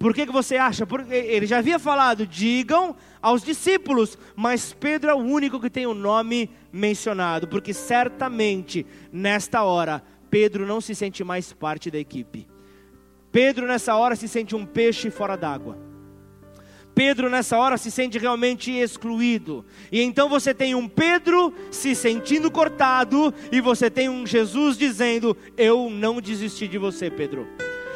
Por 0.04 0.14
que, 0.14 0.26
que 0.26 0.34
você 0.34 0.58
acha? 0.58 0.86
Porque 0.86 1.14
ele 1.14 1.46
já 1.46 1.60
havia 1.60 1.80
falado, 1.80 2.28
digam 2.28 2.94
aos 3.22 3.42
discípulos, 3.42 4.18
mas 4.36 4.74
Pedro 4.74 5.10
é 5.10 5.14
o 5.14 5.20
único 5.20 5.62
que 5.62 5.70
tem 5.70 5.88
o 5.88 5.94
nome 5.94 6.50
mencionado, 6.74 7.48
porque 7.48 7.74
certamente 7.74 8.86
nesta 9.14 9.64
hora 9.64 10.04
Pedro 10.30 10.66
não 10.66 10.82
se 10.82 10.94
sente 10.94 11.24
mais 11.24 11.54
parte 11.54 11.90
da 11.90 11.98
equipe. 11.98 12.46
Pedro 13.32 13.66
nessa 13.66 13.96
hora 13.96 14.18
se 14.18 14.28
sente 14.28 14.54
um 14.54 14.66
peixe 14.66 15.10
fora 15.10 15.38
d'água. 15.38 15.78
Pedro 16.94 17.30
nessa 17.30 17.58
hora 17.58 17.78
se 17.78 17.90
sente 17.90 18.20
realmente 18.20 18.72
excluído. 18.72 19.66
E 19.90 20.02
então 20.02 20.28
você 20.28 20.54
tem 20.54 20.76
um 20.76 20.86
Pedro 20.86 21.54
se 21.72 21.96
sentindo 21.96 22.52
cortado 22.52 23.34
e 23.54 23.62
você 23.62 23.90
tem 23.90 24.10
um 24.10 24.28
Jesus 24.28 24.78
dizendo: 24.78 25.38
"Eu 25.56 25.90
não 25.90 26.20
desisti 26.20 26.68
de 26.68 26.78
você, 26.78 27.10
Pedro" 27.10 27.48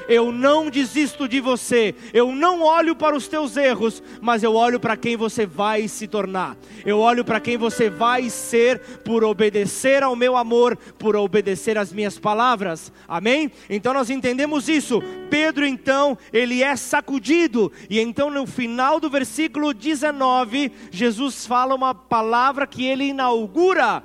eu 0.07 0.31
não 0.31 0.69
desisto 0.69 1.27
de 1.27 1.39
você, 1.39 1.93
eu 2.13 2.31
não 2.31 2.61
olho 2.61 2.95
para 2.95 3.15
os 3.15 3.27
teus 3.27 3.57
erros, 3.57 4.01
mas 4.21 4.43
eu 4.43 4.55
olho 4.55 4.79
para 4.79 4.97
quem 4.97 5.15
você 5.15 5.45
vai 5.45 5.87
se 5.87 6.07
tornar, 6.07 6.57
eu 6.85 6.99
olho 6.99 7.23
para 7.25 7.39
quem 7.39 7.57
você 7.57 7.89
vai 7.89 8.29
ser 8.29 8.79
por 9.03 9.23
obedecer 9.23 10.03
ao 10.03 10.15
meu 10.15 10.35
amor, 10.37 10.77
por 10.97 11.15
obedecer 11.15 11.77
às 11.77 11.91
minhas 11.91 12.17
palavras, 12.17 12.91
amém? 13.07 13.51
Então 13.69 13.93
nós 13.93 14.09
entendemos 14.09 14.69
isso. 14.69 15.01
Pedro, 15.29 15.65
então, 15.65 16.17
ele 16.31 16.63
é 16.63 16.75
sacudido, 16.75 17.71
e 17.89 17.99
então 17.99 18.29
no 18.29 18.47
final 18.47 18.99
do 18.99 19.09
versículo 19.09 19.73
19, 19.73 20.71
Jesus 20.91 21.45
fala 21.45 21.75
uma 21.75 21.93
palavra 21.93 22.65
que 22.65 22.85
ele 22.85 23.05
inaugura 23.05 24.03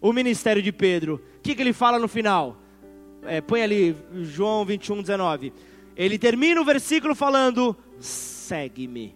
o 0.00 0.12
ministério 0.12 0.62
de 0.62 0.72
Pedro. 0.72 1.22
O 1.38 1.42
que, 1.42 1.54
que 1.54 1.62
ele 1.62 1.72
fala 1.72 1.98
no 1.98 2.08
final? 2.08 2.56
É, 3.24 3.40
põe 3.40 3.62
ali 3.62 3.96
João 4.22 4.64
21, 4.64 5.02
19. 5.02 5.52
Ele 5.96 6.18
termina 6.18 6.60
o 6.60 6.64
versículo 6.64 7.14
falando: 7.14 7.76
segue-me. 7.98 9.14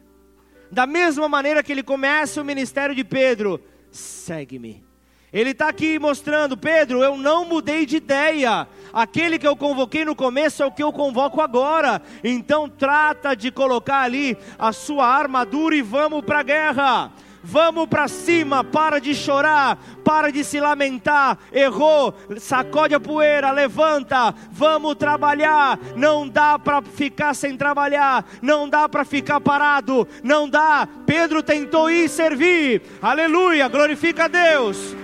Da 0.70 0.86
mesma 0.86 1.28
maneira 1.28 1.62
que 1.62 1.72
ele 1.72 1.82
começa 1.82 2.40
o 2.40 2.44
ministério 2.44 2.94
de 2.94 3.05
Pedro, 3.05 3.61
segue-me. 3.90 4.84
Ele 5.32 5.50
está 5.50 5.68
aqui 5.68 5.98
mostrando, 5.98 6.57
Pedro, 6.57 7.02
eu 7.02 7.16
não 7.16 7.44
mudei 7.44 7.84
de 7.84 7.96
ideia. 7.96 8.68
Aquele 8.92 9.36
que 9.36 9.46
eu 9.46 9.57
convoquei 9.57 10.05
no 10.05 10.14
começo 10.14 10.62
é 10.62 10.66
o 10.66 10.70
que 10.70 10.82
eu 10.82 10.92
convoco 10.92 11.40
agora. 11.40 12.00
Então 12.22 12.68
trata 12.68 13.34
de 13.34 13.50
colocar 13.50 14.02
ali 14.02 14.36
a 14.57 14.72
sua 14.72 15.09
armadura 15.09 15.74
e 15.74 15.82
vamos 15.82 16.24
para 16.24 16.38
a 16.38 16.44
guerra. 16.44 17.12
Vamos 17.47 17.86
para 17.88 18.09
cima, 18.09 18.64
para 18.64 18.99
de 18.99 19.14
chorar, 19.14 19.76
para 20.03 20.32
de 20.32 20.42
se 20.42 20.59
lamentar. 20.59 21.36
Errou, 21.53 22.14
sacode 22.38 22.95
a 22.95 23.01
poeira, 23.01 23.51
levanta, 23.51 24.34
vamos 24.51 24.95
trabalhar. 24.95 25.78
Não 25.95 26.26
dá 26.26 26.59
para 26.59 26.80
ficar 26.80 27.34
sem 27.34 27.55
trabalhar, 27.55 28.24
não 28.40 28.66
dá 28.66 28.88
para 28.88 29.05
ficar 29.05 29.40
parado, 29.40 30.09
não 30.22 30.49
dá. 30.49 30.88
Pedro 31.05 31.42
tentou 31.42 31.90
ir 31.90 32.09
servir. 32.09 32.80
Aleluia, 33.03 33.68
glorifica 33.68 34.24
a 34.24 34.28
Deus. 34.28 34.97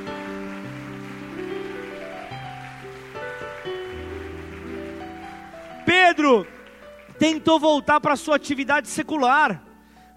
Pedro 5.85 6.47
tentou 7.19 7.61
voltar 7.61 8.01
para 8.01 8.17
sua 8.17 8.37
atividade 8.37 8.89
secular. 8.89 9.70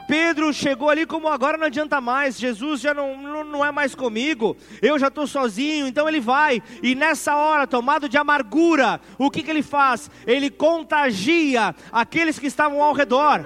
Pedro 0.08 0.54
chegou 0.54 0.89
ali 0.89 1.06
como 1.06 1.28
agora 1.28 1.58
não 1.58 1.68
adianta 1.68 2.01
mais, 2.01 2.39
Jesus 2.39 2.82
já 2.82 2.93
não, 2.93 3.18
não, 3.18 3.43
não 3.43 3.66
é 3.66 3.72
mais 3.72 3.95
comigo, 3.95 4.56
eu 4.82 4.97
já 4.99 5.08
estou 5.08 5.26
sozinho, 5.26 5.88
então 5.88 6.08
ele 6.08 6.20
vai, 6.20 6.62
e 6.82 6.95
nessa 6.95 7.36
hora, 7.36 7.68
tomado 7.68 8.10
de 8.10 8.18
amargura, 8.18 8.99
o 9.18 9.32
que, 9.32 9.43
que 9.43 9.49
ele 9.49 9.64
faz? 9.64 10.10
Ele 10.28 10.49
contagia 10.49 11.76
aqueles 11.91 12.38
que 12.38 12.47
estavam 12.47 12.82
ao 12.82 12.93
redor, 12.93 13.45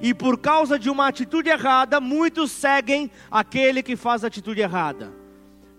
e 0.00 0.12
por 0.12 0.38
causa 0.38 0.78
de 0.78 0.90
uma 0.90 1.08
atitude 1.08 1.48
errada, 1.48 2.00
muitos 2.00 2.50
seguem 2.50 3.10
aquele 3.30 3.82
que 3.82 3.96
faz 3.96 4.22
a 4.22 4.26
atitude 4.26 4.60
errada, 4.60 5.12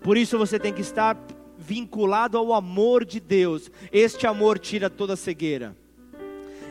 por 0.02 0.16
isso 0.16 0.38
você 0.38 0.58
tem 0.58 0.72
que 0.72 0.80
estar 0.80 1.16
vinculado 1.56 2.38
ao 2.38 2.52
amor 2.52 3.04
de 3.04 3.20
Deus, 3.20 3.70
este 3.92 4.26
amor 4.26 4.58
tira 4.58 4.88
toda 4.88 5.16
cegueira. 5.16 5.76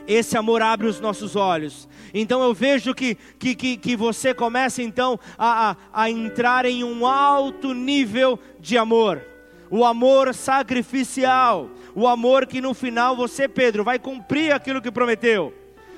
Esse 0.08 0.38
amor 0.38 0.62
abre 0.62 0.88
os 0.88 0.99
nossos 0.99 1.36
olhos. 1.36 1.88
Então 2.14 2.41
eu 2.41 2.53
vejo 2.53 2.95
que, 2.95 3.16
que, 3.38 3.53
que, 3.53 3.78
que 3.78 3.95
você 3.95 4.34
começa 4.34 4.82
então 4.82 5.20
a, 5.38 5.72
a, 5.72 6.03
a 6.03 6.10
entrar 6.10 6.66
em 6.66 6.84
um 6.84 7.05
alto 7.05 7.74
nível 7.74 8.39
de 8.60 8.78
amor. 8.78 9.22
O 9.70 9.84
amor 9.84 10.34
sacrificial. 10.34 11.70
O 11.93 12.08
amor 12.08 12.45
que 12.45 12.62
no 12.62 12.74
final 12.74 13.16
você, 13.16 13.47
Pedro, 13.47 13.84
vai 13.84 13.99
cumprir 13.99 14.53
aquilo 14.53 14.82
que 14.82 14.91
prometeu. 14.91 15.53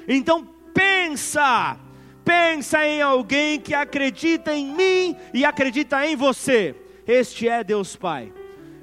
Então 0.07 0.47
pensa, 0.73 1.77
pensa 2.25 2.85
em 2.87 3.01
alguém 3.01 3.59
que 3.59 3.75
acredita 3.75 4.55
em 4.55 4.73
mim 4.73 5.15
e 5.33 5.45
acredita 5.45 6.05
em 6.07 6.15
você. 6.15 6.75
Este 7.05 7.47
é 7.47 7.63
Deus 7.63 7.95
Pai. 7.95 8.33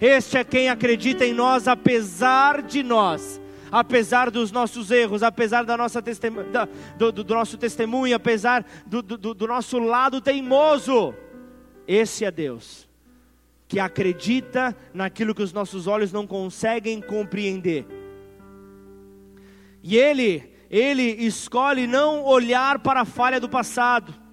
Este 0.00 0.36
é 0.36 0.44
quem 0.44 0.68
acredita 0.68 1.24
em 1.24 1.32
nós, 1.32 1.66
apesar 1.66 2.60
de 2.62 2.82
nós, 2.82 3.40
apesar 3.70 4.30
dos 4.30 4.50
nossos 4.52 4.90
erros, 4.90 5.22
apesar 5.22 5.64
da 5.64 5.76
nossa 5.76 6.00
da, 6.00 6.68
do, 6.96 7.12
do, 7.12 7.34
nosso 7.34 7.56
testemunho, 7.56 8.14
apesar 8.14 8.64
do, 8.86 9.02
do, 9.02 9.34
do 9.34 9.46
nosso 9.46 9.78
lado 9.78 10.20
teimoso. 10.20 11.14
Esse 11.86 12.24
é 12.24 12.30
Deus, 12.30 12.88
que 13.68 13.78
acredita 13.78 14.76
naquilo 14.92 15.34
que 15.34 15.42
os 15.42 15.52
nossos 15.52 15.86
olhos 15.86 16.12
não 16.12 16.26
conseguem 16.26 17.00
compreender. 17.00 17.86
E 19.82 19.96
Ele, 19.96 20.52
Ele 20.70 21.02
escolhe 21.02 21.86
não 21.86 22.24
olhar 22.24 22.80
para 22.80 23.02
a 23.02 23.04
falha 23.04 23.40
do 23.40 23.48
passado 23.48 24.26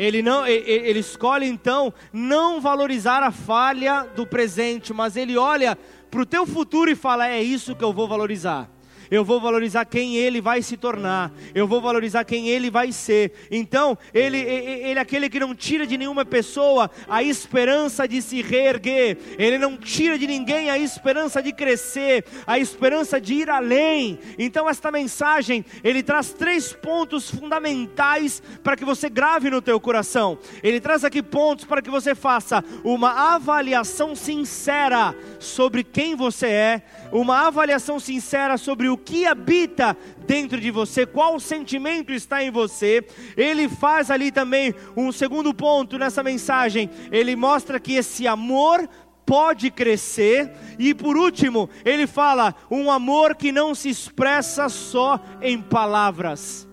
ele, 0.00 0.22
não, 0.22 0.46
ele 0.46 1.00
escolhe 1.00 1.46
então 1.46 1.92
não 2.10 2.58
valorizar 2.58 3.22
a 3.22 3.30
falha 3.30 4.08
do 4.16 4.26
presente, 4.26 4.94
mas 4.94 5.14
ele 5.14 5.36
olha 5.36 5.76
para 6.10 6.22
o 6.22 6.26
teu 6.26 6.46
futuro 6.46 6.90
e 6.90 6.96
fala: 6.96 7.28
é 7.28 7.42
isso 7.42 7.74
que 7.74 7.84
eu 7.84 7.92
vou 7.92 8.08
valorizar 8.08 8.68
eu 9.10 9.24
vou 9.24 9.40
valorizar 9.40 9.84
quem 9.84 10.16
ele 10.16 10.40
vai 10.40 10.62
se 10.62 10.76
tornar, 10.76 11.32
eu 11.54 11.66
vou 11.66 11.80
valorizar 11.80 12.24
quem 12.24 12.48
ele 12.48 12.70
vai 12.70 12.92
ser. 12.92 13.32
Então, 13.50 13.98
ele, 14.14 14.38
ele 14.38 14.98
é 14.98 15.02
aquele 15.02 15.28
que 15.28 15.40
não 15.40 15.54
tira 15.54 15.86
de 15.86 15.98
nenhuma 15.98 16.24
pessoa 16.24 16.90
a 17.08 17.22
esperança 17.22 18.06
de 18.06 18.22
se 18.22 18.40
reerguer, 18.42 19.18
ele 19.38 19.58
não 19.58 19.76
tira 19.76 20.18
de 20.18 20.26
ninguém 20.26 20.70
a 20.70 20.78
esperança 20.78 21.42
de 21.42 21.52
crescer, 21.52 22.24
a 22.46 22.58
esperança 22.58 23.20
de 23.20 23.34
ir 23.34 23.50
além. 23.50 24.18
Então, 24.38 24.68
esta 24.68 24.90
mensagem, 24.90 25.64
ele 25.82 26.02
traz 26.02 26.32
três 26.32 26.72
pontos 26.72 27.30
fundamentais 27.30 28.42
para 28.62 28.76
que 28.76 28.84
você 28.84 29.08
grave 29.08 29.50
no 29.50 29.60
teu 29.60 29.80
coração. 29.80 30.38
Ele 30.62 30.80
traz 30.80 31.04
aqui 31.04 31.22
pontos 31.22 31.64
para 31.64 31.82
que 31.82 31.90
você 31.90 32.14
faça 32.14 32.64
uma 32.84 33.34
avaliação 33.34 34.14
sincera 34.14 35.14
sobre 35.38 35.82
quem 35.82 36.14
você 36.14 36.46
é, 36.46 36.82
uma 37.12 37.46
avaliação 37.46 37.98
sincera 37.98 38.56
sobre 38.56 38.88
o 38.88 38.99
que 39.04 39.26
habita 39.26 39.96
dentro 40.26 40.60
de 40.60 40.70
você, 40.70 41.04
qual 41.04 41.40
sentimento 41.40 42.12
está 42.12 42.42
em 42.42 42.50
você. 42.50 43.04
Ele 43.36 43.68
faz 43.68 44.10
ali 44.10 44.30
também 44.30 44.74
um 44.96 45.10
segundo 45.10 45.52
ponto 45.52 45.98
nessa 45.98 46.22
mensagem. 46.22 46.88
Ele 47.10 47.34
mostra 47.34 47.80
que 47.80 47.94
esse 47.94 48.26
amor 48.26 48.88
pode 49.26 49.70
crescer. 49.70 50.52
E 50.78 50.94
por 50.94 51.16
último, 51.16 51.70
ele 51.84 52.06
fala 52.06 52.54
um 52.70 52.90
amor 52.90 53.36
que 53.36 53.52
não 53.52 53.74
se 53.74 53.88
expressa 53.88 54.68
só 54.68 55.20
em 55.40 55.60
palavras. 55.60 56.68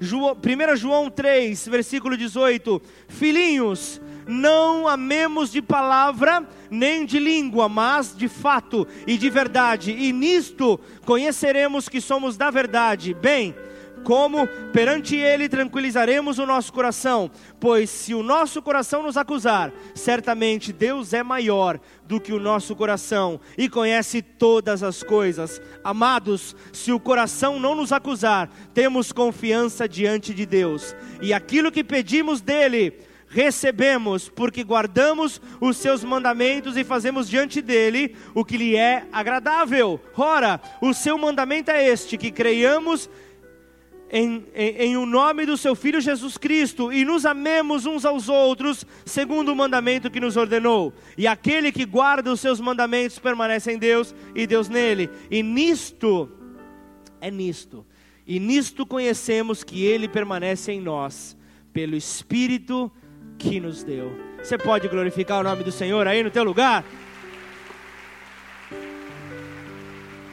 1 0.00 0.76
João 0.76 1.10
3, 1.10 1.66
versículo 1.66 2.16
18: 2.16 2.80
Filhinhos, 3.08 4.00
não 4.28 4.86
amemos 4.86 5.50
de 5.50 5.62
palavra 5.62 6.46
nem 6.70 7.06
de 7.06 7.18
língua, 7.18 7.68
mas 7.68 8.14
de 8.14 8.28
fato 8.28 8.86
e 9.06 9.16
de 9.16 9.30
verdade, 9.30 9.90
e 9.90 10.12
nisto 10.12 10.78
conheceremos 11.04 11.88
que 11.88 12.00
somos 12.00 12.36
da 12.36 12.50
verdade. 12.50 13.14
Bem, 13.14 13.54
como 14.04 14.46
perante 14.72 15.16
Ele 15.16 15.48
tranquilizaremos 15.48 16.38
o 16.38 16.46
nosso 16.46 16.72
coração, 16.72 17.30
pois 17.58 17.90
se 17.90 18.14
o 18.14 18.22
nosso 18.22 18.62
coração 18.62 19.02
nos 19.02 19.16
acusar, 19.16 19.72
certamente 19.94 20.72
Deus 20.72 21.12
é 21.12 21.22
maior 21.22 21.80
do 22.06 22.20
que 22.20 22.32
o 22.32 22.40
nosso 22.40 22.74
coração 22.76 23.40
e 23.56 23.68
conhece 23.68 24.22
todas 24.22 24.82
as 24.82 25.02
coisas. 25.02 25.60
Amados, 25.82 26.54
se 26.72 26.92
o 26.92 27.00
coração 27.00 27.58
não 27.58 27.74
nos 27.74 27.92
acusar, 27.92 28.50
temos 28.72 29.12
confiança 29.12 29.88
diante 29.88 30.32
de 30.32 30.46
Deus, 30.46 30.94
e 31.20 31.32
aquilo 31.32 31.72
que 31.72 31.84
pedimos 31.84 32.40
dEle, 32.40 32.98
recebemos, 33.28 34.28
porque 34.28 34.64
guardamos 34.64 35.40
os 35.60 35.76
seus 35.76 36.02
mandamentos 36.02 36.76
e 36.76 36.84
fazemos 36.84 37.28
diante 37.28 37.60
dele 37.60 38.16
o 38.34 38.44
que 38.44 38.56
lhe 38.56 38.74
é 38.74 39.06
agradável. 39.12 40.00
Ora, 40.16 40.60
o 40.80 40.94
seu 40.94 41.18
mandamento 41.18 41.70
é 41.70 41.86
este: 41.86 42.16
que 42.16 42.30
creiamos 42.30 43.08
em, 44.10 44.46
em, 44.54 44.68
em, 44.76 44.96
o 44.96 45.04
nome 45.04 45.44
do 45.44 45.56
seu 45.56 45.74
Filho 45.74 46.00
Jesus 46.00 46.38
Cristo 46.38 46.90
e 46.90 47.04
nos 47.04 47.26
amemos 47.26 47.84
uns 47.84 48.04
aos 48.04 48.28
outros, 48.28 48.84
segundo 49.04 49.52
o 49.52 49.56
mandamento 49.56 50.10
que 50.10 50.20
nos 50.20 50.36
ordenou. 50.36 50.94
E 51.16 51.26
aquele 51.26 51.70
que 51.70 51.84
guarda 51.84 52.32
os 52.32 52.40
seus 52.40 52.60
mandamentos 52.60 53.18
permanece 53.18 53.72
em 53.72 53.78
Deus 53.78 54.14
e 54.34 54.46
Deus 54.46 54.68
nele. 54.68 55.10
E 55.30 55.42
nisto, 55.42 56.30
é 57.20 57.30
nisto, 57.30 57.84
e 58.26 58.40
nisto 58.40 58.86
conhecemos 58.86 59.62
que 59.62 59.84
ele 59.84 60.08
permanece 60.08 60.72
em 60.72 60.80
nós, 60.80 61.36
pelo 61.72 61.94
Espírito 61.94 62.90
que 63.38 63.60
nos 63.60 63.84
deu. 63.84 64.12
Você 64.42 64.58
pode 64.58 64.88
glorificar 64.88 65.40
o 65.40 65.42
nome 65.44 65.62
do 65.62 65.70
Senhor 65.70 66.06
aí 66.06 66.22
no 66.22 66.30
teu 66.30 66.42
lugar? 66.42 66.84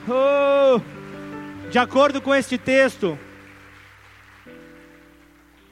Oh, 0.08 0.82
de 1.70 1.80
acordo 1.80 2.22
com 2.22 2.34
este 2.34 2.58
texto, 2.58 3.18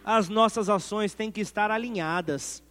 as 0.05 0.29
nossas 0.29 0.69
ações 0.69 1.13
têm 1.13 1.31
que 1.31 1.41
estar 1.41 1.71
alinhadas 1.71 2.63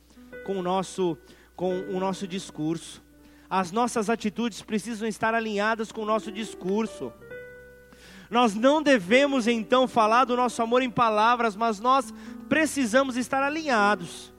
com 0.44 0.58
o 0.58 0.62
nosso, 0.62 1.16
com 1.56 1.80
o 1.88 2.00
nosso 2.00 2.26
discurso. 2.26 3.02
As 3.48 3.70
nossas 3.70 4.08
atitudes 4.08 4.62
precisam 4.62 5.06
estar 5.06 5.34
alinhadas 5.34 5.92
com 5.92 6.02
o 6.02 6.06
nosso 6.06 6.32
discurso. 6.32 7.12
Nós 8.30 8.54
não 8.54 8.82
devemos 8.82 9.46
então 9.46 9.86
falar 9.86 10.24
do 10.24 10.34
nosso 10.34 10.62
amor 10.62 10.82
em 10.82 10.90
palavras, 10.90 11.54
mas 11.54 11.78
nós 11.78 12.12
precisamos 12.48 13.16
estar 13.16 13.42
alinhados. 13.42 14.32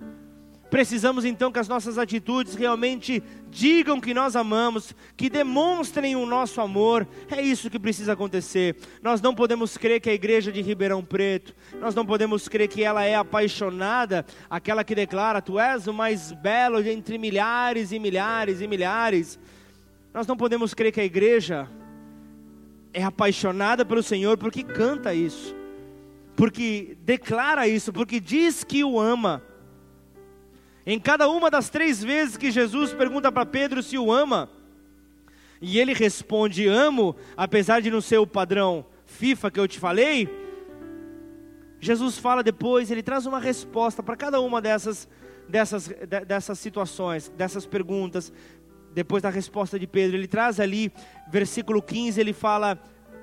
Precisamos 0.73 1.23
então 1.23 1.51
que 1.51 1.59
as 1.59 1.67
nossas 1.67 1.99
atitudes 1.99 2.55
realmente 2.55 3.21
digam 3.51 4.01
que 4.01 4.11
nós 4.11 4.35
amamos, 4.35 4.95
que 5.15 5.29
demonstrem 5.29 6.15
o 6.15 6.25
nosso 6.25 6.59
amor. 6.59 7.07
É 7.29 7.39
isso 7.39 7.69
que 7.69 7.77
precisa 7.77 8.13
acontecer. 8.13 8.75
Nós 8.99 9.21
não 9.21 9.35
podemos 9.35 9.77
crer 9.77 10.01
que 10.01 10.09
a 10.09 10.13
igreja 10.15 10.51
de 10.51 10.63
Ribeirão 10.63 11.05
Preto, 11.05 11.53
nós 11.79 11.93
não 11.93 12.03
podemos 12.03 12.47
crer 12.47 12.67
que 12.67 12.83
ela 12.83 13.03
é 13.03 13.13
apaixonada, 13.13 14.25
aquela 14.49 14.83
que 14.83 14.95
declara: 14.95 15.43
Tu 15.43 15.59
és 15.59 15.85
o 15.85 15.93
mais 15.93 16.31
belo 16.31 16.79
entre 16.79 17.19
milhares 17.19 17.91
e 17.91 17.99
milhares 17.99 18.59
e 18.59 18.67
milhares. 18.67 19.37
Nós 20.11 20.25
não 20.25 20.35
podemos 20.35 20.73
crer 20.73 20.91
que 20.91 21.01
a 21.01 21.05
igreja 21.05 21.69
é 22.91 23.03
apaixonada 23.03 23.85
pelo 23.85 24.01
Senhor 24.01 24.39
porque 24.39 24.63
canta 24.63 25.13
isso, 25.13 25.55
porque 26.35 26.97
declara 27.01 27.67
isso, 27.67 27.93
porque 27.93 28.19
diz 28.19 28.63
que 28.63 28.83
o 28.83 28.99
ama. 28.99 29.52
Em 30.85 30.99
cada 30.99 31.29
uma 31.29 31.49
das 31.49 31.69
três 31.69 32.03
vezes 32.03 32.35
que 32.35 32.51
Jesus 32.51 32.93
pergunta 32.93 33.31
para 33.31 33.45
Pedro 33.45 33.81
se 33.81 33.97
o 33.97 34.11
ama, 34.11 34.49
e 35.61 35.79
ele 35.79 35.93
responde: 35.93 36.67
Amo, 36.67 37.15
apesar 37.37 37.81
de 37.81 37.89
não 37.89 38.01
ser 38.01 38.17
o 38.17 38.27
padrão 38.27 38.85
FIFA 39.05 39.49
que 39.49 39.59
eu 39.61 39.67
te 39.67 39.79
falei, 39.79 40.27
Jesus 41.79 42.17
fala 42.17 42.43
depois, 42.43 42.91
ele 42.91 43.01
traz 43.01 43.25
uma 43.25 43.39
resposta 43.39 44.03
para 44.03 44.17
cada 44.17 44.41
uma 44.41 44.61
dessas, 44.61 45.07
dessas, 45.47 45.89
dessas 46.27 46.59
situações, 46.59 47.29
dessas 47.29 47.65
perguntas. 47.65 48.33
Depois 48.93 49.23
da 49.23 49.29
resposta 49.29 49.79
de 49.79 49.87
Pedro, 49.87 50.17
ele 50.17 50.27
traz 50.27 50.59
ali, 50.59 50.91
versículo 51.31 51.81
15, 51.81 52.19
ele 52.19 52.33
fala: 52.33 52.77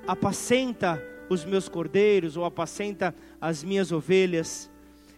Apacenta 0.07 0.99
os 1.29 1.45
meus 1.45 1.69
cordeiros, 1.69 2.35
ou 2.37 2.43
apacenta 2.43 3.13
as 3.39 3.63
minhas 3.63 3.91
ovelhas. 3.91 4.70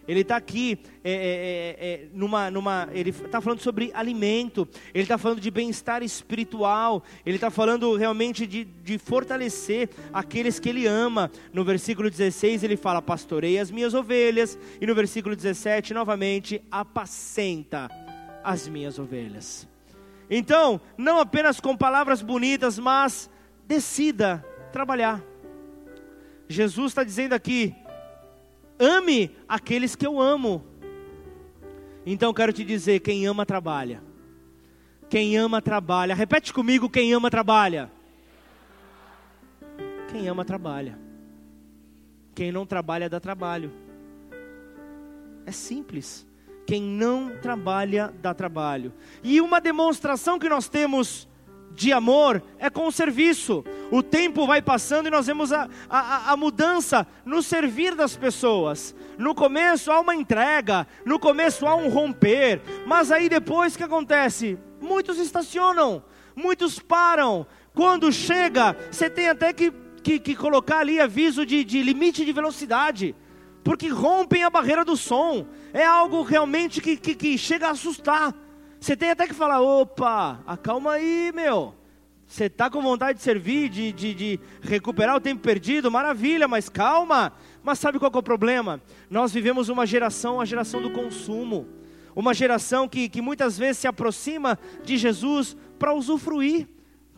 Ele 0.06 0.20
está 0.20 0.36
aqui 0.36 0.78
é, 1.02 1.10
é, 1.10 1.16
é, 1.16 1.92
é, 1.92 2.06
numa, 2.12 2.50
numa, 2.50 2.88
ele 2.92 3.10
está 3.10 3.40
falando 3.40 3.60
sobre 3.60 3.90
alimento, 3.94 4.68
ele 4.92 5.04
está 5.04 5.16
falando 5.16 5.40
de 5.40 5.50
bem-estar 5.50 6.02
espiritual, 6.02 7.02
ele 7.24 7.36
está 7.36 7.50
falando 7.50 7.96
realmente 7.96 8.46
de, 8.46 8.64
de 8.64 8.98
fortalecer 8.98 9.88
aqueles 10.12 10.58
que 10.58 10.68
ele 10.68 10.86
ama. 10.86 11.30
No 11.52 11.64
versículo 11.64 12.10
16 12.10 12.62
ele 12.62 12.76
fala: 12.76 13.00
Pastorei 13.00 13.58
as 13.58 13.70
minhas 13.70 13.94
ovelhas, 13.94 14.58
e 14.80 14.86
no 14.86 14.94
versículo 14.94 15.34
17 15.34 15.94
novamente: 15.94 16.62
Apacenta 16.70 17.88
as 18.42 18.68
minhas 18.68 18.98
ovelhas. 18.98 19.66
Então, 20.28 20.80
não 20.96 21.18
apenas 21.18 21.60
com 21.60 21.76
palavras 21.76 22.22
bonitas, 22.22 22.78
mas 22.78 23.30
decida 23.66 24.44
trabalhar. 24.72 25.22
Jesus 26.48 26.92
está 26.92 27.04
dizendo 27.04 27.32
aqui: 27.32 27.74
ame 28.78 29.36
aqueles 29.48 29.94
que 29.94 30.06
eu 30.06 30.20
amo. 30.20 30.64
Então 32.06 32.32
quero 32.32 32.52
te 32.52 32.64
dizer: 32.64 33.00
quem 33.00 33.26
ama, 33.26 33.46
trabalha. 33.46 34.02
Quem 35.08 35.36
ama, 35.36 35.62
trabalha. 35.62 36.14
Repete 36.14 36.52
comigo: 36.52 36.88
quem 36.90 37.12
ama, 37.12 37.30
trabalha. 37.30 37.90
Quem 40.10 40.28
ama, 40.28 40.44
trabalha. 40.44 40.98
Quem 42.34 42.50
não 42.50 42.66
trabalha, 42.66 43.08
dá 43.08 43.20
trabalho. 43.20 43.72
É 45.46 45.52
simples. 45.52 46.26
Quem 46.66 46.82
não 46.82 47.36
trabalha, 47.40 48.12
dá 48.20 48.32
trabalho. 48.32 48.92
E 49.22 49.40
uma 49.40 49.60
demonstração 49.60 50.38
que 50.38 50.48
nós 50.48 50.68
temos 50.68 51.28
de 51.74 51.92
amor 51.92 52.42
é 52.58 52.70
com 52.70 52.86
o 52.86 52.92
serviço. 52.92 53.64
O 53.90 54.02
tempo 54.02 54.46
vai 54.46 54.62
passando 54.62 55.06
e 55.06 55.10
nós 55.10 55.26
vemos 55.26 55.52
a, 55.52 55.68
a, 55.88 56.32
a, 56.32 56.36
mudança 56.36 57.06
no 57.24 57.42
servir 57.42 57.94
das 57.94 58.16
pessoas. 58.16 58.94
No 59.18 59.34
começo 59.34 59.90
há 59.90 60.00
uma 60.00 60.14
entrega, 60.14 60.86
no 61.04 61.18
começo 61.18 61.66
há 61.66 61.74
um 61.74 61.88
romper, 61.88 62.60
mas 62.86 63.12
aí 63.12 63.28
depois 63.28 63.74
o 63.74 63.78
que 63.78 63.84
acontece? 63.84 64.58
Muitos 64.80 65.18
estacionam, 65.18 66.02
Muitos 66.34 66.78
param. 66.78 67.46
Quando 67.72 68.12
chega, 68.12 68.76
você 68.90 69.08
tem 69.08 69.28
até 69.28 69.52
que, 69.52 69.72
que, 70.02 70.18
que 70.18 70.36
colocar 70.36 70.78
ali 70.78 71.00
aviso 71.00 71.46
de, 71.46 71.64
de 71.64 71.82
limite 71.82 72.24
de 72.24 72.32
velocidade, 72.32 73.14
porque 73.62 73.88
rompem 73.88 74.44
a 74.44 74.50
barreira 74.50 74.84
do 74.84 74.96
som. 74.96 75.46
É 75.72 75.84
algo 75.84 76.22
realmente 76.22 76.80
que, 76.80 76.96
que, 76.96 77.14
que 77.14 77.38
chega 77.38 77.68
a 77.68 77.70
assustar. 77.70 78.34
Você 78.84 78.94
tem 78.94 79.10
até 79.10 79.26
que 79.26 79.32
falar: 79.32 79.62
opa, 79.62 80.42
acalma 80.46 80.92
aí, 80.92 81.32
meu. 81.34 81.74
Você 82.26 82.44
está 82.44 82.68
com 82.68 82.82
vontade 82.82 83.16
de 83.16 83.24
servir, 83.24 83.70
de, 83.70 83.90
de, 83.90 84.12
de, 84.12 84.40
recuperar 84.60 85.16
o 85.16 85.20
tempo 85.20 85.40
perdido, 85.40 85.90
maravilha, 85.90 86.46
mas 86.46 86.68
calma. 86.68 87.32
Mas 87.62 87.78
sabe 87.78 87.98
qual 87.98 88.12
é 88.14 88.18
o 88.18 88.22
problema? 88.22 88.82
Nós 89.08 89.32
vivemos 89.32 89.70
uma 89.70 89.86
geração, 89.86 90.38
a 90.38 90.44
geração 90.44 90.82
do 90.82 90.90
consumo. 90.90 91.66
Uma 92.14 92.34
geração 92.34 92.86
que, 92.86 93.08
que 93.08 93.22
muitas 93.22 93.56
vezes 93.56 93.78
se 93.78 93.86
aproxima 93.86 94.58
de 94.84 94.98
Jesus 94.98 95.56
para 95.78 95.94
usufruir 95.94 96.68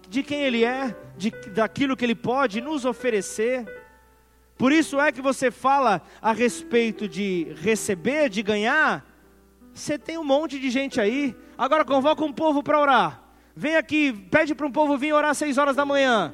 de 0.08 0.22
quem 0.22 0.42
Ele 0.42 0.64
é, 0.64 0.96
de, 1.18 1.32
daquilo 1.52 1.96
que 1.96 2.04
Ele 2.04 2.14
pode 2.14 2.60
nos 2.60 2.84
oferecer. 2.84 3.66
Por 4.56 4.70
isso 4.70 5.00
é 5.00 5.10
que 5.10 5.20
você 5.20 5.50
fala 5.50 6.00
a 6.22 6.30
respeito 6.30 7.08
de 7.08 7.56
receber, 7.60 8.28
de 8.28 8.40
ganhar. 8.40 9.15
Você 9.76 9.98
tem 9.98 10.16
um 10.16 10.24
monte 10.24 10.58
de 10.58 10.70
gente 10.70 10.98
aí. 10.98 11.36
Agora 11.56 11.84
convoca 11.84 12.24
um 12.24 12.32
povo 12.32 12.62
para 12.62 12.80
orar. 12.80 13.22
Vem 13.54 13.76
aqui, 13.76 14.10
pede 14.30 14.54
para 14.54 14.66
um 14.66 14.72
povo 14.72 14.96
vir 14.96 15.12
orar 15.12 15.32
às 15.32 15.38
seis 15.38 15.58
horas 15.58 15.76
da 15.76 15.84
manhã. 15.84 16.32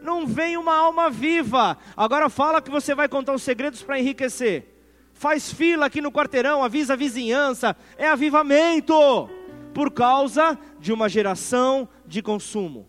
Não 0.00 0.24
vem 0.24 0.56
uma 0.56 0.76
alma 0.76 1.10
viva. 1.10 1.76
Agora 1.96 2.28
fala 2.28 2.62
que 2.62 2.70
você 2.70 2.94
vai 2.94 3.08
contar 3.08 3.34
os 3.34 3.42
segredos 3.42 3.82
para 3.82 3.98
enriquecer. 3.98 4.78
Faz 5.12 5.52
fila 5.52 5.86
aqui 5.86 6.00
no 6.00 6.12
quarteirão, 6.12 6.62
avisa 6.62 6.92
a 6.92 6.96
vizinhança. 6.96 7.76
É 7.98 8.06
avivamento. 8.06 8.94
Por 9.74 9.90
causa 9.90 10.56
de 10.78 10.92
uma 10.92 11.08
geração 11.08 11.88
de 12.06 12.22
consumo. 12.22 12.88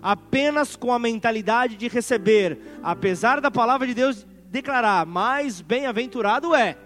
Apenas 0.00 0.76
com 0.76 0.92
a 0.92 0.98
mentalidade 0.98 1.76
de 1.76 1.88
receber. 1.88 2.56
Apesar 2.84 3.40
da 3.40 3.50
palavra 3.50 3.84
de 3.84 3.94
Deus 3.94 4.24
declarar: 4.46 5.04
mais 5.04 5.60
bem-aventurado 5.60 6.54
é 6.54 6.78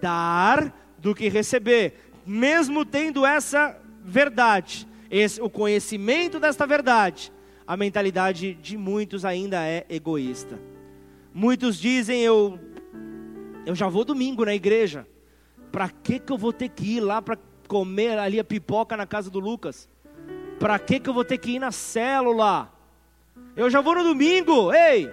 dar 0.00 0.81
do 1.02 1.14
que 1.14 1.28
receber. 1.28 1.94
Mesmo 2.24 2.86
tendo 2.86 3.26
essa 3.26 3.78
verdade 4.02 4.88
esse, 5.12 5.42
o 5.42 5.50
conhecimento 5.50 6.40
desta 6.40 6.66
verdade, 6.66 7.30
a 7.66 7.76
mentalidade 7.76 8.54
de 8.54 8.78
muitos 8.78 9.26
ainda 9.26 9.62
é 9.62 9.84
egoísta. 9.90 10.58
Muitos 11.34 11.78
dizem: 11.78 12.22
Eu, 12.22 12.58
eu 13.66 13.74
já 13.74 13.88
vou 13.88 14.06
domingo 14.06 14.42
na 14.46 14.54
igreja. 14.54 15.06
Para 15.70 15.90
que, 15.90 16.18
que 16.18 16.32
eu 16.32 16.38
vou 16.38 16.50
ter 16.50 16.70
que 16.70 16.96
ir 16.96 17.00
lá 17.00 17.20
para 17.20 17.38
comer 17.68 18.18
ali 18.18 18.40
a 18.40 18.44
pipoca 18.44 18.96
na 18.96 19.06
casa 19.06 19.28
do 19.30 19.38
Lucas? 19.38 19.86
Para 20.58 20.78
que, 20.78 20.98
que 20.98 21.10
eu 21.10 21.14
vou 21.14 21.24
ter 21.24 21.36
que 21.36 21.52
ir 21.52 21.58
na 21.58 21.72
célula? 21.72 22.72
Eu 23.54 23.68
já 23.68 23.82
vou 23.82 23.94
no 23.94 24.04
domingo, 24.04 24.72
ei! 24.72 25.10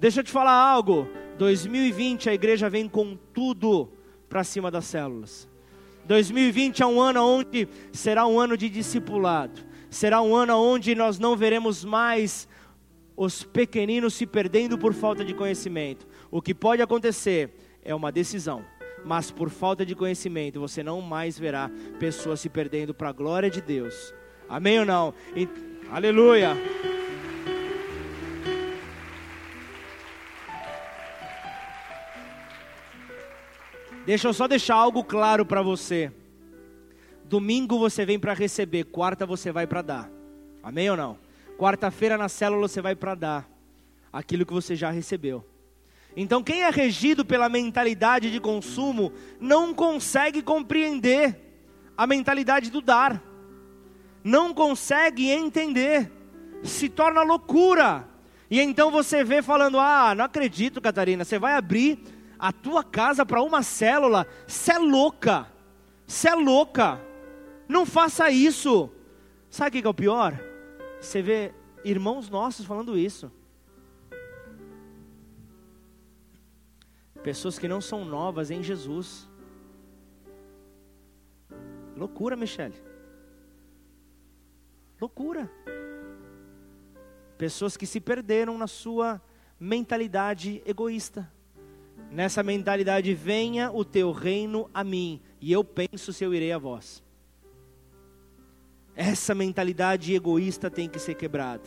Deixa 0.00 0.20
eu 0.20 0.24
te 0.24 0.32
falar 0.32 0.52
algo. 0.52 1.08
2020 1.38 2.30
a 2.30 2.34
igreja 2.34 2.68
vem 2.68 2.88
com 2.88 3.16
tudo 3.32 3.92
para 4.28 4.44
cima 4.44 4.70
das 4.70 4.84
células. 4.84 5.48
2020 6.04 6.82
é 6.82 6.86
um 6.86 7.00
ano 7.00 7.22
onde 7.22 7.68
será 7.92 8.26
um 8.26 8.40
ano 8.40 8.56
de 8.56 8.68
discipulado. 8.68 9.60
Será 9.90 10.20
um 10.22 10.34
ano 10.34 10.56
onde 10.56 10.94
nós 10.94 11.18
não 11.18 11.36
veremos 11.36 11.84
mais 11.84 12.48
os 13.16 13.42
pequeninos 13.42 14.14
se 14.14 14.26
perdendo 14.26 14.78
por 14.78 14.94
falta 14.94 15.24
de 15.24 15.34
conhecimento. 15.34 16.06
O 16.30 16.40
que 16.40 16.54
pode 16.54 16.80
acontecer 16.80 17.50
é 17.82 17.94
uma 17.94 18.12
decisão, 18.12 18.64
mas 19.04 19.30
por 19.30 19.50
falta 19.50 19.84
de 19.84 19.94
conhecimento 19.94 20.60
você 20.60 20.82
não 20.82 21.00
mais 21.00 21.38
verá 21.38 21.70
pessoas 21.98 22.40
se 22.40 22.48
perdendo 22.48 22.94
para 22.94 23.08
a 23.08 23.12
glória 23.12 23.50
de 23.50 23.60
Deus. 23.60 24.14
Amém 24.48 24.78
ou 24.80 24.86
não? 24.86 25.12
E, 25.34 25.48
aleluia. 25.90 26.56
Deixa 34.08 34.26
eu 34.26 34.32
só 34.32 34.48
deixar 34.48 34.74
algo 34.74 35.04
claro 35.04 35.44
para 35.44 35.60
você. 35.60 36.10
Domingo 37.26 37.78
você 37.78 38.06
vem 38.06 38.18
para 38.18 38.32
receber, 38.32 38.84
quarta 38.84 39.26
você 39.26 39.52
vai 39.52 39.66
para 39.66 39.82
dar. 39.82 40.10
Amém 40.62 40.88
ou 40.88 40.96
não? 40.96 41.18
Quarta-feira 41.58 42.16
na 42.16 42.26
célula 42.26 42.66
você 42.66 42.80
vai 42.80 42.94
para 42.94 43.14
dar 43.14 43.46
aquilo 44.10 44.46
que 44.46 44.52
você 44.54 44.74
já 44.74 44.90
recebeu. 44.90 45.44
Então, 46.16 46.42
quem 46.42 46.62
é 46.62 46.70
regido 46.70 47.22
pela 47.22 47.50
mentalidade 47.50 48.30
de 48.30 48.40
consumo 48.40 49.12
não 49.38 49.74
consegue 49.74 50.40
compreender 50.40 51.38
a 51.94 52.06
mentalidade 52.06 52.70
do 52.70 52.80
dar, 52.80 53.22
não 54.24 54.54
consegue 54.54 55.28
entender, 55.28 56.10
se 56.64 56.88
torna 56.88 57.20
loucura. 57.20 58.08
E 58.50 58.58
então 58.58 58.90
você 58.90 59.22
vê 59.22 59.42
falando: 59.42 59.78
Ah, 59.78 60.14
não 60.14 60.24
acredito, 60.24 60.80
Catarina, 60.80 61.26
você 61.26 61.38
vai 61.38 61.52
abrir 61.52 62.02
a 62.38 62.52
tua 62.52 62.84
casa 62.84 63.26
para 63.26 63.42
uma 63.42 63.62
célula, 63.62 64.26
você 64.46 64.72
é 64.72 64.78
louca, 64.78 65.50
você 66.06 66.28
é 66.28 66.34
louca, 66.34 67.00
não 67.68 67.84
faça 67.84 68.30
isso. 68.30 68.90
Sabe 69.50 69.78
o 69.78 69.82
que 69.82 69.86
é 69.86 69.90
o 69.90 69.94
pior? 69.94 70.38
Você 71.00 71.20
vê 71.20 71.52
irmãos 71.84 72.30
nossos 72.30 72.64
falando 72.64 72.96
isso. 72.96 73.32
Pessoas 77.22 77.58
que 77.58 77.66
não 77.66 77.80
são 77.80 78.04
novas 78.04 78.50
em 78.50 78.62
Jesus. 78.62 79.28
Loucura, 81.96 82.36
Michele. 82.36 82.80
Loucura. 85.00 85.50
Pessoas 87.36 87.76
que 87.76 87.86
se 87.86 88.00
perderam 88.00 88.56
na 88.56 88.66
sua 88.66 89.20
mentalidade 89.58 90.62
egoísta 90.64 91.30
nessa 92.10 92.42
mentalidade: 92.42 93.12
venha 93.14 93.70
o 93.70 93.84
teu 93.84 94.12
reino 94.12 94.70
a 94.72 94.82
mim, 94.82 95.20
e 95.40 95.52
eu 95.52 95.62
penso 95.62 96.12
se 96.12 96.24
eu 96.24 96.34
irei 96.34 96.52
a 96.52 96.58
vós. 96.58 97.02
Essa 98.94 99.34
mentalidade 99.34 100.12
egoísta 100.12 100.68
tem 100.68 100.88
que 100.88 100.98
ser 100.98 101.14
quebrada. 101.14 101.62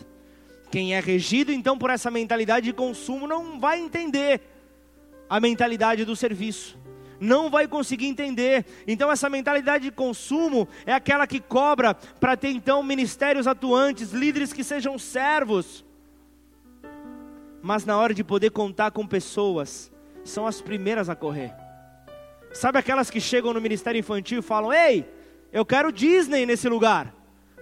Quem 0.69 0.95
é 0.95 0.99
regido 0.99 1.51
então 1.51 1.77
por 1.77 1.89
essa 1.89 2.11
mentalidade 2.11 2.65
de 2.65 2.73
consumo 2.73 3.27
não 3.27 3.59
vai 3.59 3.79
entender 3.79 4.41
a 5.29 5.39
mentalidade 5.39 6.05
do 6.05 6.15
serviço. 6.15 6.77
Não 7.19 7.49
vai 7.49 7.67
conseguir 7.67 8.07
entender. 8.07 8.65
Então, 8.87 9.11
essa 9.11 9.29
mentalidade 9.29 9.83
de 9.83 9.91
consumo 9.91 10.67
é 10.85 10.93
aquela 10.93 11.27
que 11.27 11.39
cobra 11.39 11.93
para 11.93 12.35
ter 12.35 12.49
então 12.49 12.81
ministérios 12.81 13.45
atuantes, 13.45 14.11
líderes 14.11 14.51
que 14.51 14.63
sejam 14.63 14.97
servos. 14.97 15.85
Mas 17.61 17.85
na 17.85 17.97
hora 17.97 18.13
de 18.13 18.23
poder 18.23 18.49
contar 18.49 18.89
com 18.91 19.05
pessoas 19.05 19.90
são 20.23 20.45
as 20.45 20.61
primeiras 20.61 21.09
a 21.09 21.15
correr. 21.15 21.53
Sabe 22.53 22.77
aquelas 22.77 23.09
que 23.09 23.19
chegam 23.19 23.53
no 23.53 23.61
ministério 23.61 23.99
infantil 23.99 24.39
e 24.39 24.41
falam: 24.41 24.71
"Ei, 24.71 25.05
eu 25.51 25.65
quero 25.65 25.91
Disney 25.91 26.45
nesse 26.45 26.67
lugar". 26.67 27.13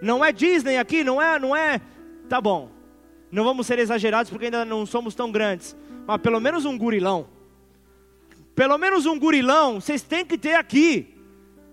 Não 0.01 0.23
é 0.23 0.31
Disney 0.31 0.77
aqui, 0.77 1.03
não 1.03 1.21
é, 1.21 1.37
não 1.37 1.55
é. 1.55 1.81
Tá 2.27 2.39
bom. 2.39 2.69
Não 3.31 3.43
vamos 3.43 3.67
ser 3.67 3.79
exagerados 3.79 4.31
porque 4.31 4.45
ainda 4.45 4.63
não 4.65 4.85
somos 4.85 5.13
tão 5.13 5.31
grandes, 5.31 5.75
mas 6.07 6.21
pelo 6.21 6.39
menos 6.39 6.65
um 6.65 6.77
gurilão. 6.77 7.27
Pelo 8.55 8.77
menos 8.77 9.05
um 9.05 9.19
gurilão, 9.19 9.79
vocês 9.79 10.01
têm 10.01 10.25
que 10.25 10.37
ter 10.37 10.55
aqui. 10.55 11.15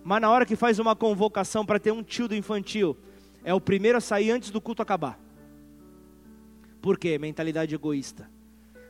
Mas 0.05 0.20
na 0.20 0.30
hora 0.30 0.47
que 0.47 0.55
faz 0.55 0.78
uma 0.78 0.95
convocação 0.95 1.64
para 1.64 1.78
ter 1.78 1.93
um 1.93 2.03
tio 2.03 2.28
do 2.28 2.34
infantil, 2.34 2.97
é 3.43 3.55
o 3.55 3.61
primeiro 3.61 3.99
a 3.99 4.01
sair 4.01 4.30
antes 4.30 4.51
do 4.51 4.61
culto 4.61 4.82
acabar. 4.82 5.18
Por 6.80 6.99
quê? 6.99 7.18
Mentalidade 7.18 7.74
egoísta 7.74 8.36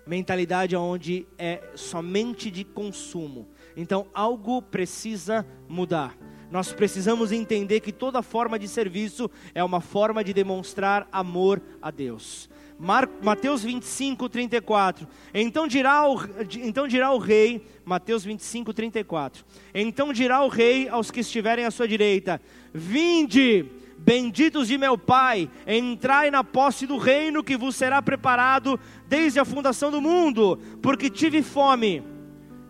mentalidade 0.06 0.76
onde 0.76 1.26
é 1.36 1.62
somente 1.74 2.50
de 2.50 2.64
consumo. 2.64 3.48
Então 3.76 4.06
algo 4.14 4.62
precisa 4.62 5.46
mudar. 5.68 6.16
Nós 6.50 6.72
precisamos 6.72 7.32
entender 7.32 7.80
que 7.80 7.92
toda 7.92 8.22
forma 8.22 8.58
de 8.58 8.68
serviço 8.68 9.28
é 9.54 9.64
uma 9.64 9.80
forma 9.80 10.22
de 10.22 10.32
demonstrar 10.32 11.08
amor 11.10 11.60
a 11.82 11.90
Deus. 11.90 12.48
Mar, 12.78 13.08
Mateus 13.22 13.64
25, 13.64 14.28
34. 14.28 15.08
Então 15.34 15.66
dirá, 15.66 16.08
o, 16.08 16.20
então 16.62 16.86
dirá 16.86 17.10
o 17.10 17.18
rei, 17.18 17.66
Mateus 17.84 18.24
25, 18.24 18.72
34. 18.72 19.44
Então 19.74 20.12
dirá 20.12 20.42
o 20.44 20.48
rei 20.48 20.88
aos 20.88 21.10
que 21.10 21.20
estiverem 21.20 21.64
à 21.64 21.70
sua 21.70 21.88
direita: 21.88 22.40
Vinde, 22.72 23.66
Benditos 23.98 24.68
de 24.68 24.78
meu 24.78 24.96
Pai, 24.96 25.50
entrai 25.66 26.30
na 26.30 26.44
posse 26.44 26.86
do 26.86 26.96
reino 26.96 27.42
que 27.42 27.56
vos 27.56 27.74
será 27.74 28.00
preparado 28.00 28.78
desde 29.08 29.40
a 29.40 29.44
fundação 29.44 29.90
do 29.90 30.00
mundo, 30.00 30.60
porque 30.80 31.10
tive 31.10 31.42
fome 31.42 32.02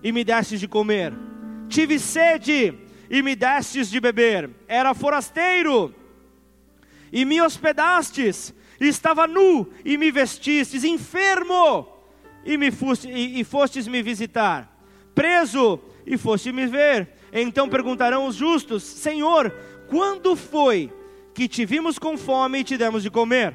e 0.03 0.13
me 0.13 0.25
destes 0.25 0.61
de 0.61 0.69
comer, 0.69 1.13
tive 1.69 1.99
sede 1.99 2.73
e 3.11 3.23
me 3.23 3.37
destes 3.37 3.91
de 3.91 4.01
beber, 4.01 4.49
era 4.67 4.95
forasteiro 4.95 5.95
e 7.13 7.25
me 7.25 7.41
hospedastes, 7.41 8.55
estava 8.81 9.27
nu 9.27 9.69
e 9.85 9.97
me 9.97 10.11
vestistes, 10.11 10.85
enfermo 10.85 11.89
e, 12.45 12.57
me 12.57 12.71
foste, 12.71 13.09
e, 13.09 13.41
e 13.41 13.45
fostes 13.45 13.89
me 13.89 14.03
visitar, 14.03 14.71
preso 15.15 15.81
e 16.07 16.17
foste 16.17 16.53
me 16.53 16.67
ver. 16.67 17.09
Então 17.33 17.69
perguntarão 17.69 18.27
os 18.27 18.35
justos: 18.35 18.83
Senhor, 18.83 19.51
quando 19.89 20.37
foi 20.37 20.93
que 21.37 21.47
te 21.47 21.67
vimos 21.67 21.99
com 21.99 22.17
fome 22.17 22.61
e 22.61 22.65
te 22.65 22.79
demos 22.79 23.03
de 23.03 23.11
comer, 23.11 23.55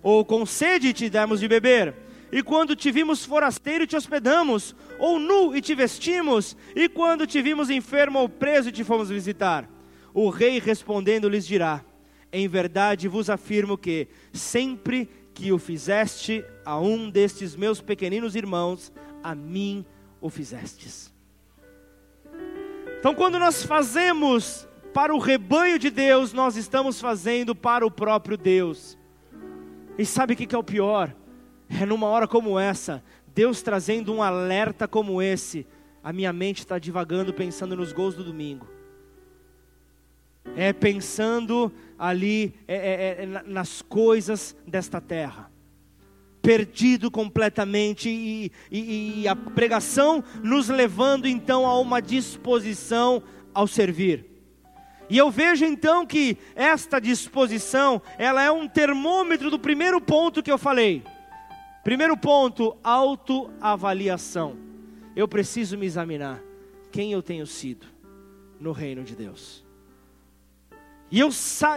ou 0.00 0.24
com 0.24 0.46
sede 0.46 0.88
e 0.88 0.92
te 0.92 1.10
demos 1.10 1.40
de 1.40 1.48
beber? 1.48 1.92
E 2.30 2.44
quando 2.44 2.76
te 2.76 2.92
vimos 2.92 3.24
forasteiro 3.24 3.82
e 3.82 3.86
te 3.88 3.96
hospedamos, 3.96 4.72
ou 5.00 5.18
nu 5.18 5.56
e 5.56 5.60
te 5.60 5.74
vestimos, 5.74 6.56
e 6.76 6.88
quando 6.88 7.26
te 7.26 7.42
vimos 7.42 7.70
enfermo 7.70 8.20
ou 8.20 8.28
preso 8.28 8.68
e 8.68 8.72
te 8.72 8.84
fomos 8.84 9.08
visitar? 9.08 9.68
O 10.14 10.30
rei 10.30 10.60
respondendo 10.60 11.28
lhes 11.28 11.44
dirá: 11.44 11.84
Em 12.32 12.46
verdade 12.46 13.08
vos 13.08 13.28
afirmo 13.28 13.76
que, 13.76 14.06
sempre 14.32 15.10
que 15.34 15.50
o 15.50 15.58
fizeste 15.58 16.44
a 16.64 16.78
um 16.78 17.10
destes 17.10 17.56
meus 17.56 17.80
pequeninos 17.80 18.36
irmãos, 18.36 18.92
a 19.24 19.34
mim 19.34 19.84
o 20.20 20.30
fizestes. 20.30 21.12
Então, 23.00 23.12
quando 23.12 23.40
nós 23.40 23.64
fazemos 23.64 24.67
para 24.98 25.14
o 25.14 25.18
rebanho 25.20 25.78
de 25.78 25.90
Deus, 25.90 26.32
nós 26.32 26.56
estamos 26.56 27.00
fazendo 27.00 27.54
para 27.54 27.86
o 27.86 27.90
próprio 27.90 28.36
Deus. 28.36 28.98
E 29.96 30.04
sabe 30.04 30.34
o 30.34 30.36
que 30.36 30.52
é 30.52 30.58
o 30.58 30.64
pior? 30.64 31.14
É 31.70 31.86
numa 31.86 32.08
hora 32.08 32.26
como 32.26 32.58
essa, 32.58 33.00
Deus 33.32 33.62
trazendo 33.62 34.12
um 34.12 34.20
alerta 34.20 34.88
como 34.88 35.22
esse, 35.22 35.64
a 36.02 36.12
minha 36.12 36.32
mente 36.32 36.58
está 36.58 36.80
divagando 36.80 37.32
pensando 37.32 37.76
nos 37.76 37.92
gols 37.92 38.16
do 38.16 38.24
domingo. 38.24 38.66
É 40.56 40.72
pensando 40.72 41.72
ali 41.96 42.52
é, 42.66 42.74
é, 42.74 43.22
é, 43.22 43.26
nas 43.46 43.80
coisas 43.80 44.56
desta 44.66 45.00
terra. 45.00 45.48
Perdido 46.42 47.08
completamente, 47.08 48.08
e, 48.08 48.50
e, 48.68 49.20
e 49.20 49.28
a 49.28 49.36
pregação 49.36 50.24
nos 50.42 50.68
levando 50.68 51.28
então 51.28 51.64
a 51.64 51.78
uma 51.78 52.02
disposição 52.02 53.22
ao 53.54 53.68
servir. 53.68 54.37
E 55.10 55.16
eu 55.16 55.30
vejo 55.30 55.64
então 55.64 56.06
que 56.06 56.36
esta 56.54 57.00
disposição, 57.00 58.02
ela 58.18 58.42
é 58.42 58.50
um 58.50 58.68
termômetro 58.68 59.50
do 59.50 59.58
primeiro 59.58 60.00
ponto 60.00 60.42
que 60.42 60.52
eu 60.52 60.58
falei. 60.58 61.02
Primeiro 61.82 62.16
ponto, 62.16 62.76
autoavaliação. 62.82 64.56
Eu 65.16 65.26
preciso 65.26 65.78
me 65.78 65.86
examinar 65.86 66.40
quem 66.92 67.12
eu 67.12 67.22
tenho 67.22 67.46
sido 67.46 67.86
no 68.60 68.72
reino 68.72 69.02
de 69.02 69.16
Deus. 69.16 69.64
E 71.10 71.18
eu, 71.18 71.30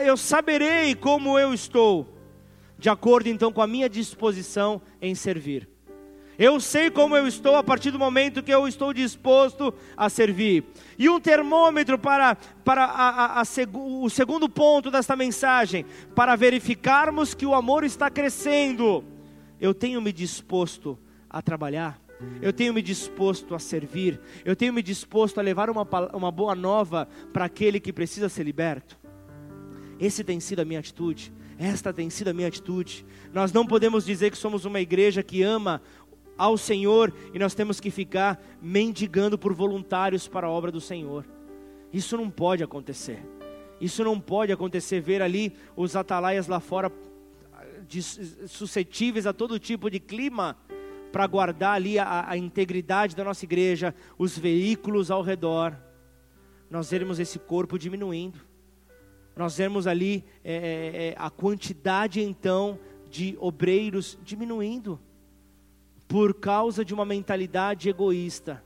eu 0.05 0.17
saberei 0.17 0.93
como 0.93 1.39
eu 1.39 1.53
estou, 1.53 2.07
de 2.77 2.89
acordo 2.89 3.29
então 3.29 3.53
com 3.53 3.61
a 3.61 3.67
minha 3.67 3.88
disposição 3.88 4.82
em 5.01 5.15
servir. 5.15 5.69
Eu 6.41 6.59
sei 6.59 6.89
como 6.89 7.15
eu 7.15 7.27
estou 7.27 7.55
a 7.55 7.63
partir 7.63 7.91
do 7.91 7.99
momento 7.99 8.41
que 8.41 8.51
eu 8.51 8.67
estou 8.67 8.93
disposto 8.93 9.73
a 9.95 10.09
servir. 10.09 10.63
E 10.97 11.07
um 11.07 11.19
termômetro 11.19 11.99
para, 11.99 12.35
para 12.65 12.85
a, 12.85 13.09
a, 13.09 13.41
a, 13.41 13.43
o 13.77 14.09
segundo 14.09 14.49
ponto 14.49 14.89
desta 14.89 15.15
mensagem, 15.15 15.85
para 16.15 16.35
verificarmos 16.35 17.33
que 17.35 17.45
o 17.45 17.53
amor 17.53 17.83
está 17.83 18.09
crescendo 18.09 19.03
eu 19.61 19.75
tenho 19.75 20.01
me 20.01 20.11
disposto 20.11 20.97
a 21.29 21.39
trabalhar, 21.39 22.01
eu 22.41 22.51
tenho 22.51 22.73
me 22.73 22.81
disposto 22.81 23.53
a 23.53 23.59
servir, 23.59 24.19
eu 24.43 24.55
tenho 24.55 24.73
me 24.73 24.81
disposto 24.81 25.37
a 25.37 25.43
levar 25.43 25.69
uma, 25.69 25.87
uma 26.13 26.31
boa 26.31 26.55
nova 26.55 27.07
para 27.31 27.45
aquele 27.45 27.79
que 27.79 27.93
precisa 27.93 28.27
ser 28.27 28.43
liberto. 28.43 28.99
Esse 29.99 30.23
tem 30.23 30.39
sido 30.39 30.61
a 30.61 30.65
minha 30.65 30.79
atitude, 30.79 31.31
esta 31.59 31.93
tem 31.93 32.09
sido 32.09 32.29
a 32.29 32.33
minha 32.33 32.47
atitude. 32.47 33.05
Nós 33.31 33.53
não 33.53 33.67
podemos 33.67 34.03
dizer 34.03 34.31
que 34.31 34.37
somos 34.37 34.65
uma 34.65 34.81
igreja 34.81 35.21
que 35.21 35.43
ama 35.43 35.79
ao 36.41 36.57
Senhor 36.57 37.13
e 37.35 37.37
nós 37.37 37.53
temos 37.53 37.79
que 37.79 37.91
ficar 37.91 38.43
mendigando 38.59 39.37
por 39.37 39.53
voluntários 39.53 40.27
para 40.27 40.47
a 40.47 40.49
obra 40.49 40.71
do 40.71 40.81
Senhor. 40.81 41.23
Isso 41.93 42.17
não 42.17 42.31
pode 42.31 42.63
acontecer. 42.63 43.23
Isso 43.79 44.03
não 44.03 44.19
pode 44.19 44.51
acontecer. 44.51 45.01
Ver 45.01 45.21
ali 45.21 45.53
os 45.75 45.95
atalaias 45.95 46.47
lá 46.47 46.59
fora 46.59 46.91
suscetíveis 48.47 49.27
a 49.27 49.33
todo 49.33 49.59
tipo 49.59 49.87
de 49.87 49.99
clima, 49.99 50.57
para 51.11 51.27
guardar 51.27 51.75
ali 51.75 51.99
a, 51.99 52.27
a, 52.27 52.35
integridade 52.35 53.15
da 53.15 53.23
nossa 53.23 53.45
igreja, 53.45 53.93
os 54.17 54.35
veículos 54.35 55.11
ao 55.11 55.21
redor, 55.21 55.77
nós 56.71 56.89
vermos 56.89 57.19
esse 57.19 57.37
corpo 57.37 57.77
diminuindo, 57.77 58.39
nós 59.35 59.57
vemos 59.57 59.85
ali 59.85 60.23
é, 60.43 60.53
é, 60.53 61.07
é, 61.09 61.15
a 61.17 61.29
quantidade 61.29 62.21
então 62.21 62.79
de 63.09 63.37
obreiros 63.39 64.17
diminuindo, 64.23 64.99
por 66.12 66.34
causa 66.34 66.84
de 66.84 66.93
uma 66.93 67.05
mentalidade 67.05 67.88
egoísta. 67.88 68.62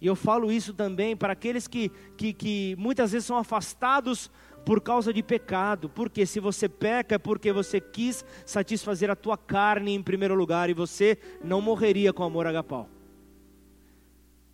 E 0.00 0.06
eu 0.06 0.14
falo 0.14 0.52
isso 0.52 0.72
também 0.72 1.16
para 1.16 1.32
aqueles 1.32 1.66
que, 1.66 1.90
que, 2.16 2.32
que 2.32 2.76
muitas 2.78 3.10
vezes 3.10 3.26
são 3.26 3.36
afastados 3.36 4.30
por 4.64 4.80
causa 4.80 5.12
de 5.12 5.20
pecado, 5.20 5.88
porque 5.88 6.24
se 6.24 6.38
você 6.38 6.68
peca 6.68 7.16
é 7.16 7.18
porque 7.18 7.52
você 7.52 7.80
quis 7.80 8.24
satisfazer 8.46 9.10
a 9.10 9.16
tua 9.16 9.36
carne 9.36 9.92
em 9.92 10.00
primeiro 10.00 10.36
lugar 10.36 10.70
e 10.70 10.72
você 10.72 11.18
não 11.42 11.60
morreria 11.60 12.12
com 12.12 12.22
amor 12.22 12.46
agapau. 12.46 12.88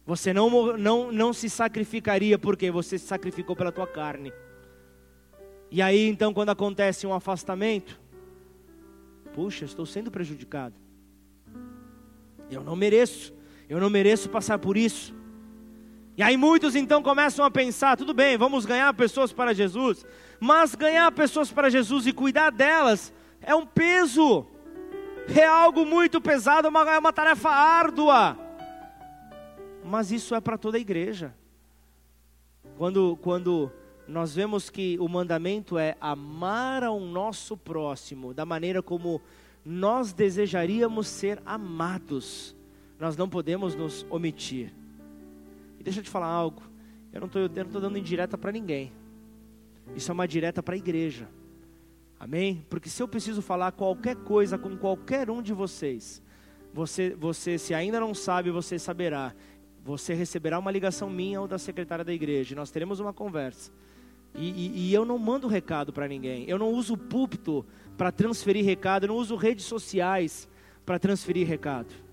Você 0.06 0.32
não, 0.32 0.78
não, 0.78 1.12
não 1.12 1.30
se 1.34 1.50
sacrificaria 1.50 2.38
porque 2.38 2.70
você 2.70 2.98
se 2.98 3.06
sacrificou 3.06 3.54
pela 3.54 3.70
tua 3.70 3.86
carne. 3.86 4.32
E 5.70 5.82
aí 5.82 6.08
então 6.08 6.32
quando 6.32 6.48
acontece 6.48 7.06
um 7.06 7.12
afastamento, 7.12 8.00
puxa, 9.34 9.66
estou 9.66 9.84
sendo 9.84 10.10
prejudicado. 10.10 10.83
Eu 12.54 12.64
não 12.64 12.76
mereço, 12.76 13.32
eu 13.68 13.80
não 13.80 13.90
mereço 13.90 14.28
passar 14.28 14.58
por 14.58 14.76
isso. 14.76 15.14
E 16.16 16.22
aí 16.22 16.36
muitos 16.36 16.76
então 16.76 17.02
começam 17.02 17.44
a 17.44 17.50
pensar: 17.50 17.96
tudo 17.96 18.14
bem, 18.14 18.36
vamos 18.36 18.64
ganhar 18.64 18.92
pessoas 18.94 19.32
para 19.32 19.52
Jesus, 19.52 20.06
mas 20.38 20.74
ganhar 20.74 21.10
pessoas 21.12 21.50
para 21.50 21.68
Jesus 21.68 22.06
e 22.06 22.12
cuidar 22.12 22.50
delas 22.50 23.12
é 23.40 23.54
um 23.54 23.66
peso, 23.66 24.46
é 25.34 25.44
algo 25.44 25.84
muito 25.84 26.20
pesado, 26.20 26.66
é 26.66 26.70
uma, 26.70 26.94
é 26.94 26.98
uma 26.98 27.12
tarefa 27.12 27.50
árdua. 27.50 28.38
Mas 29.84 30.10
isso 30.10 30.34
é 30.34 30.40
para 30.40 30.56
toda 30.56 30.78
a 30.78 30.80
igreja. 30.80 31.34
Quando, 32.78 33.18
quando 33.20 33.70
nós 34.08 34.34
vemos 34.34 34.70
que 34.70 34.98
o 34.98 35.08
mandamento 35.08 35.78
é 35.78 35.96
amar 36.00 36.82
ao 36.82 36.98
nosso 37.00 37.56
próximo 37.56 38.32
da 38.32 38.44
maneira 38.44 38.82
como 38.82 39.20
nós 39.64 40.12
desejaríamos 40.12 41.06
ser 41.06 41.40
amados, 41.46 42.54
nós 42.98 43.16
não 43.16 43.28
podemos 43.28 43.74
nos 43.74 44.04
omitir. 44.10 44.72
Deixa 45.82 46.00
eu 46.00 46.04
te 46.04 46.10
falar 46.10 46.26
algo. 46.26 46.62
Eu 47.12 47.20
não 47.20 47.26
estou 47.26 47.80
dando 47.80 47.98
indireta 47.98 48.38
para 48.38 48.50
ninguém. 48.50 48.90
Isso 49.94 50.10
é 50.10 50.14
uma 50.14 50.26
direta 50.26 50.62
para 50.62 50.74
a 50.74 50.78
igreja. 50.78 51.28
Amém? 52.18 52.64
Porque 52.70 52.88
se 52.88 53.02
eu 53.02 53.06
preciso 53.06 53.42
falar 53.42 53.72
qualquer 53.72 54.16
coisa 54.16 54.56
com 54.56 54.76
qualquer 54.78 55.30
um 55.30 55.42
de 55.42 55.52
vocês, 55.52 56.22
você, 56.72 57.14
você 57.14 57.58
se 57.58 57.74
ainda 57.74 58.00
não 58.00 58.14
sabe, 58.14 58.50
você 58.50 58.78
saberá. 58.78 59.34
Você 59.84 60.14
receberá 60.14 60.58
uma 60.58 60.70
ligação 60.70 61.10
minha 61.10 61.40
ou 61.40 61.46
da 61.46 61.58
secretária 61.58 62.04
da 62.04 62.12
igreja. 62.14 62.56
Nós 62.56 62.70
teremos 62.70 62.98
uma 62.98 63.12
conversa. 63.12 63.70
E, 64.34 64.50
e, 64.50 64.88
e 64.88 64.94
eu 64.94 65.04
não 65.04 65.18
mando 65.18 65.46
recado 65.46 65.92
para 65.92 66.08
ninguém. 66.08 66.44
Eu 66.48 66.58
não 66.58 66.70
uso 66.70 66.96
púlpito 66.96 67.64
para 67.96 68.10
transferir 68.10 68.64
recado. 68.64 69.04
Eu 69.04 69.08
não 69.08 69.16
uso 69.16 69.36
redes 69.36 69.64
sociais 69.64 70.48
para 70.84 70.98
transferir 70.98 71.46
recado 71.46 72.04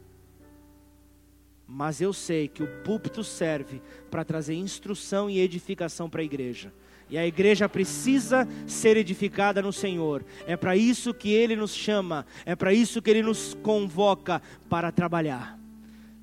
mas 1.74 2.02
eu 2.02 2.12
sei 2.12 2.50
que 2.50 2.62
o 2.62 2.68
púlpito 2.84 3.24
serve 3.24 3.82
para 4.10 4.26
trazer 4.26 4.54
instrução 4.56 5.30
e 5.30 5.40
edificação 5.40 6.10
para 6.10 6.22
a 6.22 6.26
igreja. 6.26 6.74
E 7.10 7.18
a 7.18 7.26
igreja 7.26 7.70
precisa 7.70 8.48
ser 8.68 8.98
edificada 8.98 9.62
no 9.62 9.72
Senhor. 9.72 10.26
É 10.46 10.58
para 10.58 10.76
isso 10.76 11.14
que 11.14 11.32
Ele 11.32 11.56
nos 11.56 11.74
chama, 11.74 12.26
é 12.46 12.58
para 12.58 12.74
isso 12.74 13.02
que 13.02 13.10
Ele 13.10 13.22
nos 13.22 13.54
convoca 13.64 14.42
para 14.70 14.92
trabalhar, 14.92 15.58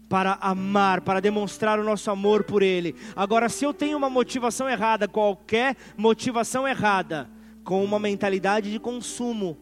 para 0.08 0.38
amar, 0.40 1.02
para 1.02 1.20
demonstrar 1.20 1.78
o 1.78 1.84
nosso 1.84 2.10
amor 2.10 2.44
por 2.44 2.62
Ele. 2.62 2.94
Agora, 3.14 3.48
se 3.48 3.64
eu 3.64 3.74
tenho 3.74 3.96
uma 3.96 4.08
motivação 4.08 4.68
errada, 4.68 5.06
qualquer 5.06 5.76
motivação 5.96 6.66
errada, 6.66 7.30
com 7.62 7.84
uma 7.84 7.98
mentalidade 7.98 8.72
de 8.72 8.78
consumo, 8.78 9.58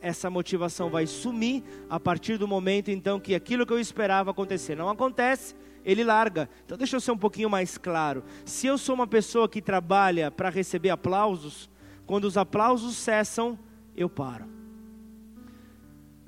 essa 0.00 0.30
motivação 0.30 0.88
vai 0.88 1.06
sumir 1.06 1.62
a 1.88 2.00
partir 2.00 2.36
do 2.38 2.48
momento 2.48 2.90
então 2.90 3.20
que 3.20 3.34
aquilo 3.34 3.66
que 3.66 3.72
eu 3.72 3.78
esperava 3.78 4.30
acontecer 4.30 4.74
não 4.74 4.88
acontece, 4.88 5.54
ele 5.84 6.02
larga. 6.02 6.48
Então 6.64 6.78
deixa 6.78 6.96
eu 6.96 7.00
ser 7.00 7.12
um 7.12 7.18
pouquinho 7.18 7.50
mais 7.50 7.76
claro. 7.76 8.24
Se 8.44 8.66
eu 8.66 8.78
sou 8.78 8.94
uma 8.94 9.06
pessoa 9.06 9.48
que 9.48 9.60
trabalha 9.60 10.30
para 10.30 10.48
receber 10.48 10.90
aplausos, 10.90 11.68
quando 12.06 12.24
os 12.24 12.36
aplausos 12.36 12.96
cessam, 12.96 13.58
eu 13.96 14.08
paro. 14.08 14.51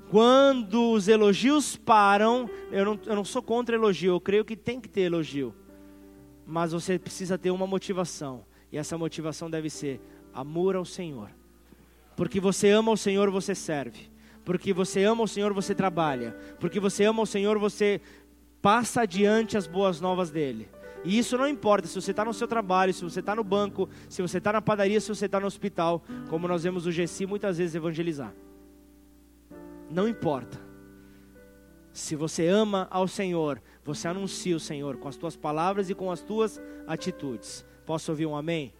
Quando 0.09 0.91
os 0.91 1.07
elogios 1.07 1.75
param, 1.75 2.49
eu 2.71 2.85
não, 2.85 2.99
eu 3.05 3.15
não 3.15 3.25
sou 3.25 3.41
contra 3.41 3.75
elogio, 3.75 4.13
eu 4.13 4.21
creio 4.21 4.45
que 4.45 4.55
tem 4.55 4.79
que 4.79 4.87
ter 4.87 5.01
elogio. 5.01 5.53
Mas 6.45 6.71
você 6.71 6.99
precisa 6.99 7.37
ter 7.37 7.51
uma 7.51 7.65
motivação. 7.65 8.45
E 8.71 8.77
essa 8.77 8.97
motivação 8.97 9.49
deve 9.49 9.69
ser 9.69 9.99
amor 10.33 10.75
ao 10.75 10.85
Senhor 10.85 11.29
porque 12.15 12.39
você 12.39 12.69
ama 12.69 12.91
o 12.91 12.97
Senhor, 12.97 13.29
você 13.29 13.53
serve. 13.53 14.09
Porque 14.43 14.71
você 14.71 15.03
ama 15.03 15.23
o 15.23 15.27
Senhor, 15.27 15.53
você 15.53 15.75
trabalha. 15.75 16.35
Porque 16.59 16.79
você 16.79 17.03
ama 17.03 17.21
o 17.21 17.25
Senhor, 17.25 17.59
você 17.59 17.99
passa 18.61 19.01
adiante 19.01 19.57
as 19.57 19.67
boas 19.67 19.99
novas 19.99 20.29
dele. 20.29 20.69
E 21.03 21.17
isso 21.17 21.37
não 21.37 21.47
importa 21.47 21.87
se 21.87 21.95
você 22.01 22.11
está 22.11 22.25
no 22.25 22.33
seu 22.33 22.47
trabalho, 22.47 22.93
se 22.93 23.03
você 23.03 23.19
está 23.19 23.35
no 23.35 23.43
banco, 23.43 23.89
se 24.09 24.21
você 24.21 24.37
está 24.39 24.53
na 24.53 24.61
padaria, 24.61 24.99
se 24.99 25.09
você 25.09 25.25
está 25.25 25.39
no 25.39 25.45
hospital, 25.45 26.03
como 26.29 26.47
nós 26.47 26.63
vemos 26.63 26.87
o 26.87 26.91
GC 26.91 27.27
muitas 27.27 27.57
vezes 27.57 27.75
evangelizar. 27.75 28.33
Não 29.95 30.09
importa. 30.09 30.59
Se 31.93 32.17
você 32.17 32.47
ama 32.47 32.85
ao 32.91 33.07
Senhor, 33.07 33.61
você 33.81 34.09
anuncia 34.09 34.53
o 34.53 34.59
Senhor 34.59 34.97
com 34.97 35.07
as 35.07 35.15
tuas 35.15 35.37
palavras 35.37 35.89
e 35.89 35.95
com 35.95 36.11
as 36.11 36.21
tuas 36.21 36.61
atitudes. 36.85 37.65
Posso 37.85 38.11
ouvir 38.11 38.25
um 38.25 38.35
amém? 38.35 38.73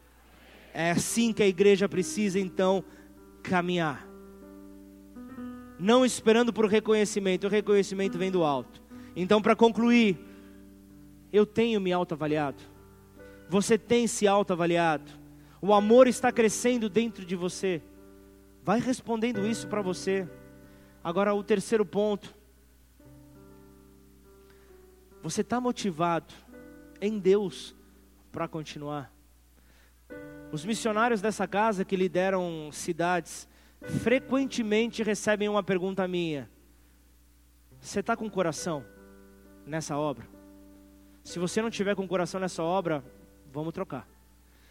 É 0.73 0.91
assim 0.91 1.31
que 1.31 1.41
a 1.41 1.47
igreja 1.47 1.87
precisa 1.87 2.37
então 2.37 2.83
caminhar. 3.41 4.05
Não 5.79 6.05
esperando 6.05 6.51
por 6.51 6.65
reconhecimento, 6.65 7.47
o 7.47 7.49
reconhecimento 7.49 8.17
vem 8.17 8.29
do 8.29 8.43
alto. 8.43 8.83
Então, 9.15 9.41
para 9.41 9.55
concluir, 9.55 10.19
eu 11.31 11.45
tenho 11.45 11.79
me 11.79 11.93
autoavaliado. 11.93 12.61
Você 13.47 13.77
tem 13.77 14.05
se 14.05 14.27
autoavaliado. 14.27 15.09
O 15.61 15.73
amor 15.73 16.07
está 16.07 16.29
crescendo 16.29 16.89
dentro 16.89 17.23
de 17.23 17.37
você. 17.37 17.81
Vai 18.65 18.81
respondendo 18.81 19.47
isso 19.47 19.65
para 19.69 19.81
você. 19.81 20.27
Agora, 21.05 21.35
o 21.35 21.43
terceiro 21.43 21.85
ponto. 21.85 22.33
Você 25.21 25.41
está 25.41 25.61
motivado 25.61 26.33
em 26.99 27.19
Deus 27.19 27.75
para 28.31 28.47
continuar. 28.47 29.13
Os 30.51 30.65
missionários 30.65 31.21
dessa 31.21 31.47
casa 31.47 31.85
que 31.85 31.95
lideram 31.95 32.71
cidades 32.71 33.47
frequentemente 34.01 35.03
recebem 35.03 35.47
uma 35.47 35.61
pergunta 35.61 36.07
minha: 36.07 36.49
Você 37.79 37.99
está 37.99 38.17
com 38.17 38.27
coração 38.27 38.83
nessa 39.63 39.95
obra? 39.95 40.27
Se 41.23 41.37
você 41.37 41.61
não 41.61 41.69
tiver 41.69 41.95
com 41.95 42.07
coração 42.07 42.39
nessa 42.39 42.63
obra, 42.63 43.05
vamos 43.53 43.75
trocar. 43.75 44.09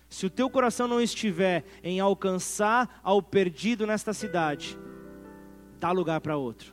Se 0.08 0.26
o 0.26 0.30
teu 0.30 0.50
coração 0.50 0.88
não 0.88 1.00
estiver 1.00 1.64
em 1.80 2.00
alcançar 2.00 3.00
ao 3.04 3.22
perdido 3.22 3.86
nesta 3.86 4.12
cidade, 4.12 4.76
dá 5.84 5.92
lugar 5.92 6.18
para 6.22 6.34
outro. 6.34 6.72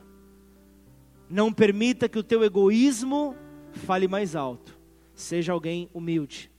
Não 1.28 1.52
permita 1.52 2.08
que 2.08 2.18
o 2.18 2.22
teu 2.22 2.42
egoísmo 2.42 3.36
fale 3.84 4.08
mais 4.08 4.34
alto. 4.34 4.78
Seja 5.14 5.52
alguém 5.52 5.90
humilde. 5.92 6.50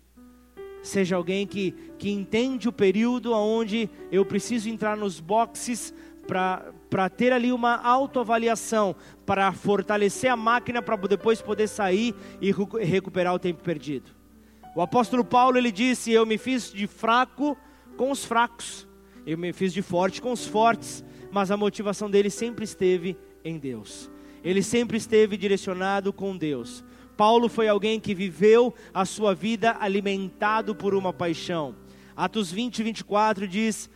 Seja 0.83 1.15
alguém 1.15 1.47
que, 1.47 1.71
que 1.97 2.11
entende 2.11 2.69
o 2.69 2.71
período 2.71 3.33
onde 3.33 3.89
eu 4.11 4.23
preciso 4.23 4.69
entrar 4.69 4.95
nos 4.95 5.19
boxes 5.19 5.91
para 6.27 7.09
ter 7.09 7.33
ali 7.33 7.51
uma 7.51 7.75
autoavaliação, 7.75 8.95
para 9.25 9.51
fortalecer 9.51 10.29
a 10.29 10.35
máquina 10.35 10.79
para 10.79 10.95
depois 11.07 11.41
poder 11.41 11.67
sair 11.67 12.13
e 12.39 12.51
recuperar 12.83 13.33
o 13.33 13.39
tempo 13.39 13.63
perdido. 13.63 14.11
O 14.75 14.81
apóstolo 14.81 15.25
Paulo 15.25 15.57
ele 15.57 15.71
disse: 15.71 16.11
Eu 16.11 16.23
me 16.23 16.37
fiz 16.37 16.71
de 16.71 16.85
fraco 16.85 17.57
com 17.97 18.11
os 18.11 18.23
fracos, 18.23 18.87
eu 19.25 19.39
me 19.39 19.51
fiz 19.53 19.73
de 19.73 19.81
forte 19.81 20.21
com 20.21 20.31
os 20.31 20.45
fortes, 20.45 21.03
mas 21.33 21.49
a 21.49 21.57
motivação 21.57 22.11
dele 22.11 22.29
sempre 22.29 22.63
esteve 22.63 23.17
em 23.43 23.57
Deus. 23.57 24.07
Ele 24.43 24.61
sempre 24.61 24.97
esteve 24.97 25.35
direcionado 25.35 26.13
com 26.13 26.37
Deus. 26.37 26.85
Paulo 27.17 27.49
foi 27.49 27.67
alguém 27.67 27.99
que 27.99 28.13
viveu 28.13 28.71
a 28.93 29.03
sua 29.03 29.33
vida 29.33 29.75
alimentado 29.79 30.75
por 30.75 30.93
uma 30.93 31.11
paixão. 31.11 31.75
Atos 32.15 32.51
20, 32.51 32.83
24 32.83 33.47
diz: 33.47 33.89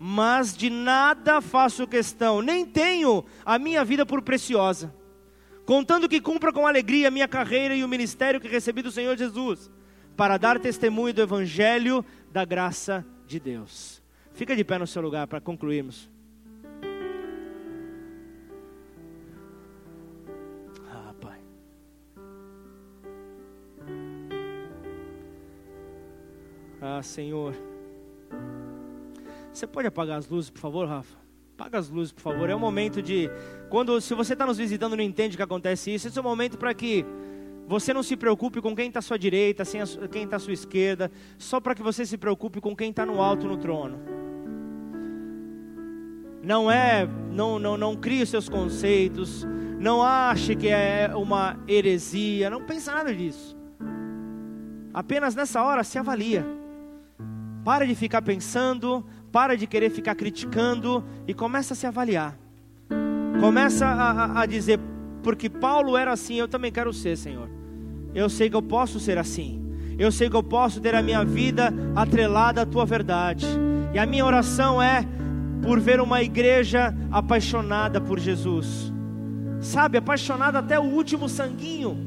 mas 0.00 0.56
de 0.56 0.68
nada 0.68 1.40
faço 1.40 1.86
questão, 1.86 2.42
nem 2.42 2.66
tenho 2.66 3.24
a 3.44 3.56
minha 3.56 3.84
vida 3.84 4.04
por 4.04 4.20
preciosa, 4.20 4.92
contando 5.64 6.08
que 6.08 6.20
cumpra 6.20 6.52
com 6.52 6.66
alegria 6.66 7.06
a 7.06 7.10
minha 7.10 7.28
carreira 7.28 7.76
e 7.76 7.84
o 7.84 7.88
ministério 7.88 8.40
que 8.40 8.48
recebi 8.48 8.82
do 8.82 8.90
Senhor 8.90 9.16
Jesus, 9.16 9.70
para 10.16 10.38
dar 10.38 10.58
testemunho 10.58 11.14
do 11.14 11.22
Evangelho 11.22 12.04
da 12.32 12.44
graça 12.44 13.06
de 13.28 13.38
Deus. 13.38 14.02
Fica 14.32 14.56
de 14.56 14.64
pé 14.64 14.76
no 14.76 14.88
seu 14.88 15.00
lugar 15.00 15.28
para 15.28 15.40
concluirmos. 15.40 16.10
Ah, 26.80 27.02
Senhor. 27.02 27.54
Você 29.52 29.66
pode 29.66 29.86
apagar 29.86 30.18
as 30.18 30.28
luzes, 30.28 30.50
por 30.50 30.60
favor, 30.60 30.88
Rafa? 30.88 31.18
Apaga 31.54 31.78
as 31.78 31.90
luzes, 31.90 32.12
por 32.12 32.22
favor. 32.22 32.48
É 32.48 32.54
o 32.54 32.58
momento 32.58 33.02
de. 33.02 33.28
Quando, 33.68 34.00
se 34.00 34.14
você 34.14 34.32
está 34.32 34.46
nos 34.46 34.56
visitando 34.56 34.96
não 34.96 35.04
entende 35.04 35.36
que 35.36 35.42
acontece 35.42 35.92
isso, 35.94 36.08
esse 36.08 36.16
é 36.16 36.20
o 36.20 36.24
momento 36.24 36.56
para 36.56 36.72
que 36.72 37.04
você 37.66 37.92
não 37.92 38.02
se 38.02 38.16
preocupe 38.16 38.62
com 38.62 38.74
quem 38.74 38.88
está 38.88 39.00
à 39.00 39.02
sua 39.02 39.18
direita, 39.18 39.62
quem 40.10 40.24
está 40.24 40.36
à 40.36 40.38
sua 40.38 40.54
esquerda, 40.54 41.10
só 41.36 41.60
para 41.60 41.74
que 41.74 41.82
você 41.82 42.06
se 42.06 42.16
preocupe 42.16 42.60
com 42.60 42.74
quem 42.74 42.90
está 42.90 43.04
no 43.04 43.20
alto 43.20 43.46
no 43.46 43.58
trono. 43.58 44.00
Não 46.42 46.70
é, 46.70 47.06
não, 47.30 47.58
não, 47.58 47.76
não 47.76 47.94
crie 47.94 48.22
os 48.22 48.30
seus 48.30 48.48
conceitos, 48.48 49.46
não 49.78 50.02
ache 50.02 50.56
que 50.56 50.68
é 50.68 51.10
uma 51.14 51.58
heresia, 51.68 52.48
não 52.48 52.64
pense 52.64 52.86
nada 52.88 53.14
disso. 53.14 53.54
Apenas 54.94 55.34
nessa 55.34 55.62
hora 55.62 55.84
se 55.84 55.98
avalia. 55.98 56.59
Para 57.64 57.86
de 57.86 57.94
ficar 57.94 58.22
pensando, 58.22 59.04
para 59.30 59.56
de 59.56 59.66
querer 59.66 59.90
ficar 59.90 60.14
criticando 60.14 61.04
e 61.26 61.34
começa 61.34 61.74
a 61.74 61.76
se 61.76 61.86
avaliar. 61.86 62.36
Começa 63.40 63.86
a, 63.86 64.10
a, 64.10 64.40
a 64.42 64.46
dizer, 64.46 64.80
porque 65.22 65.48
Paulo 65.48 65.96
era 65.96 66.12
assim, 66.12 66.34
eu 66.34 66.48
também 66.48 66.72
quero 66.72 66.92
ser, 66.92 67.16
Senhor. 67.16 67.48
Eu 68.14 68.28
sei 68.28 68.50
que 68.50 68.56
eu 68.56 68.62
posso 68.62 68.98
ser 68.98 69.18
assim. 69.18 69.60
Eu 69.98 70.10
sei 70.10 70.30
que 70.30 70.36
eu 70.36 70.42
posso 70.42 70.80
ter 70.80 70.94
a 70.94 71.02
minha 71.02 71.24
vida 71.24 71.72
atrelada 71.94 72.62
à 72.62 72.66
tua 72.66 72.86
verdade. 72.86 73.46
E 73.92 73.98
a 73.98 74.06
minha 74.06 74.24
oração 74.24 74.80
é 74.80 75.06
por 75.62 75.78
ver 75.78 76.00
uma 76.00 76.22
igreja 76.22 76.94
apaixonada 77.10 78.00
por 78.00 78.18
Jesus. 78.18 78.92
Sabe, 79.60 79.98
apaixonada 79.98 80.58
até 80.58 80.78
o 80.78 80.84
último 80.84 81.28
sanguinho. 81.28 81.98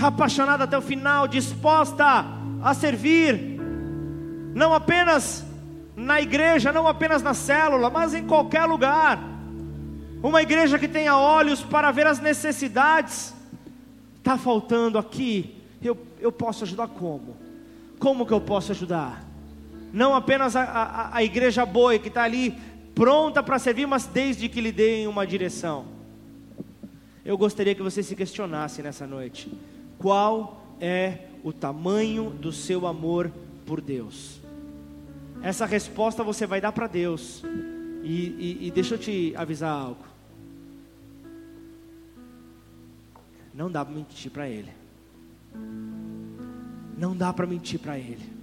Apaixonada 0.00 0.64
até 0.64 0.76
o 0.76 0.82
final, 0.82 1.28
disposta 1.28 2.24
a 2.62 2.74
servir. 2.74 3.55
Não 4.56 4.72
apenas 4.72 5.44
na 5.94 6.18
igreja, 6.18 6.72
não 6.72 6.88
apenas 6.88 7.22
na 7.22 7.34
célula, 7.34 7.90
mas 7.90 8.14
em 8.14 8.26
qualquer 8.26 8.64
lugar. 8.64 9.22
Uma 10.22 10.40
igreja 10.40 10.78
que 10.78 10.88
tenha 10.88 11.14
olhos 11.14 11.60
para 11.60 11.92
ver 11.92 12.06
as 12.06 12.20
necessidades. 12.20 13.34
Está 14.16 14.38
faltando 14.38 14.96
aqui, 14.96 15.54
eu, 15.82 15.94
eu 16.18 16.32
posso 16.32 16.64
ajudar 16.64 16.88
como? 16.88 17.36
Como 17.98 18.24
que 18.24 18.32
eu 18.32 18.40
posso 18.40 18.72
ajudar? 18.72 19.22
Não 19.92 20.14
apenas 20.14 20.56
a, 20.56 20.62
a, 20.62 21.16
a 21.18 21.22
igreja 21.22 21.66
boa 21.66 21.98
que 21.98 22.08
está 22.08 22.22
ali 22.22 22.58
pronta 22.94 23.42
para 23.42 23.58
servir, 23.58 23.84
mas 23.84 24.06
desde 24.06 24.48
que 24.48 24.62
lhe 24.62 24.72
deem 24.72 25.06
uma 25.06 25.26
direção. 25.26 25.84
Eu 27.22 27.36
gostaria 27.36 27.74
que 27.74 27.82
você 27.82 28.02
se 28.02 28.16
questionasse 28.16 28.82
nessa 28.82 29.06
noite: 29.06 29.52
qual 29.98 30.66
é 30.80 31.18
o 31.44 31.52
tamanho 31.52 32.30
do 32.30 32.50
seu 32.52 32.86
amor 32.86 33.30
por 33.66 33.82
Deus? 33.82 34.45
Essa 35.42 35.66
resposta 35.66 36.24
você 36.24 36.46
vai 36.46 36.60
dar 36.60 36.72
para 36.72 36.86
Deus. 36.86 37.42
E, 38.02 38.58
e, 38.60 38.66
e 38.66 38.70
deixa 38.70 38.94
eu 38.94 38.98
te 38.98 39.34
avisar 39.36 39.70
algo. 39.70 40.04
Não 43.52 43.70
dá 43.70 43.84
para 43.84 43.94
mentir 43.94 44.30
para 44.30 44.48
Ele. 44.48 44.70
Não 46.96 47.16
dá 47.16 47.32
para 47.32 47.46
mentir 47.46 47.80
para 47.80 47.98
Ele. 47.98 48.36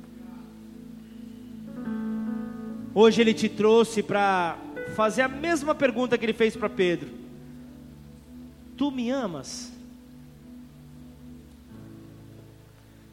Hoje 2.94 3.22
Ele 3.22 3.34
te 3.34 3.48
trouxe 3.48 4.04
para 4.04 4.58
fazer 4.96 5.22
a 5.22 5.28
mesma 5.28 5.74
pergunta 5.74 6.18
que 6.18 6.26
Ele 6.26 6.34
fez 6.34 6.56
para 6.56 6.70
Pedro: 6.70 7.10
Tu 8.76 8.92
me 8.92 9.10
amas? 9.10 9.72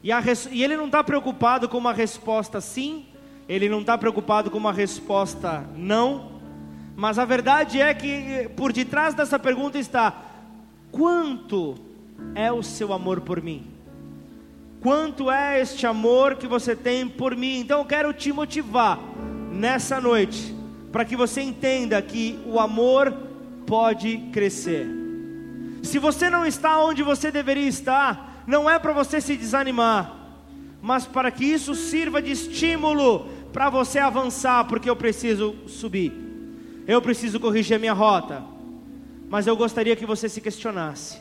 E, 0.03 0.11
a, 0.11 0.21
e 0.51 0.63
Ele 0.63 0.75
não 0.75 0.87
está 0.87 1.03
preocupado 1.03 1.69
com 1.69 1.77
uma 1.77 1.93
resposta 1.93 2.59
sim 2.59 3.05
ele 3.51 3.67
não 3.67 3.81
está 3.81 3.97
preocupado 3.97 4.49
com 4.49 4.57
uma 4.57 4.71
resposta 4.71 5.65
não, 5.75 6.31
mas 6.95 7.19
a 7.19 7.25
verdade 7.25 7.81
é 7.81 7.93
que 7.93 8.49
por 8.55 8.71
detrás 8.71 9.13
dessa 9.13 9.37
pergunta 9.37 9.77
está: 9.77 10.23
quanto 10.89 11.75
é 12.33 12.49
o 12.49 12.63
seu 12.63 12.93
amor 12.93 13.19
por 13.19 13.41
mim? 13.41 13.67
Quanto 14.79 15.29
é 15.29 15.59
este 15.59 15.85
amor 15.85 16.37
que 16.37 16.47
você 16.47 16.77
tem 16.77 17.05
por 17.05 17.35
mim? 17.35 17.59
Então 17.59 17.79
eu 17.79 17.85
quero 17.85 18.13
te 18.13 18.31
motivar 18.31 18.97
nessa 19.51 19.99
noite, 19.99 20.55
para 20.89 21.03
que 21.03 21.17
você 21.17 21.41
entenda 21.41 22.01
que 22.01 22.39
o 22.45 22.57
amor 22.57 23.13
pode 23.67 24.17
crescer. 24.31 24.87
Se 25.83 25.99
você 25.99 26.29
não 26.29 26.45
está 26.45 26.81
onde 26.81 27.03
você 27.03 27.29
deveria 27.29 27.67
estar, 27.67 28.43
não 28.47 28.69
é 28.69 28.79
para 28.79 28.93
você 28.93 29.19
se 29.19 29.35
desanimar, 29.35 30.15
mas 30.81 31.05
para 31.05 31.29
que 31.29 31.43
isso 31.43 31.75
sirva 31.75 32.21
de 32.21 32.31
estímulo 32.31 33.40
para 33.51 33.69
você 33.69 33.99
avançar, 33.99 34.65
porque 34.65 34.89
eu 34.89 34.95
preciso 34.95 35.55
subir, 35.67 36.13
eu 36.87 37.01
preciso 37.01 37.39
corrigir 37.39 37.75
a 37.75 37.79
minha 37.79 37.93
rota. 37.93 38.43
Mas 39.29 39.47
eu 39.47 39.55
gostaria 39.55 39.95
que 39.95 40.05
você 40.05 40.27
se 40.27 40.41
questionasse: 40.41 41.19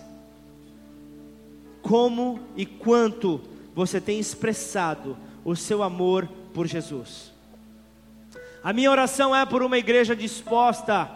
como 1.83 2.41
e 2.57 2.67
quanto 2.67 3.41
você 3.75 4.01
tem 4.01 4.19
expressado 4.19 5.17
o 5.45 5.55
seu 5.57 5.83
amor 5.83 6.29
por 6.53 6.67
Jesus. 6.67 7.33
A 8.63 8.73
minha 8.73 8.91
oração 8.91 9.35
é 9.35 9.47
por 9.47 9.63
uma 9.63 9.79
igreja 9.79 10.15
disposta 10.15 11.11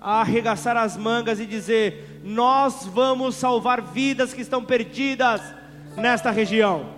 a 0.00 0.20
arregaçar 0.20 0.76
as 0.76 0.96
mangas 0.96 1.40
e 1.40 1.46
dizer: 1.46 2.22
Nós 2.24 2.86
vamos 2.86 3.34
salvar 3.34 3.82
vidas 3.82 4.32
que 4.32 4.40
estão 4.40 4.64
perdidas 4.64 5.42
nesta 5.96 6.30
região. 6.30 6.95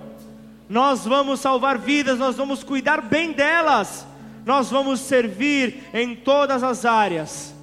Nós 0.68 1.06
vamos 1.06 1.40
salvar 1.40 1.78
vidas, 1.78 2.18
nós 2.18 2.36
vamos 2.36 2.62
cuidar 2.62 3.00
bem 3.00 3.32
delas, 3.32 4.06
nós 4.44 4.70
vamos 4.70 5.00
servir 5.00 5.82
em 5.94 6.14
todas 6.14 6.62
as 6.62 6.84
áreas. 6.84 7.54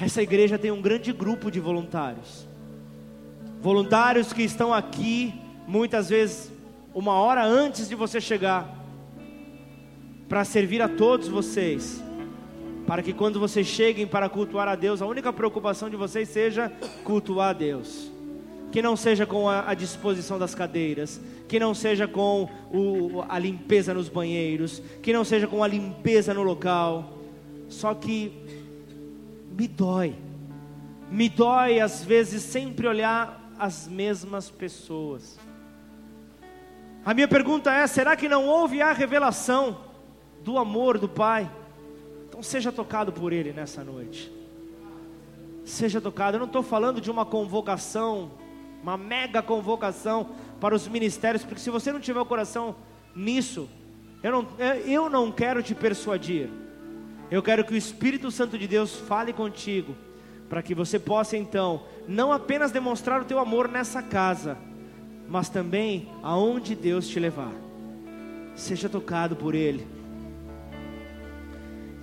Essa 0.00 0.22
igreja 0.22 0.56
tem 0.56 0.70
um 0.70 0.80
grande 0.80 1.12
grupo 1.12 1.50
de 1.50 1.58
voluntários, 1.58 2.46
voluntários 3.60 4.32
que 4.32 4.42
estão 4.42 4.72
aqui, 4.72 5.34
muitas 5.66 6.08
vezes, 6.08 6.50
uma 6.94 7.14
hora 7.14 7.44
antes 7.44 7.88
de 7.88 7.96
você 7.96 8.20
chegar, 8.20 8.78
para 10.28 10.44
servir 10.44 10.80
a 10.80 10.88
todos 10.88 11.26
vocês, 11.26 12.00
para 12.86 13.02
que 13.02 13.12
quando 13.12 13.40
vocês 13.40 13.66
cheguem 13.66 14.06
para 14.06 14.28
cultuar 14.28 14.68
a 14.68 14.76
Deus, 14.76 15.02
a 15.02 15.06
única 15.06 15.32
preocupação 15.32 15.90
de 15.90 15.96
vocês 15.96 16.28
seja 16.28 16.72
cultuar 17.02 17.50
a 17.50 17.52
Deus 17.52 18.19
que 18.70 18.80
não 18.80 18.96
seja 18.96 19.26
com 19.26 19.48
a, 19.48 19.70
a 19.70 19.74
disposição 19.74 20.38
das 20.38 20.54
cadeiras, 20.54 21.20
que 21.48 21.58
não 21.58 21.74
seja 21.74 22.06
com 22.06 22.48
o, 22.72 23.22
a 23.28 23.38
limpeza 23.38 23.92
nos 23.92 24.08
banheiros, 24.08 24.82
que 25.02 25.12
não 25.12 25.24
seja 25.24 25.46
com 25.46 25.62
a 25.62 25.66
limpeza 25.66 26.32
no 26.32 26.42
local. 26.42 27.18
Só 27.68 27.94
que 27.94 28.32
me 29.58 29.66
dói, 29.66 30.14
me 31.10 31.28
dói 31.28 31.80
às 31.80 32.04
vezes 32.04 32.42
sempre 32.42 32.86
olhar 32.86 33.40
as 33.58 33.88
mesmas 33.88 34.50
pessoas. 34.50 35.38
A 37.04 37.12
minha 37.12 37.28
pergunta 37.28 37.72
é: 37.72 37.86
será 37.86 38.16
que 38.16 38.28
não 38.28 38.46
houve 38.46 38.80
a 38.80 38.92
revelação 38.92 39.78
do 40.44 40.58
amor 40.58 40.98
do 40.98 41.08
Pai? 41.08 41.50
Então 42.28 42.42
seja 42.42 42.70
tocado 42.70 43.12
por 43.12 43.32
Ele 43.32 43.52
nessa 43.52 43.82
noite. 43.82 44.32
Seja 45.64 46.00
tocado. 46.00 46.36
Eu 46.36 46.40
não 46.40 46.46
estou 46.46 46.62
falando 46.62 47.00
de 47.00 47.10
uma 47.10 47.26
convocação 47.26 48.30
uma 48.82 48.96
mega 48.96 49.42
convocação 49.42 50.30
para 50.60 50.74
os 50.74 50.88
ministérios, 50.88 51.44
porque 51.44 51.60
se 51.60 51.70
você 51.70 51.92
não 51.92 52.00
tiver 52.00 52.20
o 52.20 52.26
coração 52.26 52.76
nisso, 53.14 53.68
eu 54.22 54.32
não, 54.32 54.48
eu 54.86 55.10
não 55.10 55.30
quero 55.30 55.62
te 55.62 55.74
persuadir, 55.74 56.48
eu 57.30 57.42
quero 57.42 57.64
que 57.64 57.72
o 57.72 57.76
Espírito 57.76 58.30
Santo 58.30 58.58
de 58.58 58.66
Deus 58.66 58.96
fale 58.96 59.32
contigo, 59.32 59.94
para 60.48 60.62
que 60.62 60.74
você 60.74 60.98
possa 60.98 61.36
então, 61.36 61.84
não 62.08 62.32
apenas 62.32 62.72
demonstrar 62.72 63.20
o 63.20 63.24
teu 63.24 63.38
amor 63.38 63.68
nessa 63.68 64.02
casa, 64.02 64.58
mas 65.28 65.48
também 65.48 66.08
aonde 66.22 66.74
Deus 66.74 67.08
te 67.08 67.20
levar, 67.20 67.52
seja 68.56 68.88
tocado 68.88 69.36
por 69.36 69.54
Ele, 69.54 69.86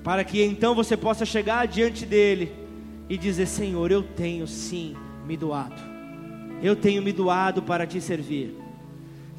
para 0.04 0.24
que 0.24 0.42
então 0.42 0.74
você 0.74 0.96
possa 0.96 1.26
chegar 1.26 1.68
diante 1.68 2.06
dEle 2.06 2.54
e 3.10 3.18
dizer: 3.18 3.46
Senhor, 3.46 3.92
eu 3.92 4.02
tenho 4.02 4.48
sim 4.48 4.96
me 5.26 5.36
doado 5.36 5.87
eu 6.62 6.76
tenho 6.76 7.02
me 7.02 7.12
doado 7.12 7.62
para 7.62 7.86
te 7.86 8.02
servir. 8.02 8.56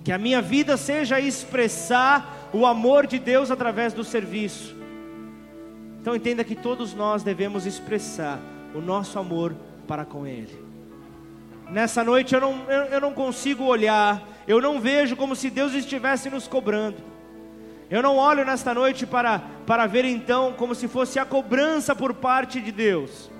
Que 0.04 0.12
a 0.12 0.18
minha 0.18 0.40
vida 0.40 0.76
seja 0.76 1.20
expressar 1.20 2.48
o 2.52 2.64
amor 2.64 3.06
de 3.06 3.18
Deus 3.18 3.50
através 3.50 3.92
do 3.92 4.04
serviço. 4.04 4.76
Então 6.00 6.14
entenda 6.14 6.44
que 6.44 6.54
todos 6.54 6.94
nós 6.94 7.22
devemos 7.22 7.66
expressar 7.66 8.40
o 8.74 8.80
nosso 8.80 9.18
amor 9.18 9.54
para 9.86 10.04
com 10.04 10.26
Ele. 10.26 10.56
Nessa 11.70 12.02
noite 12.02 12.34
eu 12.34 12.40
não, 12.40 12.64
eu, 12.70 12.84
eu 12.84 13.00
não 13.00 13.12
consigo 13.12 13.64
olhar, 13.64 14.26
eu 14.46 14.60
não 14.60 14.80
vejo 14.80 15.16
como 15.16 15.36
se 15.36 15.50
Deus 15.50 15.74
estivesse 15.74 16.30
nos 16.30 16.48
cobrando. 16.48 16.96
Eu 17.90 18.02
não 18.02 18.16
olho 18.16 18.44
nesta 18.44 18.72
noite 18.72 19.06
para, 19.06 19.42
para 19.66 19.86
ver 19.86 20.04
então 20.04 20.52
como 20.52 20.74
se 20.74 20.86
fosse 20.86 21.18
a 21.18 21.24
cobrança 21.24 21.94
por 21.94 22.14
parte 22.14 22.60
de 22.60 22.70
Deus. 22.70 23.30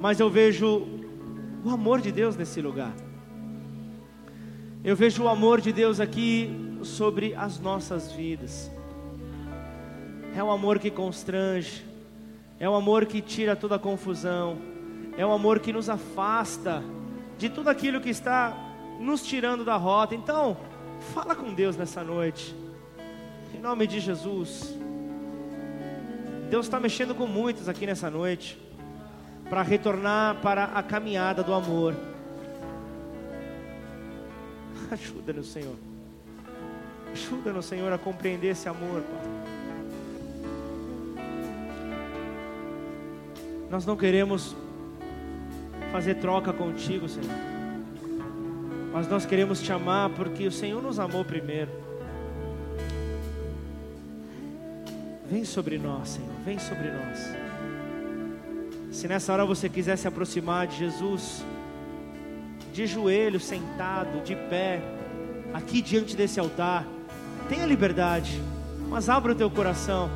Mas 0.00 0.20
eu 0.20 0.28
vejo 0.28 1.03
o 1.64 1.70
amor 1.70 2.02
de 2.02 2.12
Deus 2.12 2.36
nesse 2.36 2.60
lugar. 2.60 2.94
Eu 4.84 4.94
vejo 4.94 5.22
o 5.22 5.28
amor 5.28 5.62
de 5.62 5.72
Deus 5.72 5.98
aqui 5.98 6.78
sobre 6.82 7.34
as 7.34 7.58
nossas 7.58 8.12
vidas. 8.12 8.70
É 10.36 10.44
um 10.44 10.50
amor 10.50 10.78
que 10.78 10.90
constrange, 10.90 11.82
é 12.60 12.68
um 12.68 12.74
amor 12.74 13.06
que 13.06 13.22
tira 13.22 13.56
toda 13.56 13.76
a 13.76 13.78
confusão, 13.78 14.58
é 15.16 15.24
um 15.24 15.32
amor 15.32 15.58
que 15.58 15.72
nos 15.72 15.88
afasta 15.88 16.82
de 17.38 17.48
tudo 17.48 17.70
aquilo 17.70 17.98
que 17.98 18.10
está 18.10 18.54
nos 19.00 19.22
tirando 19.22 19.64
da 19.64 19.76
rota. 19.76 20.14
Então, 20.14 20.58
fala 21.14 21.34
com 21.34 21.54
Deus 21.54 21.78
nessa 21.78 22.04
noite, 22.04 22.54
em 23.54 23.58
nome 23.58 23.86
de 23.86 24.00
Jesus. 24.00 24.76
Deus 26.50 26.66
está 26.66 26.78
mexendo 26.78 27.14
com 27.14 27.26
muitos 27.26 27.70
aqui 27.70 27.86
nessa 27.86 28.10
noite 28.10 28.63
para 29.48 29.62
retornar 29.62 30.36
para 30.40 30.64
a 30.64 30.82
caminhada 30.82 31.42
do 31.42 31.52
amor. 31.52 31.94
Ajuda-nos, 34.90 35.52
Senhor. 35.52 35.76
Ajuda-nos, 37.12 37.66
Senhor, 37.66 37.92
a 37.92 37.98
compreender 37.98 38.48
esse 38.48 38.68
amor, 38.68 39.02
Pai. 39.02 39.44
Nós 43.70 43.86
não 43.86 43.96
queremos 43.96 44.54
fazer 45.90 46.16
troca 46.16 46.52
contigo, 46.52 47.08
Senhor. 47.08 47.30
Mas 48.92 49.08
nós 49.08 49.26
queremos 49.26 49.60
te 49.60 49.72
amar 49.72 50.10
porque 50.10 50.46
o 50.46 50.52
Senhor 50.52 50.80
nos 50.80 51.00
amou 51.00 51.24
primeiro. 51.24 51.70
Vem 55.28 55.44
sobre 55.44 55.78
nós, 55.78 56.10
Senhor, 56.10 56.32
vem 56.44 56.58
sobre 56.58 56.90
nós. 56.90 57.53
Se 58.94 59.08
nessa 59.08 59.32
hora 59.32 59.44
você 59.44 59.68
quiser 59.68 59.98
se 59.98 60.06
aproximar 60.06 60.68
de 60.68 60.76
Jesus, 60.76 61.44
de 62.72 62.86
joelho, 62.86 63.40
sentado, 63.40 64.22
de 64.22 64.36
pé, 64.36 64.80
aqui 65.52 65.82
diante 65.82 66.16
desse 66.16 66.38
altar, 66.38 66.86
tenha 67.48 67.66
liberdade, 67.66 68.40
mas 68.88 69.08
abra 69.08 69.32
o 69.32 69.34
teu 69.34 69.50
coração, 69.50 70.08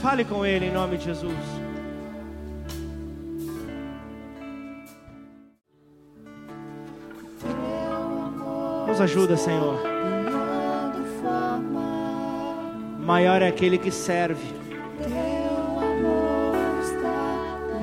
fale 0.00 0.24
com 0.24 0.46
Ele 0.46 0.64
em 0.64 0.72
nome 0.72 0.96
de 0.96 1.04
Jesus. 1.04 1.36
Nos 8.88 8.98
ajuda, 8.98 9.36
Senhor. 9.36 9.78
Maior 12.98 13.42
é 13.42 13.48
aquele 13.48 13.76
que 13.76 13.90
serve 13.90 14.61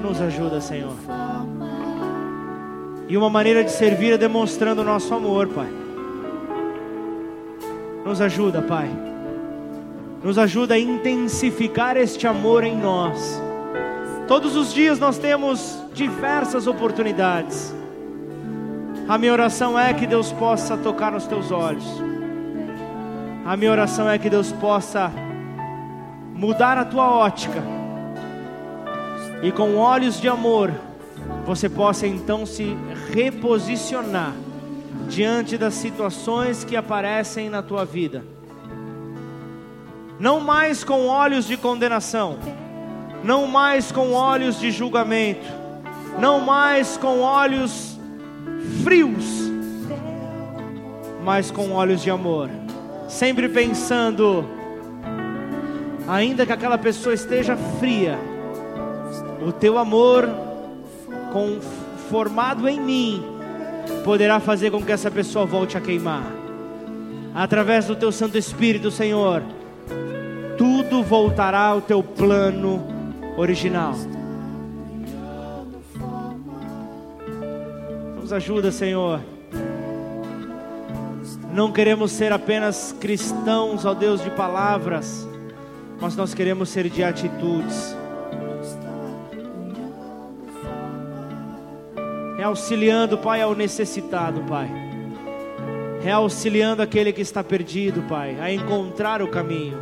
nos 0.09 0.19
ajuda, 0.21 0.59
Senhor. 0.59 0.95
E 3.07 3.15
uma 3.15 3.29
maneira 3.29 3.63
de 3.63 3.71
servir 3.71 4.13
é 4.13 4.17
demonstrando 4.17 4.81
o 4.81 4.83
nosso 4.83 5.13
amor, 5.13 5.47
Pai. 5.47 5.69
Nos 8.03 8.19
ajuda, 8.19 8.61
Pai. 8.61 8.89
Nos 10.23 10.39
ajuda 10.39 10.73
a 10.73 10.79
intensificar 10.79 11.95
este 11.95 12.25
amor 12.25 12.63
em 12.63 12.75
nós. 12.75 13.39
Todos 14.27 14.55
os 14.55 14.73
dias 14.73 14.99
nós 14.99 15.19
temos 15.19 15.79
diversas 15.93 16.65
oportunidades. 16.65 17.73
A 19.07 19.17
minha 19.17 19.31
oração 19.31 19.77
é 19.77 19.93
que 19.93 20.07
Deus 20.07 20.31
possa 20.31 20.75
tocar 20.75 21.11
nos 21.11 21.27
teus 21.27 21.51
olhos. 21.51 21.85
A 23.45 23.55
minha 23.55 23.71
oração 23.71 24.09
é 24.09 24.17
que 24.17 24.29
Deus 24.29 24.51
possa 24.53 25.11
mudar 26.33 26.79
a 26.79 26.85
tua 26.85 27.09
ótica 27.11 27.78
e 29.41 29.51
com 29.51 29.75
olhos 29.75 30.19
de 30.19 30.27
amor 30.27 30.71
você 31.45 31.69
possa 31.69 32.05
então 32.05 32.45
se 32.45 32.77
reposicionar 33.11 34.33
diante 35.07 35.57
das 35.57 35.73
situações 35.73 36.63
que 36.63 36.75
aparecem 36.75 37.49
na 37.49 37.61
tua 37.61 37.85
vida. 37.85 38.23
Não 40.19 40.39
mais 40.39 40.83
com 40.83 41.07
olhos 41.07 41.47
de 41.47 41.57
condenação, 41.57 42.37
não 43.23 43.47
mais 43.47 43.91
com 43.91 44.11
olhos 44.11 44.59
de 44.59 44.69
julgamento, 44.69 45.47
não 46.19 46.39
mais 46.41 46.97
com 46.97 47.21
olhos 47.21 47.97
frios, 48.83 49.49
mas 51.23 51.49
com 51.49 51.71
olhos 51.71 52.01
de 52.01 52.11
amor. 52.11 52.49
Sempre 53.07 53.49
pensando, 53.49 54.45
ainda 56.07 56.45
que 56.45 56.51
aquela 56.51 56.77
pessoa 56.77 57.15
esteja 57.15 57.57
fria, 57.79 58.19
o 59.41 59.51
teu 59.51 59.77
amor 59.77 60.27
formado 62.09 62.67
em 62.67 62.79
mim 62.79 63.23
poderá 64.03 64.39
fazer 64.39 64.71
com 64.71 64.83
que 64.83 64.91
essa 64.91 65.09
pessoa 65.09 65.45
volte 65.45 65.77
a 65.77 65.81
queimar. 65.81 66.23
Através 67.33 67.85
do 67.85 67.95
teu 67.95 68.11
Santo 68.11 68.37
Espírito, 68.37 68.89
Senhor, 68.89 69.43
tudo 70.57 71.03
voltará 71.03 71.61
ao 71.61 71.81
teu 71.81 72.01
plano 72.03 72.85
original. 73.37 73.93
Nos 78.19 78.33
ajuda, 78.33 78.71
Senhor. 78.71 79.21
Não 81.53 81.71
queremos 81.71 82.11
ser 82.11 82.31
apenas 82.31 82.95
cristãos, 82.99 83.85
ó 83.85 83.93
Deus, 83.93 84.23
de 84.23 84.29
palavras, 84.31 85.27
mas 85.99 86.15
nós 86.15 86.33
queremos 86.33 86.69
ser 86.69 86.89
de 86.89 87.03
atitudes. 87.03 87.95
É 92.39 92.43
auxiliando, 92.43 93.17
Pai, 93.17 93.41
ao 93.41 93.53
necessitado, 93.53 94.41
Pai. 94.43 94.71
É 96.05 96.11
auxiliando 96.11 96.81
aquele 96.81 97.11
que 97.11 97.19
está 97.19 97.43
perdido, 97.43 98.01
Pai, 98.07 98.39
a 98.39 98.49
encontrar 98.49 99.21
o 99.21 99.27
caminho. 99.27 99.77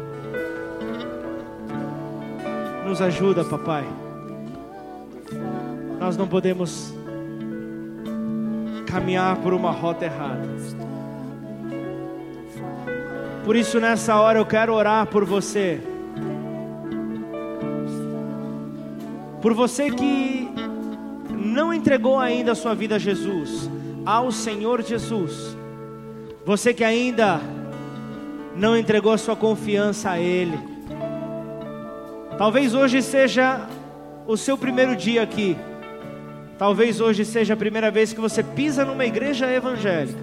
Nos 2.84 3.00
ajuda, 3.00 3.46
Papai. 3.46 3.86
Nós 6.00 6.18
não 6.18 6.28
podemos 6.28 6.92
caminhar 8.88 9.36
por 9.38 9.54
uma 9.54 9.70
rota 9.70 10.06
errada. 10.06 10.48
Por 13.46 13.56
isso, 13.56 13.80
nessa 13.80 14.20
hora, 14.20 14.40
eu 14.40 14.46
quero 14.48 14.74
orar 14.74 15.06
por 15.06 15.24
você. 15.26 15.80
Por 19.44 19.54
você 19.54 19.92
que 19.92 20.47
não 21.48 21.74
entregou 21.74 22.20
ainda 22.20 22.52
a 22.52 22.56
sua 22.56 22.76
vida 22.76 22.96
a 22.96 23.00
Jesus, 23.00 23.70
ao 24.06 24.32
Senhor 24.32 24.84
Jesus. 24.84 25.58
Você 26.46 26.74
que 26.74 26.84
ainda 26.84 27.42
não 28.56 28.76
entregou 28.78 29.12
a 29.12 29.18
sua 29.18 29.36
confiança 29.36 30.12
a 30.12 30.20
Ele. 30.20 30.58
Talvez 32.38 32.74
hoje 32.74 33.02
seja 33.02 33.68
o 34.28 34.36
seu 34.38 34.58
primeiro 34.58 34.96
dia 34.96 35.24
aqui. 35.24 35.58
Talvez 36.58 37.00
hoje 37.00 37.24
seja 37.24 37.54
a 37.54 37.58
primeira 37.58 37.90
vez 37.92 38.14
que 38.14 38.20
você 38.20 38.44
pisa 38.44 38.84
numa 38.84 39.06
igreja 39.06 39.52
evangélica. 39.52 40.20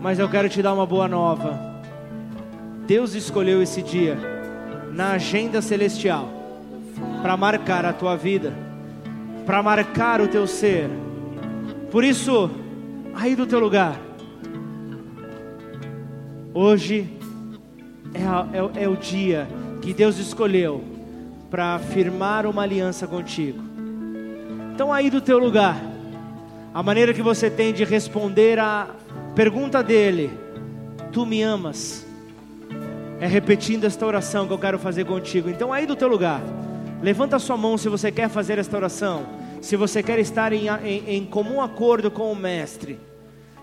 Mas 0.00 0.18
eu 0.18 0.28
quero 0.28 0.48
te 0.48 0.62
dar 0.62 0.72
uma 0.72 0.86
boa 0.86 1.08
nova. 1.08 1.58
Deus 2.86 3.14
escolheu 3.14 3.60
esse 3.62 3.82
dia 3.82 4.16
na 4.92 5.12
agenda 5.12 5.60
celestial 5.60 6.28
para 7.20 7.36
marcar 7.36 7.84
a 7.84 7.92
tua 7.92 8.16
vida, 8.16 8.52
para 9.46 9.62
marcar 9.62 10.20
o 10.20 10.26
teu 10.26 10.46
ser. 10.46 10.90
Por 11.90 12.02
isso, 12.02 12.50
aí 13.14 13.36
do 13.36 13.46
teu 13.46 13.60
lugar, 13.60 13.96
hoje 16.52 17.08
é, 18.12 18.80
é, 18.80 18.84
é 18.84 18.88
o 18.88 18.96
dia 18.96 19.46
que 19.80 19.94
Deus 19.94 20.18
escolheu 20.18 20.82
para 21.48 21.78
firmar 21.78 22.44
uma 22.44 22.62
aliança 22.62 23.06
contigo. 23.06 23.62
Então, 24.74 24.92
aí 24.92 25.08
do 25.08 25.20
teu 25.20 25.38
lugar, 25.38 25.80
a 26.74 26.82
maneira 26.82 27.14
que 27.14 27.22
você 27.22 27.48
tem 27.48 27.72
de 27.72 27.84
responder 27.84 28.58
a 28.58 28.88
pergunta 29.34 29.82
dele: 29.82 30.30
Tu 31.12 31.24
me 31.24 31.40
amas? 31.42 32.04
É 33.20 33.26
repetindo 33.26 33.84
esta 33.84 34.04
oração 34.04 34.46
que 34.46 34.52
eu 34.52 34.58
quero 34.58 34.78
fazer 34.78 35.06
contigo. 35.06 35.48
Então, 35.48 35.72
aí 35.72 35.86
do 35.86 35.96
teu 35.96 36.08
lugar, 36.08 36.42
levanta 37.02 37.36
a 37.36 37.38
sua 37.38 37.56
mão 37.56 37.76
se 37.76 37.88
você 37.88 38.10
quer 38.10 38.28
fazer 38.28 38.58
esta 38.58 38.76
oração. 38.76 39.26
Se 39.60 39.76
você 39.76 40.02
quer 40.02 40.18
estar 40.18 40.52
em, 40.52 40.68
em, 40.68 41.16
em 41.16 41.24
comum 41.24 41.60
acordo 41.60 42.10
com 42.10 42.30
o 42.30 42.36
Mestre. 42.36 42.98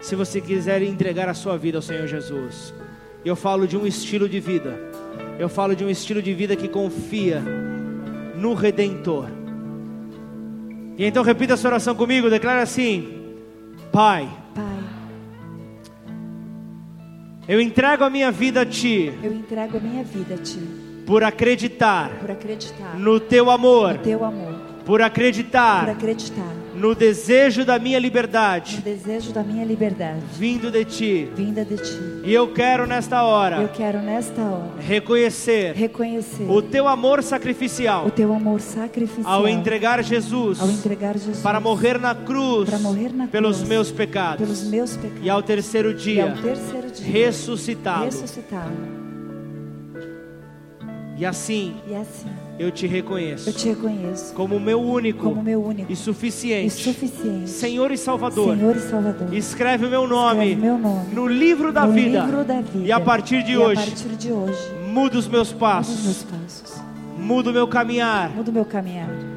Se 0.02 0.16
você 0.16 0.42
quiser 0.42 0.82
entregar 0.82 1.30
a 1.30 1.34
sua 1.34 1.58
vida 1.58 1.78
ao 1.78 1.82
Senhor 1.82 2.08
Jesus. 2.08 2.74
Eu 3.24 3.36
falo 3.36 3.68
de 3.68 3.78
um 3.78 3.86
estilo 3.86 4.28
de 4.28 4.40
vida. 4.40 4.78
Eu 5.40 5.48
falo 5.48 5.76
de 5.76 5.84
um 5.84 5.90
estilo 5.90 6.22
de 6.22 6.34
vida 6.34 6.56
que 6.56 6.68
confia 6.68 7.42
no 8.36 8.54
Redentor. 8.54 9.30
E 10.98 11.06
então 11.06 11.24
repita 11.24 11.54
essa 11.54 11.68
oração 11.68 11.96
comigo. 11.96 12.30
Declara 12.30 12.62
assim: 12.62 13.36
Pai 13.92 14.30
eu 17.48 17.60
entrego 17.60 18.04
a 18.04 18.10
minha 18.10 18.32
vida 18.32 18.62
a 18.62 18.66
ti. 18.66 19.14
Eu 19.22 19.34
entrego 19.34 19.78
a 19.78 19.80
minha 19.80 20.04
vida 20.04 20.36
a 20.36 20.38
ti. 20.38 20.62
Por 21.06 21.24
acreditar. 21.24 22.10
Por 22.20 22.32
acreditar. 22.32 22.96
No 22.98 23.20
teu 23.20 23.50
amor. 23.50 23.94
No 23.94 24.00
teu 24.00 24.24
amor. 24.24 24.54
Por 24.86 25.02
acreditar. 25.02 25.86
Por 25.86 25.92
acreditar 25.92 26.64
no 26.76 26.96
desejo 26.96 27.64
da 27.64 27.78
minha 27.78 28.00
liberdade, 28.00 28.78
no 28.78 28.82
desejo 28.82 29.32
da 29.32 29.44
minha 29.44 29.64
liberdade, 29.64 30.22
vindo 30.34 30.72
de 30.72 30.84
ti, 30.84 31.30
vinda 31.36 31.64
de 31.64 31.78
ti. 31.78 32.00
E 32.24 32.34
eu 32.34 32.52
quero 32.52 32.88
nesta 32.88 33.24
hora, 33.24 33.62
eu 33.62 33.70
quero 33.70 34.00
nesta 34.00 34.42
hora 34.42 34.72
reconhecer, 34.80 35.74
reconhecer 35.76 36.50
o 36.50 36.62
teu 36.62 36.88
amor 36.88 37.22
sacrificial, 37.22 38.08
o 38.08 38.12
teu 38.12 38.34
amor 38.34 38.60
sacrificial, 38.60 39.32
ao 39.32 39.48
entregar 39.48 40.04
Jesus, 40.04 40.60
ao 40.60 40.70
entregar 40.70 41.14
Jesus 41.14 41.42
para 41.42 41.60
morrer 41.60 42.00
na 42.00 42.16
cruz, 42.16 42.70
para 42.70 42.80
morrer 42.80 43.14
na 43.14 43.28
pelos 43.28 43.58
cruz, 43.58 43.70
meus 43.70 43.92
pecados, 43.92 44.46
pelos 44.46 44.64
meus 44.64 44.98
pecados, 44.98 45.24
e 45.24 45.30
ao 45.30 45.44
terceiro 45.44 45.94
dia, 45.94 46.26
e 46.26 46.30
ao 46.30 46.36
terceiro 46.36 46.92
dia 46.92 47.06
ressuscitado, 47.06 48.06
ressuscitado. 48.06 49.03
E 51.16 51.26
assim, 51.26 51.76
e 51.88 51.96
assim 51.96 52.28
eu 52.58 52.72
te 52.72 52.88
reconheço. 52.88 53.50
Eu 53.50 53.54
te 53.54 53.70
reconheço 53.70 54.34
como 54.34 54.60
meu 54.60 54.82
único, 54.82 55.24
como 55.24 55.44
meu 55.44 55.64
único 55.64 55.92
e 55.92 55.96
suficiente, 55.96 56.68
e 56.68 56.70
suficiente 56.70 57.50
Senhor 57.50 57.92
e 57.92 57.98
Salvador. 57.98 58.56
Senhor 58.56 58.76
e 58.76 58.80
Salvador. 58.80 59.34
Escreve 59.34 59.86
o 59.86 59.90
meu 59.90 60.08
nome, 60.08 60.56
meu 60.56 60.78
nome 60.78 61.14
no 61.14 61.28
livro 61.28 61.72
da, 61.72 61.86
no 61.86 61.94
vida, 61.94 62.26
livro 62.26 62.44
da 62.44 62.62
vida. 62.62 62.86
E 62.86 62.92
a 62.92 63.00
partir 63.00 63.44
de 63.44 63.58
hoje, 63.58 63.86
partir 63.86 64.16
de 64.16 64.32
hoje, 64.32 64.60
muda 64.88 65.18
os 65.18 65.28
meus 65.28 65.52
passos. 65.52 65.96
Muda 65.96 66.10
os 66.10 66.24
meus 66.24 66.24
passos. 66.24 66.84
Muda 67.18 67.50
o 67.50 67.54
meu 67.54 67.68
caminhar. 67.68 68.30
Muda 68.32 68.52
o 68.52 68.54
meu 68.54 68.66
caminhar. 68.66 69.33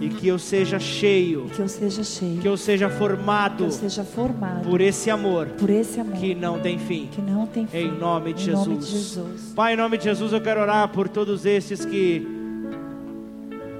E 0.00 0.08
que 0.08 0.28
eu 0.28 0.38
seja 0.38 0.78
cheio. 0.78 1.46
Que 1.54 1.60
eu 1.60 1.68
seja 1.68 2.04
cheio. 2.04 2.40
Que 2.40 2.48
eu 2.48 2.56
seja 2.56 2.88
formado. 2.88 3.56
Que 3.56 3.64
eu 3.64 3.70
seja 3.70 4.04
formado. 4.04 4.68
Por 4.68 4.80
esse 4.80 5.10
amor. 5.10 5.48
Por 5.48 5.68
esse 5.70 5.98
amor. 5.98 6.16
Que 6.16 6.34
não 6.34 6.60
tem 6.60 6.78
fim. 6.78 7.08
Que 7.10 7.20
não 7.20 7.46
tem 7.46 7.66
fim. 7.66 7.78
Em 7.78 7.90
nome 7.90 8.32
de, 8.32 8.42
em 8.42 8.44
Jesus. 8.44 8.66
Nome 8.66 8.78
de 8.78 8.86
Jesus. 8.86 9.52
Pai, 9.56 9.74
em 9.74 9.76
nome 9.76 9.98
de 9.98 10.04
Jesus, 10.04 10.32
eu 10.32 10.40
quero 10.40 10.60
orar 10.60 10.88
por 10.88 11.08
todos 11.08 11.44
esses 11.44 11.84
que 11.84 12.26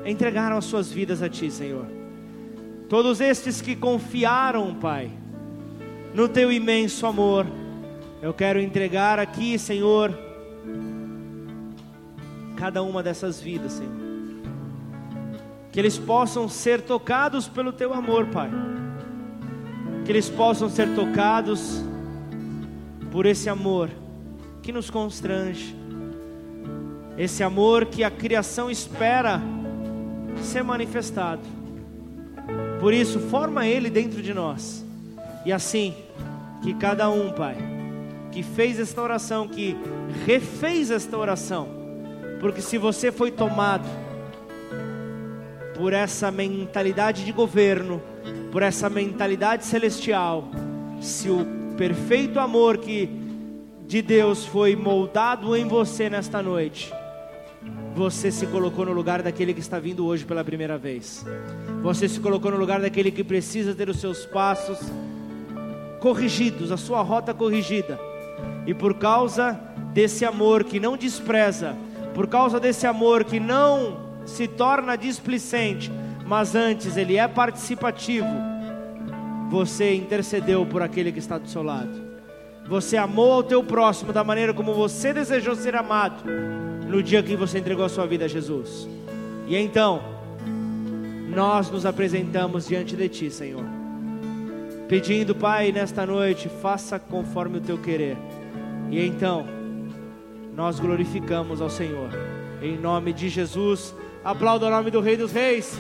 entregaram 0.04 0.56
as 0.56 0.64
suas 0.64 0.90
vidas 0.90 1.22
a 1.22 1.28
Ti, 1.28 1.50
Senhor. 1.50 1.86
Todos 2.88 3.20
estes 3.20 3.60
que 3.60 3.76
confiaram, 3.76 4.74
Pai, 4.74 5.10
no 6.14 6.28
Teu 6.28 6.50
imenso 6.50 7.06
amor, 7.06 7.46
eu 8.20 8.34
quero 8.34 8.60
entregar 8.60 9.20
aqui, 9.20 9.56
Senhor, 9.56 10.18
cada 12.56 12.82
uma 12.82 13.04
dessas 13.04 13.40
vidas, 13.40 13.72
Senhor 13.74 14.07
que 15.78 15.80
eles 15.80 15.96
possam 15.96 16.48
ser 16.48 16.82
tocados 16.82 17.46
pelo 17.46 17.70
teu 17.70 17.94
amor, 17.94 18.26
Pai. 18.26 18.50
Que 20.05 20.10
eles 20.10 20.28
possam 20.28 20.68
ser 20.68 20.92
tocados 20.92 21.80
por 23.12 23.24
esse 23.24 23.48
amor 23.48 23.88
que 24.60 24.72
nos 24.72 24.90
constrange, 24.90 25.76
esse 27.16 27.44
amor 27.44 27.86
que 27.86 28.02
a 28.02 28.10
criação 28.10 28.68
espera 28.68 29.40
ser 30.42 30.64
manifestado. 30.64 31.42
Por 32.80 32.92
isso, 32.92 33.20
forma 33.20 33.64
ele 33.64 33.88
dentro 33.88 34.20
de 34.20 34.34
nós, 34.34 34.84
e 35.46 35.52
assim, 35.52 35.94
que 36.60 36.74
cada 36.74 37.09
um, 37.09 37.30
Pai, 37.30 37.56
que 38.32 38.42
fez 38.42 38.80
esta 38.80 39.00
oração, 39.00 39.46
que 39.46 39.76
refez 40.26 40.90
esta 40.90 41.16
oração, 41.16 41.68
porque 42.40 42.60
se 42.60 42.78
você 42.78 43.12
foi 43.12 43.30
tomado, 43.30 44.07
por 45.78 45.92
essa 45.92 46.32
mentalidade 46.32 47.24
de 47.24 47.30
governo, 47.30 48.02
por 48.50 48.62
essa 48.62 48.90
mentalidade 48.90 49.64
celestial, 49.64 50.50
se 51.00 51.30
o 51.30 51.46
perfeito 51.76 52.40
amor 52.40 52.78
que 52.78 53.09
de 53.86 54.02
Deus 54.02 54.44
foi 54.44 54.74
moldado 54.74 55.55
em 55.56 55.68
você 55.68 56.10
nesta 56.10 56.42
noite, 56.42 56.92
você 57.94 58.32
se 58.32 58.44
colocou 58.48 58.84
no 58.86 58.92
lugar 58.92 59.22
daquele 59.22 59.55
que 59.55 59.60
está 59.60 59.78
vindo 59.78 60.05
hoje 60.05 60.24
pela 60.24 60.44
primeira 60.44 60.76
vez. 60.76 61.24
Você 61.80 62.09
se 62.09 62.18
colocou 62.18 62.50
no 62.50 62.56
lugar 62.56 62.80
daquele 62.80 63.12
que 63.12 63.22
precisa 63.22 63.72
ter 63.72 63.88
os 63.88 64.00
seus 64.00 64.26
passos 64.26 64.80
corrigidos, 66.00 66.72
a 66.72 66.76
sua 66.76 67.02
rota 67.02 67.32
corrigida. 67.32 67.98
E 68.66 68.74
por 68.74 68.94
causa 68.94 69.52
desse 69.92 70.24
amor 70.24 70.64
que 70.64 70.80
não 70.80 70.96
despreza, 70.96 71.76
por 72.14 72.26
causa 72.26 72.59
desse 72.59 72.84
amor 72.84 73.22
que 73.22 73.38
não 73.38 74.07
se 74.28 74.46
torna 74.46 74.96
displicente, 74.96 75.90
mas 76.26 76.55
antes 76.55 76.96
ele 76.96 77.16
é 77.16 77.26
participativo. 77.26 78.28
Você 79.50 79.94
intercedeu 79.94 80.66
por 80.66 80.82
aquele 80.82 81.10
que 81.10 81.18
está 81.18 81.38
do 81.38 81.48
seu 81.48 81.62
lado. 81.62 82.06
Você 82.68 82.98
amou 82.98 83.32
ao 83.32 83.42
teu 83.42 83.64
próximo 83.64 84.12
da 84.12 84.22
maneira 84.22 84.52
como 84.52 84.74
você 84.74 85.12
desejou 85.12 85.56
ser 85.56 85.74
amado 85.74 86.22
no 86.86 87.02
dia 87.02 87.22
que 87.22 87.34
você 87.34 87.59
entregou 87.59 87.84
a 87.84 87.88
sua 87.88 88.06
vida 88.06 88.26
a 88.26 88.28
Jesus. 88.28 88.86
E 89.46 89.56
então, 89.56 90.02
nós 91.34 91.70
nos 91.70 91.86
apresentamos 91.86 92.68
diante 92.68 92.94
de 92.94 93.09
ti, 93.09 93.30
Senhor. 93.30 93.64
Pedindo, 94.86 95.34
Pai, 95.34 95.72
nesta 95.72 96.05
noite, 96.05 96.50
faça 96.60 96.98
conforme 96.98 97.59
o 97.59 97.60
teu 97.62 97.78
querer. 97.78 98.18
E 98.90 99.05
então, 99.05 99.46
nós 100.55 100.78
glorificamos 100.78 101.62
ao 101.62 101.70
Senhor. 101.70 102.10
Em 102.60 102.76
nome 102.76 103.12
de 103.14 103.30
Jesus. 103.30 103.94
Aplauda 104.24 104.66
o 104.66 104.70
nome 104.70 104.90
do 104.90 105.00
Rei 105.00 105.16
dos 105.16 105.32
Reis. 105.32 105.78